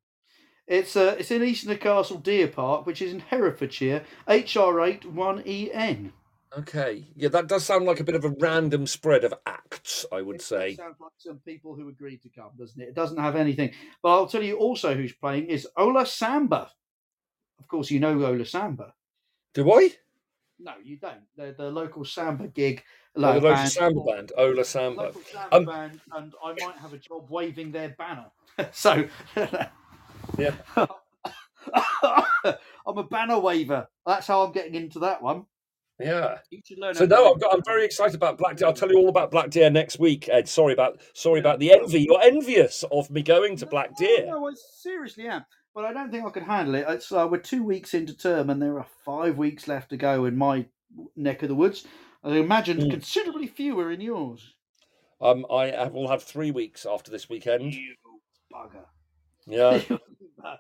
It's 0.67 0.97
uh, 0.97 1.17
it's 1.19 1.33
in 1.33 1.43
Eastnor 1.43 1.77
Castle 1.77 2.19
Deer 2.19 2.47
Park, 2.49 2.87
which 2.87 3.03
is 3.03 3.13
in 3.13 3.19
Herefordshire, 3.21 4.05
HR8 4.29 5.03
1EN. 5.13 6.13
Okay, 6.59 7.07
yeah, 7.15 7.29
that 7.29 7.47
does 7.47 7.65
sound 7.65 7.87
like 7.87 8.01
a 8.01 8.05
bit 8.05 8.17
of 8.17 8.25
a 8.25 8.35
random 8.41 8.87
spread 8.87 9.23
of 9.23 9.33
acts. 9.47 10.05
I 10.11 10.21
would 10.21 10.37
It 10.37 10.43
say. 10.43 10.75
sounds 10.75 10.97
like 11.01 11.13
some 11.17 11.39
people 11.45 11.77
who 11.77 11.89
agreed 11.89 12.23
to 12.23 12.29
come, 12.29 12.51
doesn't 12.59 12.81
it? 12.81 12.89
It 12.89 12.95
doesn't 12.95 13.19
have 13.19 13.37
anything. 13.37 13.73
But 14.03 14.09
I'll 14.11 14.27
tell 14.27 14.43
you 14.43 14.57
also 14.57 14.95
who's 14.95 15.13
playing 15.13 15.47
is 15.47 15.69
Ola 15.77 16.05
Samba. 16.05 16.71
Of 17.61 17.69
course, 17.69 17.91
you 17.91 18.01
know 18.01 18.21
Ola 18.25 18.45
Samba. 18.45 18.95
Do 19.55 19.71
I? 19.73 19.91
No, 20.59 20.73
you 20.83 20.97
don't. 20.97 21.23
They're 21.37 21.53
the 21.53 21.71
local 21.71 22.05
samba 22.05 22.49
gig. 22.49 22.83
Oh, 23.17 23.21
the 23.21 23.27
local 23.29 23.51
band. 23.53 23.71
samba 23.71 24.01
band, 24.03 24.33
Ola 24.37 24.65
Samba. 24.65 25.03
Local 25.03 25.23
samba 25.23 25.57
Um, 25.57 25.65
band, 25.65 26.01
and 26.13 26.35
I 26.45 26.55
might 26.67 26.77
have 26.77 26.93
a 26.93 26.99
job 26.99 27.31
waving 27.31 27.71
their 27.73 27.91
banner. 27.91 28.27
so, 28.73 29.09
Yeah. 30.37 30.55
I'm 32.07 32.99
a 32.99 33.05
banner 33.05 33.39
waver. 33.39 33.89
That's 34.05 34.27
how 34.27 34.43
I'm 34.43 34.53
getting 34.53 34.75
into 34.75 34.99
that 35.01 35.23
one. 35.23 35.47
Yeah. 36.01 36.39
You 36.51 36.61
should 36.65 36.79
learn. 36.79 36.95
So 36.95 37.01
how 37.05 37.09
to 37.09 37.15
no, 37.15 37.35
I've 37.35 37.41
got, 37.41 37.55
I'm 37.55 37.63
very 37.65 37.85
excited 37.85 38.15
about 38.15 38.39
Black 38.39 38.57
Deer. 38.57 38.67
I'll 38.69 38.75
tell 38.75 38.91
you 38.91 38.97
all 38.99 39.09
about 39.09 39.31
Black 39.31 39.51
Deer 39.51 39.71
next 39.71 39.99
week, 39.99 40.29
Ed. 40.29 40.49
Sorry 40.49 40.73
about 40.73 41.01
sorry 41.15 41.41
about 41.41 41.59
the 41.59 41.73
envy. 41.73 42.03
You're 42.03 42.23
envious 42.23 42.85
of 42.91 43.11
me 43.11 43.23
going 43.23 43.57
to 43.57 43.67
Black 43.67 43.91
No, 44.01 44.07
Deer. 44.07 44.27
No, 44.27 44.49
I 44.49 44.53
seriously 44.55 45.27
am. 45.29 45.45
But 45.75 45.85
I 45.85 45.93
don't 45.93 46.11
think 46.11 46.25
I 46.27 46.31
could 46.31 46.43
handle 46.43 46.75
it. 46.75 46.85
It's 46.89 47.13
uh, 47.13 47.29
we're 47.31 47.39
two 47.39 47.63
weeks 47.63 47.95
into 47.95 48.17
term, 48.17 48.51
and 48.51 48.61
there 48.61 48.79
are 48.79 48.87
five 49.05 49.39
weeks 49.39 49.69
left 49.69 49.91
to 49.91 49.97
go 49.97 50.25
in 50.25 50.37
my 50.37 50.67
neck 51.17 51.43
of 51.43 51.49
the 51.49 51.55
woods. 51.55 51.87
I 52.25 52.31
imagine 52.37 52.79
Mm. 52.79 52.91
considerably 52.91 53.47
fewer 53.47 53.91
in 53.93 54.01
yours. 54.01 54.55
Um, 55.21 55.47
I 55.51 55.87
will 55.89 56.09
have 56.09 56.23
three 56.23 56.51
weeks 56.51 56.87
after 56.87 57.11
this 57.11 57.29
weekend. 57.29 57.75
You 57.75 57.95
bugger. 58.53 58.85
Yeah. 59.47 59.81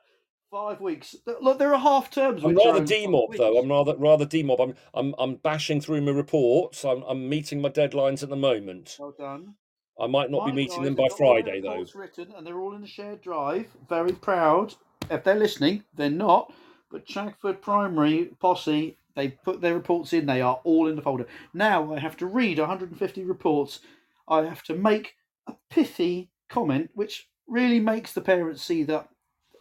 five 0.51 0.80
weeks. 0.80 1.14
Look, 1.40 1.59
there 1.59 1.72
are 1.72 1.78
half 1.78 2.11
terms. 2.11 2.44
I'm 2.44 2.57
rather 2.57 2.80
demob 2.80 3.36
though. 3.36 3.59
I'm 3.59 3.68
rather 3.70 3.96
rather 3.96 4.26
demob. 4.26 4.61
I'm 4.61 4.74
I'm 4.94 5.14
I'm 5.18 5.34
bashing 5.36 5.80
through 5.80 6.01
my 6.03 6.12
reports. 6.12 6.84
I'm 6.84 7.03
I'm 7.05 7.28
meeting 7.28 7.61
my 7.61 7.68
deadlines 7.68 8.22
at 8.22 8.28
the 8.28 8.36
moment. 8.36 8.96
Well 8.98 9.14
done. 9.16 9.55
I 9.98 10.07
might 10.07 10.30
not 10.30 10.46
be 10.46 10.53
meeting 10.53 10.82
them 10.82 10.94
by 10.94 11.09
Friday 11.16 11.61
though. 11.61 11.70
reports 11.70 11.94
Written 11.94 12.32
and 12.36 12.46
they're 12.46 12.59
all 12.59 12.74
in 12.74 12.80
the 12.80 12.86
shared 12.86 13.20
drive. 13.20 13.66
Very 13.88 14.12
proud. 14.12 14.74
If 15.11 15.24
they're 15.24 15.34
listening, 15.34 15.84
they're 15.94 16.11
not. 16.11 16.53
But 16.90 17.07
Chagford 17.07 17.61
Primary 17.61 18.30
Posse, 18.40 18.96
they 19.14 19.28
put 19.28 19.61
their 19.61 19.74
reports 19.74 20.12
in. 20.12 20.26
They 20.26 20.40
are 20.40 20.61
all 20.64 20.88
in 20.88 20.96
the 20.96 21.03
folder. 21.03 21.26
Now 21.55 21.94
I 21.94 22.01
have 22.01 22.16
to 22.18 22.26
read 22.26 22.59
150 22.59 23.24
reports. 23.24 23.80
I 24.26 24.42
have 24.42 24.62
to 24.64 24.74
make 24.74 25.16
a 25.46 25.55
pithy 25.68 26.30
comment, 26.48 26.90
which 26.94 27.28
really 27.46 27.80
makes 27.80 28.12
the 28.12 28.20
parents 28.20 28.62
see 28.62 28.82
that 28.84 29.09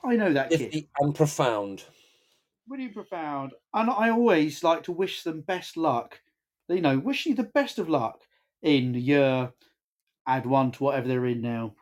I 0.03 0.15
know 0.15 0.31
that 0.33 0.49
kid. 0.49 0.87
And 0.99 1.13
profound. 1.15 1.83
really 2.67 2.87
profound. 2.89 3.53
And 3.73 3.89
I 3.89 4.09
always 4.11 4.63
like 4.63 4.83
to 4.83 4.91
wish 4.91 5.23
them 5.23 5.41
best 5.41 5.75
luck. 5.77 6.19
You 6.67 6.81
know, 6.81 6.99
wish 6.99 7.25
you 7.25 7.33
the 7.35 7.43
best 7.43 7.79
of 7.79 7.89
luck 7.89 8.21
in 8.61 8.93
your 8.93 9.53
add 10.27 10.45
one 10.45 10.71
to 10.73 10.83
whatever 10.83 11.07
they're 11.07 11.25
in 11.25 11.41
now. 11.41 11.73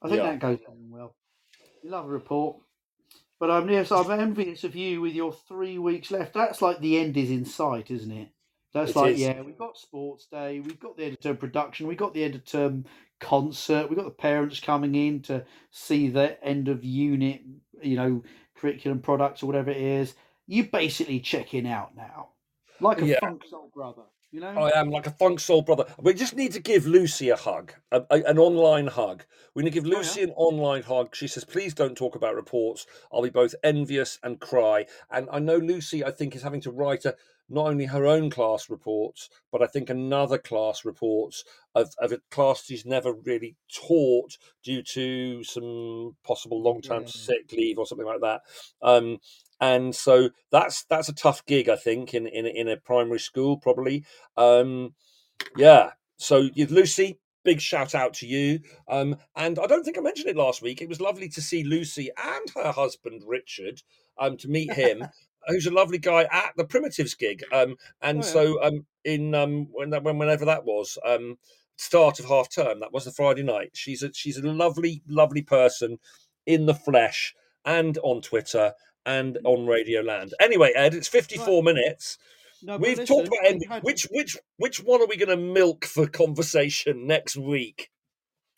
I 0.00 0.08
think 0.08 0.18
Yeah. 0.18 0.30
that 0.32 0.38
goes 0.38 0.60
down 0.60 0.88
well. 0.90 1.16
You 1.82 1.90
love 1.90 2.06
a 2.06 2.08
report. 2.08 2.58
But 3.40 3.50
um, 3.50 3.68
yes, 3.68 3.90
I'm 3.92 4.10
envious 4.10 4.64
of 4.64 4.74
you 4.76 5.00
with 5.00 5.12
your 5.14 5.32
three 5.32 5.78
weeks 5.78 6.10
left. 6.10 6.32
That's 6.32 6.62
like 6.62 6.78
the 6.80 6.98
end 6.98 7.16
is 7.16 7.30
in 7.30 7.44
sight, 7.44 7.90
isn't 7.90 8.10
it? 8.12 8.28
That's 8.72 8.92
It 8.92 8.96
like, 8.96 9.14
is. 9.14 9.20
yeah, 9.20 9.40
we've 9.42 9.58
got 9.58 9.76
sports 9.76 10.26
day, 10.26 10.60
we've 10.60 10.78
got 10.80 10.96
the 10.96 11.04
end 11.04 11.14
of 11.14 11.20
term 11.20 11.36
production, 11.38 11.86
we've 11.86 11.96
got 11.98 12.14
the 12.14 12.22
end 12.24 12.34
of 12.34 12.44
term 12.44 12.84
concert, 13.20 13.88
we've 13.88 13.96
got 13.96 14.04
the 14.04 14.10
parents 14.10 14.60
coming 14.60 14.94
in 14.94 15.22
to 15.22 15.44
see 15.70 16.08
the 16.08 16.42
end 16.44 16.68
of 16.68 16.84
unit, 16.84 17.42
you 17.82 17.96
know, 17.96 18.22
curriculum 18.56 19.00
products 19.00 19.42
or 19.42 19.46
whatever 19.46 19.70
it 19.70 19.76
is. 19.78 20.14
You're 20.46 20.66
basically 20.66 21.20
checking 21.20 21.66
out 21.66 21.96
now. 21.96 22.30
Like 22.80 23.00
a 23.00 23.06
Yeah. 23.06 23.20
funk 23.20 23.44
soul 23.46 23.70
brother, 23.74 24.02
you 24.30 24.40
know? 24.40 24.48
I 24.48 24.78
am 24.78 24.90
like 24.90 25.06
a 25.06 25.10
funk 25.10 25.40
soul 25.40 25.62
brother. 25.62 25.86
We 25.98 26.14
just 26.14 26.34
need 26.36 26.52
to 26.52 26.60
give 26.60 26.86
Lucy 26.86 27.28
a 27.30 27.36
hug, 27.36 27.72
a, 27.90 28.02
a- 28.10 28.22
an 28.24 28.38
online 28.38 28.88
hug. 28.88 29.24
We 29.54 29.62
need 29.62 29.72
to 29.72 29.80
give 29.80 29.86
Oh, 29.86 29.90
yeah? 29.92 29.96
Lucy 29.98 30.22
an 30.22 30.30
online 30.36 30.82
hug. 30.82 31.14
She 31.14 31.28
says, 31.28 31.44
please 31.44 31.74
don't 31.74 31.96
talk 31.96 32.14
about 32.16 32.34
reports. 32.34 32.86
I'll 33.12 33.22
be 33.22 33.30
both 33.30 33.54
envious 33.62 34.18
and 34.22 34.40
cry. 34.40 34.86
And 35.10 35.28
I 35.32 35.38
know 35.38 35.56
Lucy, 35.56 36.04
I 36.04 36.10
think, 36.10 36.34
is 36.34 36.42
having 36.42 36.60
to 36.62 36.70
write 36.70 37.04
a, 37.04 37.14
not 37.48 37.68
only 37.68 37.86
her 37.86 38.06
own 38.06 38.28
class 38.28 38.68
reports, 38.68 39.30
but 39.52 39.62
I 39.62 39.66
think 39.68 39.88
another 39.88 40.36
class 40.36 40.84
reports 40.84 41.44
of, 41.76 41.90
of 42.00 42.10
a 42.12 42.18
class 42.30 42.64
she's 42.64 42.84
never 42.84 43.12
really 43.12 43.54
taught 43.72 44.36
due 44.64 44.82
to 44.82 45.44
some 45.44 46.16
possible 46.24 46.60
long 46.60 46.80
term 46.80 47.02
Yeah. 47.02 47.08
sick 47.08 47.52
leave 47.52 47.78
or 47.78 47.86
something 47.86 48.06
like 48.06 48.20
that. 48.22 48.40
Um, 48.82 49.18
and 49.60 49.94
so 49.94 50.30
that's 50.50 50.84
that's 50.84 51.08
a 51.08 51.14
tough 51.14 51.44
gig, 51.46 51.68
I 51.68 51.76
think, 51.76 52.14
in 52.14 52.26
in, 52.26 52.46
a- 52.46 52.48
in 52.50 52.68
a 52.68 52.76
primary 52.76 53.20
school, 53.20 53.56
probably. 53.56 54.04
Um, 54.36 54.94
yeah. 55.56 55.90
So 56.18 56.48
Lucy, 56.56 57.18
big 57.44 57.60
shout 57.60 57.94
out 57.94 58.14
to 58.14 58.26
you. 58.26 58.60
Um, 58.88 59.16
and 59.36 59.58
I 59.58 59.66
don't 59.66 59.84
think 59.84 59.98
I 59.98 60.00
mentioned 60.00 60.28
it 60.28 60.36
last 60.36 60.62
week. 60.62 60.80
It 60.80 60.88
was 60.88 61.00
lovely 61.00 61.28
to 61.30 61.42
see 61.42 61.62
Lucy 61.64 62.10
and 62.16 62.50
her 62.64 62.72
husband 62.72 63.22
Richard. 63.26 63.82
Um, 64.18 64.36
to 64.38 64.48
meet 64.48 64.72
him, 64.72 65.06
who's 65.46 65.66
a 65.66 65.70
lovely 65.70 65.98
guy 65.98 66.26
at 66.32 66.52
the 66.56 66.64
Primitives 66.64 67.14
gig. 67.14 67.42
Um, 67.52 67.76
and 68.00 68.22
Oh, 68.22 68.26
yeah. 68.26 68.32
so 68.32 68.62
um, 68.64 68.86
in 69.04 69.34
um, 69.34 69.68
when 69.72 69.90
that 69.90 70.02
when 70.04 70.18
whenever 70.18 70.44
that 70.46 70.64
was. 70.64 70.98
Um, 71.04 71.36
start 71.78 72.18
of 72.18 72.24
half 72.24 72.48
term 72.48 72.80
that 72.80 72.90
was 72.90 73.04
the 73.04 73.12
friday 73.12 73.42
night 73.42 73.68
she's 73.74 74.02
a 74.02 74.10
she's 74.14 74.38
a 74.38 74.50
lovely 74.50 75.02
lovely 75.06 75.42
person 75.42 75.98
in 76.46 76.64
the 76.64 76.72
flesh 76.72 77.34
and 77.66 77.98
on 77.98 78.22
twitter 78.22 78.72
and 79.06 79.36
mm. 79.36 79.40
on 79.48 79.66
radio 79.66 80.02
land 80.02 80.34
anyway 80.40 80.72
ed 80.76 80.92
it's 80.94 81.08
54 81.08 81.62
minutes 81.62 82.18
No, 82.62 82.78
We've 82.78 82.98
listen, 82.98 83.06
talked 83.06 83.28
about 83.28 83.62
had- 83.70 83.82
Which 83.82 84.08
which 84.10 84.36
which 84.56 84.78
one 84.82 85.00
are 85.02 85.06
we 85.06 85.16
going 85.16 85.28
to 85.28 85.36
milk 85.36 85.84
for 85.84 86.06
conversation 86.06 87.06
next 87.06 87.36
week? 87.36 87.90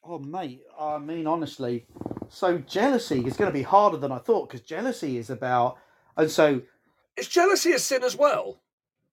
Oh, 0.05 0.19
mate, 0.21 0.63
I 0.79 0.99
mean, 0.99 1.27
honestly. 1.27 1.85
So, 2.31 2.59
jealousy 2.59 3.27
is 3.27 3.37
going 3.37 3.51
to 3.51 3.59
be 3.59 3.63
harder 3.65 3.97
than 3.99 4.13
I 4.13 4.19
thought 4.19 4.49
because 4.49 4.65
jealousy 4.67 5.19
is 5.19 5.29
about. 5.31 5.77
And 6.17 6.31
so, 6.31 6.63
Is 7.17 7.29
jealousy 7.29 7.73
a 7.73 7.79
sin 7.79 8.03
as 8.05 8.17
well? 8.17 8.63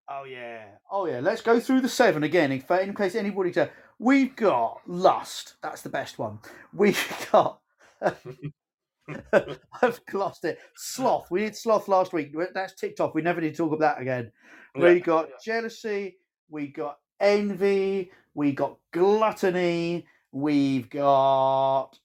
oh, 0.08 0.24
yeah. 0.24 0.66
Oh, 0.92 1.08
yeah. 1.08 1.20
Let's 1.20 1.42
go 1.42 1.60
through 1.60 1.82
the 1.82 1.90
seven 1.90 2.24
again 2.24 2.52
in, 2.52 2.64
in 2.80 2.94
case 2.96 3.16
anybody. 3.16 3.52
We've 4.00 4.36
got 4.36 4.82
lust. 4.88 5.56
That's 5.64 5.82
the 5.82 5.90
best 5.90 6.20
one. 6.20 6.40
We've 6.74 7.28
got. 7.32 7.60
I've 9.82 10.00
lost 10.14 10.46
it. 10.46 10.60
Sloth. 10.76 11.30
We 11.30 11.42
did 11.42 11.56
sloth 11.56 11.88
last 11.88 12.14
week. 12.14 12.36
That's 12.54 12.74
ticked 12.74 13.00
off. 13.00 13.14
We 13.14 13.22
never 13.22 13.42
need 13.42 13.52
to 13.52 13.58
talk 13.58 13.74
about 13.74 13.98
that 13.98 14.02
again. 14.02 14.32
We 14.76 15.00
got 15.00 15.30
jealousy. 15.44 16.18
We 16.50 16.68
got 16.68 17.00
envy. 17.20 18.12
We 18.34 18.52
got 18.52 18.78
gluttony. 18.92 20.06
We've 20.32 20.90
got 20.90 21.98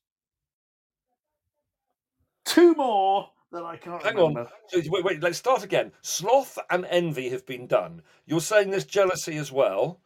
two 2.44 2.74
more. 2.74 3.28
that 3.52 3.64
I 3.64 3.76
can't 3.76 4.02
Hang 4.02 4.16
remember. 4.16 4.48
on. 4.72 4.90
Wait, 4.90 5.04
wait, 5.04 5.22
let's 5.22 5.38
start 5.38 5.64
again. 5.64 5.90
Sloth 6.02 6.58
and 6.70 6.84
envy 6.86 7.28
have 7.30 7.44
been 7.46 7.66
done. 7.66 8.02
You're 8.26 8.40
saying 8.40 8.70
there's 8.70 8.84
jealousy 8.84 9.36
as 9.36 9.50
well. 9.50 10.00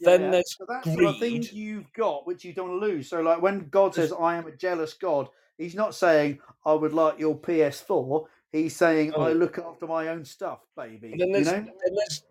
then 0.00 0.22
Yeah, 0.22 0.30
there's 0.32 0.56
so 0.56 0.66
that's 0.68 0.86
the 0.86 1.16
thing 1.20 1.44
you've 1.52 1.92
got, 1.92 2.26
which 2.26 2.44
you 2.44 2.52
don't 2.52 2.80
lose. 2.80 3.08
So, 3.08 3.20
like 3.20 3.40
when 3.40 3.68
God 3.68 3.94
says, 3.94 4.12
"I 4.12 4.36
am 4.36 4.46
a 4.46 4.56
jealous 4.56 4.94
God," 4.94 5.28
He's 5.58 5.74
not 5.74 5.94
saying, 5.94 6.38
"I 6.64 6.72
would 6.72 6.92
like 6.94 7.18
your 7.18 7.36
PS4." 7.36 8.26
He's 8.52 8.74
saying, 8.76 9.12
"I 9.14 9.30
Oh. 9.30 9.32
look 9.32 9.58
after 9.58 9.86
my 9.86 10.08
own 10.08 10.24
stuff, 10.24 10.60
baby." 10.76 11.12
And 11.12 11.20
then 11.20 11.28
You 11.28 11.34
there's, 11.34 11.46
know, 11.46 11.52
then 11.84 11.94
there's 11.94 12.22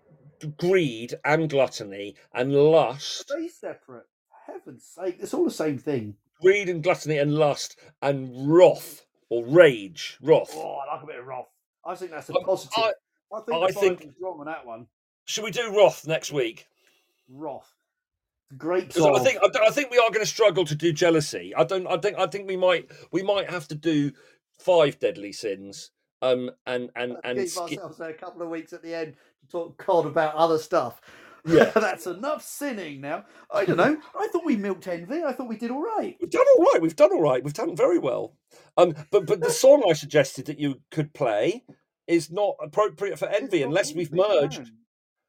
greed 0.58 1.14
and 1.26 1.50
gluttony 1.50 2.16
and 2.34 2.54
lust. 2.54 3.20
stay 3.30 3.48
separate. 3.48 4.06
For 4.30 4.54
heaven's 4.54 4.86
sake, 4.86 5.18
it's 5.20 5.34
all 5.34 5.44
the 5.44 5.52
same 5.52 5.78
thing. 5.78 6.16
Greed 6.42 6.70
and 6.70 6.82
gluttony 6.84 7.18
and 7.18 7.36
lust 7.36 7.78
and 8.02 8.50
wrath 8.52 9.06
or 9.30 9.44
rage. 9.46 10.18
Wrath. 10.22 10.52
Oh, 10.56 10.76
I 10.76 10.94
like 10.96 11.04
a 11.04 11.08
bit 11.08 11.20
of 11.20 11.26
wrath. 11.28 11.50
I 11.84 11.96
think 11.96 12.12
that's 12.12 12.30
a 12.30 12.34
positive. 12.34 12.74
I- 12.78 12.94
I, 13.34 13.42
think 13.42 13.64
I 13.64 13.72
think- 13.72 14.16
wrong 14.22 14.40
on 14.40 14.46
that 14.46 14.66
one. 14.66 14.88
Should 15.26 15.44
we 15.44 15.52
do 15.52 15.76
wrath 15.76 16.08
next 16.08 16.32
week? 16.32 16.66
Wrath. 17.28 17.74
Grapes 18.56 18.96
Because 18.96 19.20
I 19.20 19.24
think 19.24 19.40
I, 19.44 19.68
I 19.68 19.72
think 19.72 19.92
we 19.92 19.98
are 19.98 20.10
going 20.10 20.22
to 20.22 20.26
struggle 20.26 20.64
to 20.66 20.76
do 20.76 20.94
jealousy. 20.94 21.54
I 21.56 21.66
don't. 21.66 21.86
I 21.88 21.98
think 21.98 22.18
I 22.18 22.28
think 22.28 22.48
we 22.48 22.56
might 22.56 22.90
we 23.12 23.22
might 23.22 23.50
have 23.50 23.68
to 23.70 23.76
do 23.76 24.12
five 24.60 25.00
deadly 25.00 25.34
sins. 25.34 25.92
Um 26.22 26.52
and 26.66 26.90
and 26.96 27.18
and 27.24 27.38
give 27.38 27.50
skip, 27.50 27.80
ourselves 27.80 28.00
a 28.00 28.14
couple 28.14 28.42
of 28.42 28.50
weeks 28.50 28.72
at 28.72 28.82
the 28.82 28.96
end 28.96 29.16
to 29.42 29.48
talk 29.48 29.86
God 29.86 30.06
about 30.06 30.34
other 30.36 30.58
stuff. 30.58 31.02
Yeah. 31.46 31.66
that's 31.76 32.08
enough 32.08 32.42
sinning 32.42 33.02
now. 33.02 33.26
I 33.52 33.66
don't 33.66 33.78
know. 33.78 33.98
I 34.18 34.28
thought 34.30 34.46
we 34.46 34.56
milked 34.56 34.88
envy. 34.88 35.24
I 35.24 35.34
thought 35.34 35.50
we 35.50 35.58
did 35.58 35.72
all 35.72 35.84
right. 35.84 36.16
We've 36.20 36.30
done 36.30 36.46
all 36.58 36.64
right. 36.64 36.82
We've 36.82 36.96
done 36.96 37.12
all 37.12 37.22
right. 37.22 37.44
We've 37.44 37.54
done 37.54 37.76
very 37.76 38.00
well. 38.00 38.36
Um, 38.78 38.96
but 39.12 39.26
but 39.26 39.42
the 39.42 39.52
song 39.52 39.84
I 39.90 39.94
suggested 39.94 40.46
that 40.46 40.60
you 40.60 40.82
could 40.90 41.14
play 41.14 41.64
is 42.08 42.32
not 42.32 42.56
appropriate 42.62 43.20
for 43.20 43.28
envy 43.28 43.62
unless 43.62 43.94
we've 43.94 44.12
envy, 44.12 44.22
merged. 44.22 44.72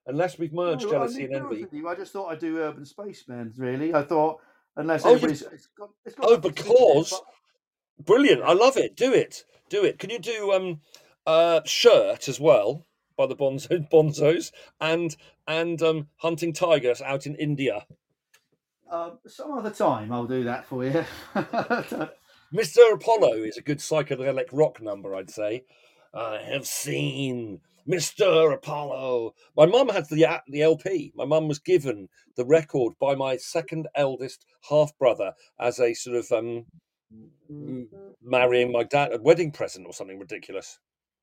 Unless 0.08 0.38
we've 0.38 0.52
merged 0.52 0.84
No, 0.84 0.90
jealousy 0.90 1.24
and 1.24 1.34
envy. 1.34 1.66
I 1.86 1.94
just 1.94 2.12
thought 2.12 2.28
I'd 2.32 2.38
do 2.40 2.58
Urban 2.58 2.84
Spaceman. 2.84 3.52
Really, 3.56 3.94
I 3.94 4.02
thought 4.02 4.40
unless 4.76 5.04
Oh, 5.04 5.10
you- 5.10 5.14
everybody's 5.16 5.42
it's 5.42 5.66
got, 5.78 5.90
it's 6.04 6.14
got 6.16 6.26
Oh, 6.26 6.34
nothing 6.34 6.52
to 6.52 6.62
do 6.62 6.68
with 6.68 6.70
it, 6.70 6.84
because 6.84 7.10
but- 7.10 8.06
brilliant! 8.06 8.42
I 8.42 8.52
love 8.54 8.76
it. 8.76 8.96
Do 8.96 9.12
it. 9.12 9.44
Do 9.68 9.84
it. 9.84 9.98
Can 9.98 10.10
you 10.10 10.18
do 10.18 10.52
um 10.52 10.80
uh 11.26 11.60
shirt 11.66 12.28
as 12.28 12.40
well 12.40 12.84
by 13.16 13.26
the 13.26 13.36
Bonzo 13.36 13.88
Bonzos 13.92 14.50
and 14.80 15.14
and 15.46 15.80
um 15.82 16.08
hunting 16.16 16.52
tigers 16.54 17.02
out 17.02 17.26
in 17.26 17.34
India. 17.36 17.84
um, 18.90 19.18
some 19.26 19.52
other 19.52 19.70
time 19.70 20.10
I'll 20.10 20.24
do 20.26 20.44
that 20.44 20.64
for 20.64 20.84
you. 20.86 21.04
Mr. 22.54 22.92
Apollo 22.94 23.34
is 23.34 23.58
a 23.58 23.62
good 23.62 23.78
psychedelic 23.78 24.46
rock 24.52 24.80
number, 24.80 25.14
I'd 25.14 25.28
say. 25.30 25.64
I 26.14 26.38
have 26.38 26.66
seen 26.66 27.60
Mr. 27.88 28.52
Apollo. 28.52 29.32
My 29.56 29.66
mum 29.66 29.88
had 29.88 30.08
the 30.08 30.40
the 30.48 30.62
LP. 30.62 31.12
My 31.14 31.24
mum 31.24 31.48
was 31.48 31.58
given 31.58 32.08
the 32.36 32.44
record 32.44 32.92
by 33.00 33.14
my 33.14 33.36
second 33.36 33.88
eldest 33.94 34.44
half 34.68 34.90
brother 34.98 35.32
as 35.60 35.78
a 35.80 35.94
sort 35.94 36.16
of 36.16 36.30
um 36.32 36.66
marrying 38.22 38.70
my 38.72 38.82
dad 38.84 39.12
a 39.14 39.20
wedding 39.22 39.50
present 39.50 39.86
or 39.86 39.92
something 39.92 40.18
ridiculous. 40.18 40.78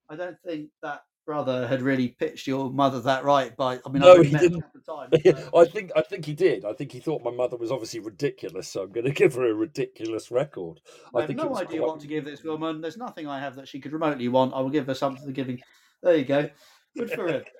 I 0.09 0.15
don't 0.15 0.37
think 0.45 0.69
that 0.81 1.01
brother 1.25 1.67
had 1.67 1.81
really 1.81 2.09
pitched 2.09 2.45
your 2.45 2.71
mother 2.71 2.99
that 3.01 3.23
right. 3.23 3.55
By 3.57 3.79
I 3.85 3.89
mean, 3.89 4.01
No, 4.01 4.13
I've 4.13 4.25
he 4.25 4.31
met 4.31 4.41
didn't. 4.41 4.59
a 4.59 4.61
couple 4.61 4.79
of 4.79 5.09
times. 5.11 5.23
but- 5.51 5.55
I 5.59 5.65
think 5.71 5.91
I 5.95 6.01
think 6.01 6.25
he 6.25 6.33
did. 6.33 6.65
I 6.65 6.73
think 6.73 6.91
he 6.91 6.99
thought 6.99 7.23
my 7.23 7.31
mother 7.31 7.57
was 7.57 7.71
obviously 7.71 7.99
ridiculous, 7.99 8.67
so 8.67 8.83
I'm 8.83 8.91
going 8.91 9.05
to 9.11 9.11
give 9.11 9.33
her 9.35 9.49
a 9.49 9.53
ridiculous 9.53 10.31
record. 10.31 10.79
I 11.13 11.19
I 11.19 11.21
have 11.21 11.35
no 11.35 11.55
idea 11.55 11.79
quite- 11.79 11.87
what 11.87 11.99
to 12.01 12.07
give 12.07 12.25
this 12.25 12.43
woman. 12.43 12.81
There's 12.81 12.97
nothing 12.97 13.27
I 13.27 13.39
have 13.39 13.55
that 13.55 13.67
she 13.67 13.79
could 13.79 13.93
remotely 13.93 14.27
want. 14.27 14.53
I 14.53 14.59
will 14.61 14.69
give 14.69 14.87
her 14.87 14.93
something 14.95 15.25
to 15.25 15.31
giving. 15.31 15.61
There 16.03 16.15
you 16.15 16.25
go. 16.25 16.49
Good 16.97 17.11
for 17.11 17.27
her. 17.31 17.43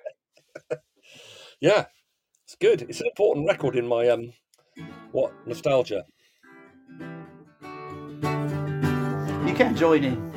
Yeah, 1.60 1.86
it's 2.44 2.56
good. 2.60 2.82
It's 2.82 3.00
an 3.00 3.06
important 3.06 3.48
record 3.48 3.76
in 3.76 3.86
my 3.88 4.08
um, 4.10 4.32
what 5.12 5.32
nostalgia. 5.46 6.04
You 9.46 9.54
can 9.54 9.74
join 9.74 10.04
in. 10.04 10.32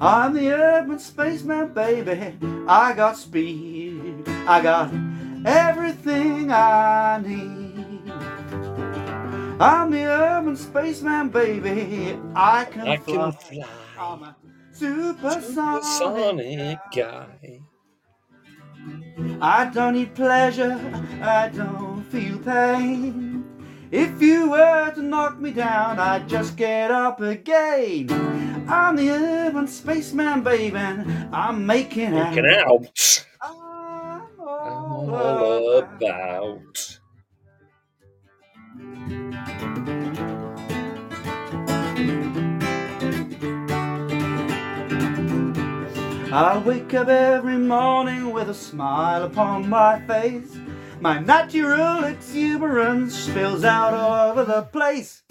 I'm 0.00 0.34
the 0.34 0.50
urban 0.52 0.98
spaceman, 0.98 1.72
baby. 1.72 2.36
I 2.68 2.92
got 2.94 3.16
speed. 3.16 4.24
I 4.28 4.60
got 4.60 4.92
everything 5.46 6.50
I 6.52 7.20
need. 7.24 8.12
I'm 9.60 9.90
the 9.92 10.04
urban 10.04 10.56
spaceman, 10.56 11.28
baby. 11.30 12.18
I 12.34 12.64
can 12.66 12.86
I 12.88 12.96
fly. 12.96 13.30
can 13.30 13.32
fly, 13.32 13.68
Supersonic. 14.74 15.84
sonic 15.84 16.78
guy. 16.94 17.60
I 19.40 19.66
don't 19.72 19.94
need 19.94 20.14
pleasure, 20.14 20.78
I 21.22 21.48
don't 21.48 22.02
feel 22.10 22.38
pain. 22.38 23.44
If 23.90 24.20
you 24.20 24.50
were 24.50 24.90
to 24.94 25.02
knock 25.02 25.38
me 25.40 25.52
down, 25.52 26.00
I'd 26.00 26.28
just 26.28 26.56
get 26.56 26.90
up 26.90 27.20
again. 27.20 28.08
I'm 28.68 28.96
the 28.96 29.10
urban 29.10 29.68
spaceman, 29.68 30.42
baby. 30.42 30.76
I'm 31.32 31.64
making 31.64 32.14
out. 32.16 32.36
Out, 32.36 33.24
I'm 33.40 34.22
I'm 34.40 34.40
all 34.40 35.14
all 35.14 35.78
about- 35.78 36.02
about. 36.02 36.98
I 46.34 46.58
wake 46.58 46.92
up 46.94 47.06
every 47.06 47.58
morning 47.58 48.32
with 48.32 48.50
a 48.50 48.54
smile 48.54 49.22
upon 49.22 49.68
my 49.68 50.04
face. 50.04 50.56
My 50.98 51.20
natural 51.20 52.02
exuberance 52.02 53.16
spills 53.16 53.62
out 53.62 53.94
all 53.94 54.32
over 54.32 54.44
the 54.44 54.62
place. 54.62 55.22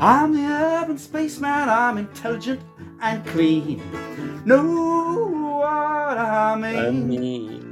I'm 0.00 0.32
the 0.32 0.46
urban 0.46 0.96
spaceman, 0.96 1.68
I'm 1.68 1.98
intelligent 1.98 2.62
and 3.02 3.26
clean. 3.26 3.82
Know 4.46 4.62
what 5.58 6.16
I 6.16 6.56
mean? 6.56 6.76
I 6.76 6.90
mean, 6.92 7.69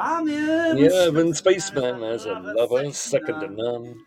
I'm 0.00 0.26
the 0.26 0.36
urban, 0.36 0.76
the 0.76 0.92
urban 0.94 1.34
spaceman 1.34 2.02
has 2.02 2.24
a 2.24 2.34
lover 2.34 2.92
second 2.92 3.40
to 3.40 3.48
none. 3.48 4.06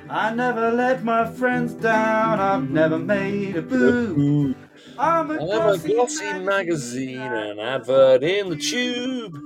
I 0.09 0.33
never 0.35 0.71
let 0.71 1.05
my 1.05 1.25
friends 1.31 1.73
down. 1.73 2.39
I've 2.41 2.69
never 2.69 2.99
made 2.99 3.55
a 3.55 3.61
boo. 3.61 4.53
I'm 4.99 5.31
a 5.31 5.35
I'm 5.35 5.67
a 5.67 5.77
glossy, 5.77 6.33
magazine, 6.33 7.21
an 7.21 7.59
advert 7.59 8.23
in 8.23 8.49
the 8.49 8.57
tube. 8.57 9.37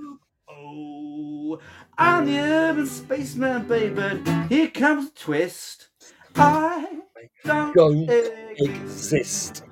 Oh, 0.49 1.59
I'm 1.97 2.25
the 2.25 2.39
urban 2.39 2.87
spaceman, 2.87 3.67
baby. 3.67 4.23
Here 4.49 4.69
comes 4.69 5.09
a 5.09 5.13
twist. 5.13 5.89
I 6.35 6.99
don't, 7.45 7.75
Don't 7.75 8.09
exist. 8.57 9.63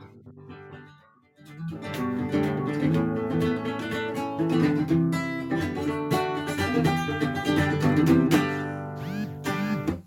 Exist. 1.83 3.47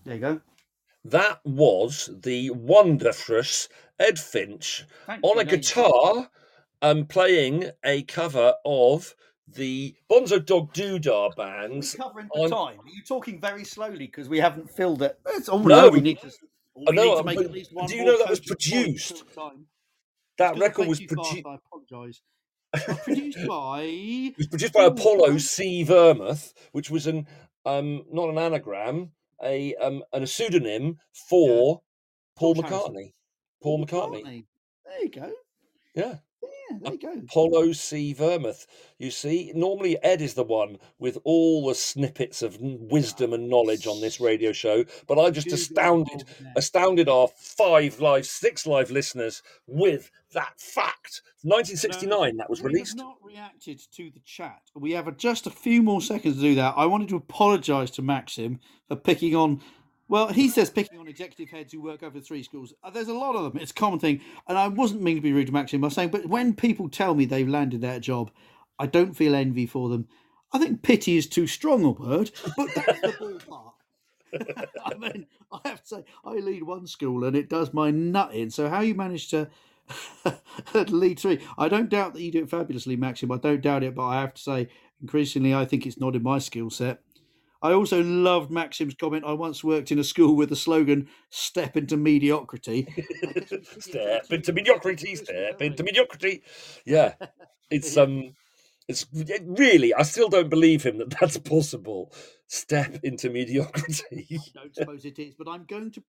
There 0.05 0.15
you 0.15 0.21
go. 0.21 0.41
That 1.05 1.41
was 1.45 2.11
the 2.23 2.51
wonderful 2.51 3.43
Ed 3.99 4.19
Finch 4.19 4.85
Thank 5.07 5.25
on 5.25 5.37
you, 5.37 5.41
a 5.41 5.45
there 5.45 5.45
you 5.45 5.51
go. 5.51 5.57
guitar, 5.57 6.31
um, 6.83 7.07
playing 7.07 7.71
a 7.85 8.03
cover 8.03 8.55
of 8.65 9.15
the 9.49 9.95
Bonzo 10.11 10.45
Dog 10.45 10.73
Doodah 10.73 11.35
band's. 11.37 11.95
Covering 11.95 12.29
the 12.35 12.41
on- 12.41 12.51
time. 12.51 12.81
Are 12.81 12.89
you 12.89 13.03
talking 13.07 13.41
very 13.41 13.65
slowly 13.65 14.07
because 14.07 14.29
we 14.29 14.39
haven't 14.39 14.71
filled 14.71 15.03
it? 15.03 15.19
It's 15.29 15.49
all 15.49 15.59
No, 15.61 15.83
no, 15.83 15.89
we 15.91 15.99
we- 15.99 16.01
need 16.01 16.21
to. 16.21 16.31
We 16.77 16.87
I 16.89 16.93
know, 16.93 17.03
need 17.05 17.17
to 17.19 17.25
make 17.25 17.37
but 17.37 17.45
at 17.47 17.53
least 17.53 17.73
one 17.75 17.87
do 17.87 17.97
you 17.97 18.05
know 18.05 18.17
that 18.19 18.31
was 18.31 18.41
produced? 18.41 19.25
At 20.41 20.47
a 20.47 20.51
time. 20.53 20.59
That 20.59 20.67
record 20.67 20.89
was 20.89 21.01
produced. 21.01 21.47
I 21.47 21.57
apologise. 21.57 22.23
Produced 23.05 23.47
by. 23.47 23.83
It 23.83 24.39
was 24.39 24.47
produced 24.47 24.73
by 24.73 24.85
Apollo. 24.85 25.39
C. 25.39 25.83
Vermouth, 25.83 26.53
which 26.73 26.91
was 26.91 27.07
an 27.07 27.27
um, 27.65 28.05
not 28.11 28.31
an 28.31 28.39
anagram, 28.39 29.11
a 29.43 29.75
um, 29.77 30.03
and 30.13 30.25
a 30.25 30.27
pseudonym 30.27 30.99
for 31.29 31.83
Paul 32.37 32.55
George 32.55 32.69
Harrison. 32.69 32.95
McCartney. 32.95 33.13
Paul 33.63 33.85
McCartney. 33.85 34.45
There 34.85 35.03
you 35.03 35.11
go. 35.11 35.33
Yeah. 35.95 36.15
Yeah, 36.71 36.79
there 36.81 36.93
you 36.93 36.99
go. 36.99 37.13
Apollo 37.13 37.73
C. 37.73 38.13
Vermouth. 38.13 38.67
You 38.99 39.11
see, 39.11 39.53
normally 39.55 40.03
Ed 40.03 40.21
is 40.21 40.35
the 40.35 40.45
one 40.45 40.79
with 40.99 41.19
all 41.25 41.67
the 41.67 41.75
snippets 41.75 42.43
of 42.43 42.59
wisdom 42.61 43.33
and 43.33 43.49
knowledge 43.49 43.87
on 43.87 44.01
this 44.01 44.21
radio 44.21 44.53
show, 44.53 44.85
but 45.07 45.19
I 45.19 45.31
just 45.31 45.53
astounded, 45.53 46.25
astounded 46.57 47.09
our 47.09 47.29
five 47.37 48.01
live, 48.01 48.27
six 48.27 48.67
live 48.67 48.91
listeners 48.91 49.43
with 49.67 50.11
that 50.33 50.61
fact. 50.61 51.23
1969, 51.43 52.37
that 52.37 52.51
was 52.51 52.63
released. 52.63 52.99
have 52.99 53.07
not 53.07 53.17
reacted 53.23 53.81
to 53.93 54.11
the 54.11 54.21
chat. 54.21 54.61
We 54.75 54.93
have 54.93 55.17
just 55.17 55.47
a 55.47 55.51
few 55.51 55.83
more 55.83 56.03
seconds 56.03 56.37
to 56.37 56.43
do 56.43 56.55
that. 56.57 56.75
I 56.77 56.87
wanted 56.87 57.09
to 57.09 57.17
apologise 57.17 57.91
to 57.93 58.03
Maxim 58.03 58.61
for 58.89 58.97
picking 58.97 59.35
on. 59.35 59.63
Well, 60.11 60.27
he 60.27 60.49
says 60.49 60.71
picking 60.71 60.99
on 60.99 61.07
executive 61.07 61.51
heads 61.51 61.73
who 61.73 61.81
work 61.81 62.03
over 62.03 62.19
three 62.19 62.43
schools. 62.43 62.75
Uh, 62.83 62.91
There's 62.91 63.07
a 63.07 63.15
lot 63.15 63.37
of 63.37 63.45
them. 63.45 63.63
It's 63.63 63.71
a 63.71 63.75
common 63.75 64.01
thing, 64.01 64.21
and 64.49 64.59
I 64.59 64.67
wasn't 64.67 65.03
meaning 65.03 65.19
to 65.19 65.23
be 65.23 65.33
rude 65.33 65.47
to 65.47 65.53
Maxim 65.53 65.81
by 65.81 65.89
saying, 65.89 66.09
but 66.11 66.27
when 66.27 66.53
people 66.53 66.89
tell 66.89 67.15
me 67.15 67.25
they've 67.27 67.49
landed 67.49 67.81
that 67.83 68.01
job, 68.01 68.33
I 68.77 68.87
don't 68.87 69.15
feel 69.15 69.37
envy 69.37 69.67
for 69.67 69.89
them. 69.89 70.09
I 70.53 70.59
think 70.59 70.83
pity 70.83 71.17
is 71.17 71.29
too 71.29 71.47
strong 71.47 71.85
a 71.85 71.91
word, 71.91 72.33
but 72.57 72.75
that's 72.75 73.01
the 73.03 73.13
ballpark. 73.21 73.73
I 74.85 74.95
mean, 74.95 75.27
I 75.53 75.61
have 75.69 75.83
to 75.83 75.89
say, 75.89 76.05
I 76.25 76.33
lead 76.35 76.65
one 76.65 76.89
school 76.89 77.25
and 77.25 77.37
it 77.37 77.49
does 77.49 77.73
my 77.73 77.93
nut 77.93 78.35
in. 78.35 78.51
So 78.51 78.69
how 78.69 78.81
you 78.81 78.97
manage 78.97 79.29
to 79.29 79.49
lead 80.75 81.21
three, 81.21 81.41
I 81.57 81.69
don't 81.69 81.89
doubt 81.89 82.15
that 82.15 82.23
you 82.23 82.33
do 82.33 82.43
it 82.43 82.51
fabulously, 82.51 82.97
Maxim. 82.97 83.31
I 83.31 83.37
don't 83.39 83.61
doubt 83.61 83.85
it, 83.85 83.95
but 83.95 84.07
I 84.07 84.21
have 84.21 84.35
to 84.35 84.43
say, 84.43 84.69
increasingly, 85.01 85.55
I 85.55 85.65
think 85.67 85.87
it's 85.87 86.01
not 86.01 86.17
in 86.17 86.23
my 86.25 86.41
skill 86.41 86.71
set. 86.71 87.01
I 87.63 87.73
also 87.73 88.03
loved 88.03 88.51
Maxim's 88.51 88.95
comment. 88.95 89.25
I 89.25 89.33
once 89.33 89.63
worked 89.63 89.93
in 89.93 89.99
a 89.99 90.05
school 90.05 90.35
with 90.35 90.49
the 90.49 90.57
slogan 90.57 91.09
"Step 91.31 91.77
into 91.77 91.97
mediocrity." 91.97 92.89
I 93.23 93.33
guess 93.33 93.53
we 93.53 93.65
should 93.65 93.87
get 93.87 94.27
Step 94.27 94.33
into 94.33 94.53
mediocrity, 94.53 95.15
step 95.17 95.61
into 95.61 95.83
mediocrity. 95.83 96.43
Yeah, 96.87 97.15
it's 97.71 97.97
um, 97.97 98.35
it's 98.89 99.07
it 99.13 99.43
really. 99.47 99.95
I 99.95 100.03
still 100.03 100.29
don't 100.29 100.49
believe 100.49 100.83
him 100.83 100.99
that 100.99 101.11
that's 101.21 101.39
possible. 101.39 102.13
Step 102.47 102.99
into 103.05 103.31
mediocrity. 103.31 104.27
I 104.33 104.39
don't 104.55 104.75
suppose 104.75 105.05
it 105.05 105.19
is, 105.19 105.35
but 105.37 105.49
I'm 105.49 105.65
going 105.65 105.93
to, 105.93 106.03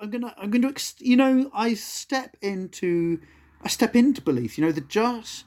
I'm 0.00 0.10
gonna, 0.10 0.34
I'm 0.36 0.50
going 0.50 0.62
to, 0.62 0.74
you 0.98 1.16
know, 1.16 1.50
I 1.54 1.74
step 1.74 2.36
into, 2.42 3.20
I 3.62 3.68
step 3.68 3.94
into 3.94 4.20
belief. 4.20 4.58
You 4.58 4.64
know, 4.64 4.72
the 4.72 4.80
just 4.80 5.44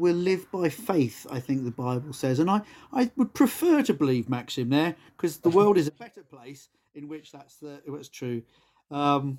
will 0.00 0.16
live 0.16 0.50
by 0.50 0.68
faith. 0.68 1.26
I 1.30 1.38
think 1.40 1.64
the 1.64 1.70
Bible 1.70 2.12
says, 2.12 2.38
and 2.38 2.50
I, 2.50 2.62
I 2.92 3.10
would 3.16 3.34
prefer 3.34 3.82
to 3.82 3.94
believe 3.94 4.28
Maxim 4.28 4.70
there 4.70 4.96
because 5.16 5.38
the 5.38 5.50
world 5.50 5.78
is 5.78 5.86
a 5.88 5.92
better 5.92 6.22
place 6.22 6.68
in 6.94 7.06
which 7.08 7.30
that's 7.30 7.56
the, 7.56 7.80
what's 7.86 8.08
true. 8.08 8.42
Um, 8.90 9.38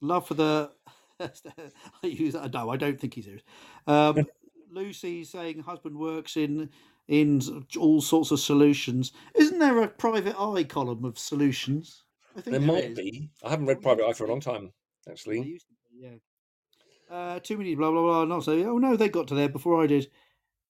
love 0.00 0.26
for 0.26 0.34
the, 0.34 0.70
I 1.20 2.06
use 2.06 2.34
that. 2.34 2.52
No, 2.52 2.70
I 2.70 2.76
don't 2.76 3.00
think 3.00 3.14
he's 3.14 3.24
serious. 3.24 3.42
Um, 3.86 4.26
Lucy 4.72 5.24
saying 5.24 5.60
husband 5.60 5.98
works 5.98 6.36
in 6.36 6.70
in 7.08 7.40
all 7.76 8.00
sorts 8.00 8.30
of 8.30 8.38
solutions. 8.38 9.12
Isn't 9.34 9.58
there 9.58 9.82
a 9.82 9.88
private 9.88 10.38
eye 10.40 10.62
column 10.62 11.04
of 11.04 11.18
solutions? 11.18 12.04
I 12.36 12.40
think 12.40 12.52
There 12.52 12.60
might 12.60 12.84
is. 12.84 12.98
be. 12.98 13.30
I 13.42 13.50
haven't 13.50 13.66
read 13.66 13.82
Private 13.82 14.04
Eye 14.04 14.12
for 14.12 14.26
a 14.26 14.28
long 14.28 14.40
time, 14.40 14.72
actually. 15.10 15.40
used 15.42 15.66
to 15.66 15.74
be, 15.92 16.04
yeah. 16.06 16.14
Uh, 17.10 17.40
too 17.40 17.56
many 17.56 17.74
blah 17.74 17.90
blah 17.90 18.02
blah. 18.02 18.24
Not 18.24 18.44
so. 18.44 18.52
Oh 18.52 18.78
no, 18.78 18.96
they 18.96 19.08
got 19.08 19.28
to 19.28 19.34
there 19.34 19.48
before 19.48 19.82
I 19.82 19.86
did. 19.86 20.08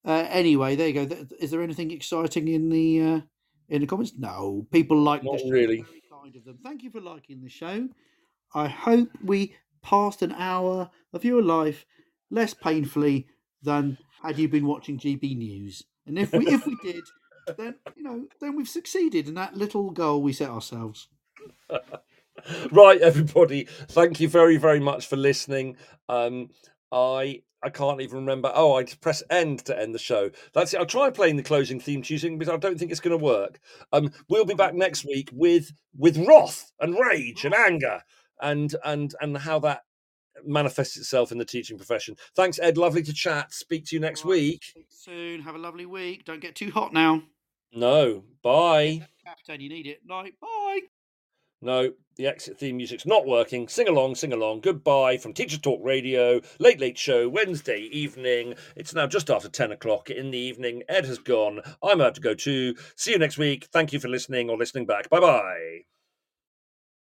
Uh, 0.04 0.26
anyway, 0.30 0.76
there 0.76 0.88
you 0.88 1.06
go. 1.06 1.26
Is 1.38 1.50
there 1.50 1.62
anything 1.62 1.90
exciting 1.90 2.48
in 2.48 2.70
the 2.70 3.02
uh, 3.02 3.20
in 3.68 3.82
the 3.82 3.86
comments? 3.86 4.12
No, 4.16 4.66
people 4.72 4.98
like 4.98 5.22
Not 5.22 5.40
really. 5.48 5.84
Kind 6.10 6.36
of 6.36 6.44
them. 6.44 6.58
Thank 6.62 6.82
you 6.82 6.90
for 6.90 7.00
liking 7.00 7.42
the 7.42 7.48
show. 7.48 7.88
I 8.54 8.68
hope 8.68 9.10
we 9.22 9.54
passed 9.82 10.22
an 10.22 10.32
hour 10.32 10.90
of 11.12 11.24
your 11.24 11.42
life 11.42 11.84
less 12.30 12.54
painfully 12.54 13.26
than 13.62 13.98
had 14.22 14.38
you 14.38 14.48
been 14.48 14.66
watching 14.66 14.98
GB 14.98 15.36
News. 15.36 15.84
And 16.06 16.18
if 16.18 16.32
we 16.32 16.46
if 16.46 16.66
we 16.66 16.76
did, 16.82 17.04
then 17.56 17.74
you 17.96 18.02
know, 18.02 18.26
then 18.40 18.56
we've 18.56 18.68
succeeded 18.68 19.28
in 19.28 19.34
that 19.34 19.56
little 19.56 19.90
goal 19.90 20.22
we 20.22 20.32
set 20.32 20.50
ourselves. 20.50 21.08
right 22.72 23.00
everybody 23.00 23.64
thank 23.88 24.20
you 24.20 24.28
very 24.28 24.56
very 24.56 24.80
much 24.80 25.06
for 25.06 25.16
listening. 25.16 25.76
Um 26.08 26.48
i 26.92 27.42
i 27.62 27.68
can't 27.70 28.00
even 28.00 28.18
remember. 28.18 28.50
Oh 28.54 28.74
i 28.76 28.82
just 28.84 29.00
press 29.00 29.22
end 29.30 29.64
to 29.66 29.78
end 29.78 29.94
the 29.94 29.98
show. 29.98 30.30
That's 30.54 30.74
it. 30.74 30.78
I'll 30.80 30.86
try 30.86 31.10
playing 31.10 31.36
the 31.36 31.42
closing 31.42 31.80
theme 31.80 32.02
choosing 32.02 32.38
but 32.38 32.48
i 32.48 32.56
don't 32.56 32.78
think 32.78 32.90
it's 32.90 33.00
going 33.00 33.18
to 33.18 33.24
work. 33.24 33.60
Um 33.92 34.10
we'll 34.28 34.44
be 34.44 34.54
back 34.54 34.74
next 34.74 35.04
week 35.04 35.30
with 35.32 35.72
with 35.96 36.16
wrath 36.26 36.72
and 36.80 36.98
rage 36.98 37.44
and 37.44 37.54
anger 37.54 38.02
and 38.40 38.74
and 38.84 39.14
and 39.20 39.36
how 39.38 39.58
that 39.60 39.82
manifests 40.46 40.96
itself 40.96 41.32
in 41.32 41.38
the 41.38 41.44
teaching 41.44 41.76
profession. 41.76 42.16
Thanks 42.34 42.58
ed. 42.58 42.78
Lovely 42.78 43.02
to 43.02 43.12
chat. 43.12 43.52
Speak 43.52 43.84
to 43.86 43.96
you 43.96 44.00
next 44.00 44.24
Right, 44.24 44.30
week. 44.30 44.62
Soon. 44.88 45.42
Have 45.42 45.54
a 45.54 45.58
lovely 45.58 45.84
week. 45.84 46.24
Don't 46.24 46.40
get 46.40 46.54
too 46.54 46.70
hot 46.70 46.92
now. 46.94 47.22
no. 47.72 48.24
Bye. 48.42 49.06
Captain, 49.26 49.60
you 49.60 49.68
need 49.68 49.86
it. 49.86 50.00
Night. 50.06 50.32
Bye. 50.40 50.80
No, 51.60 51.92
the 52.20 52.26
exit 52.26 52.58
theme 52.58 52.76
music's 52.76 53.06
not 53.06 53.26
working. 53.26 53.66
Sing 53.66 53.88
along, 53.88 54.14
sing 54.14 54.30
along. 54.30 54.60
Goodbye 54.60 55.16
from 55.16 55.32
Teacher 55.32 55.56
Talk 55.56 55.80
Radio, 55.82 56.42
Late 56.58 56.78
Late 56.78 56.98
Show, 56.98 57.30
Wednesday 57.30 57.88
evening. 57.90 58.56
It's 58.76 58.94
now 58.94 59.06
just 59.06 59.30
after 59.30 59.48
10 59.48 59.72
o'clock 59.72 60.10
in 60.10 60.30
the 60.30 60.38
evening. 60.38 60.82
Ed 60.86 61.06
has 61.06 61.18
gone. 61.18 61.62
I'm 61.82 61.98
about 61.98 62.16
to 62.16 62.20
go 62.20 62.34
too. 62.34 62.74
See 62.94 63.12
you 63.12 63.18
next 63.18 63.38
week. 63.38 63.68
Thank 63.72 63.94
you 63.94 64.00
for 64.00 64.08
listening 64.08 64.50
or 64.50 64.58
listening 64.58 64.84
back. 64.84 65.08
Bye 65.08 65.20
bye. 65.20 65.89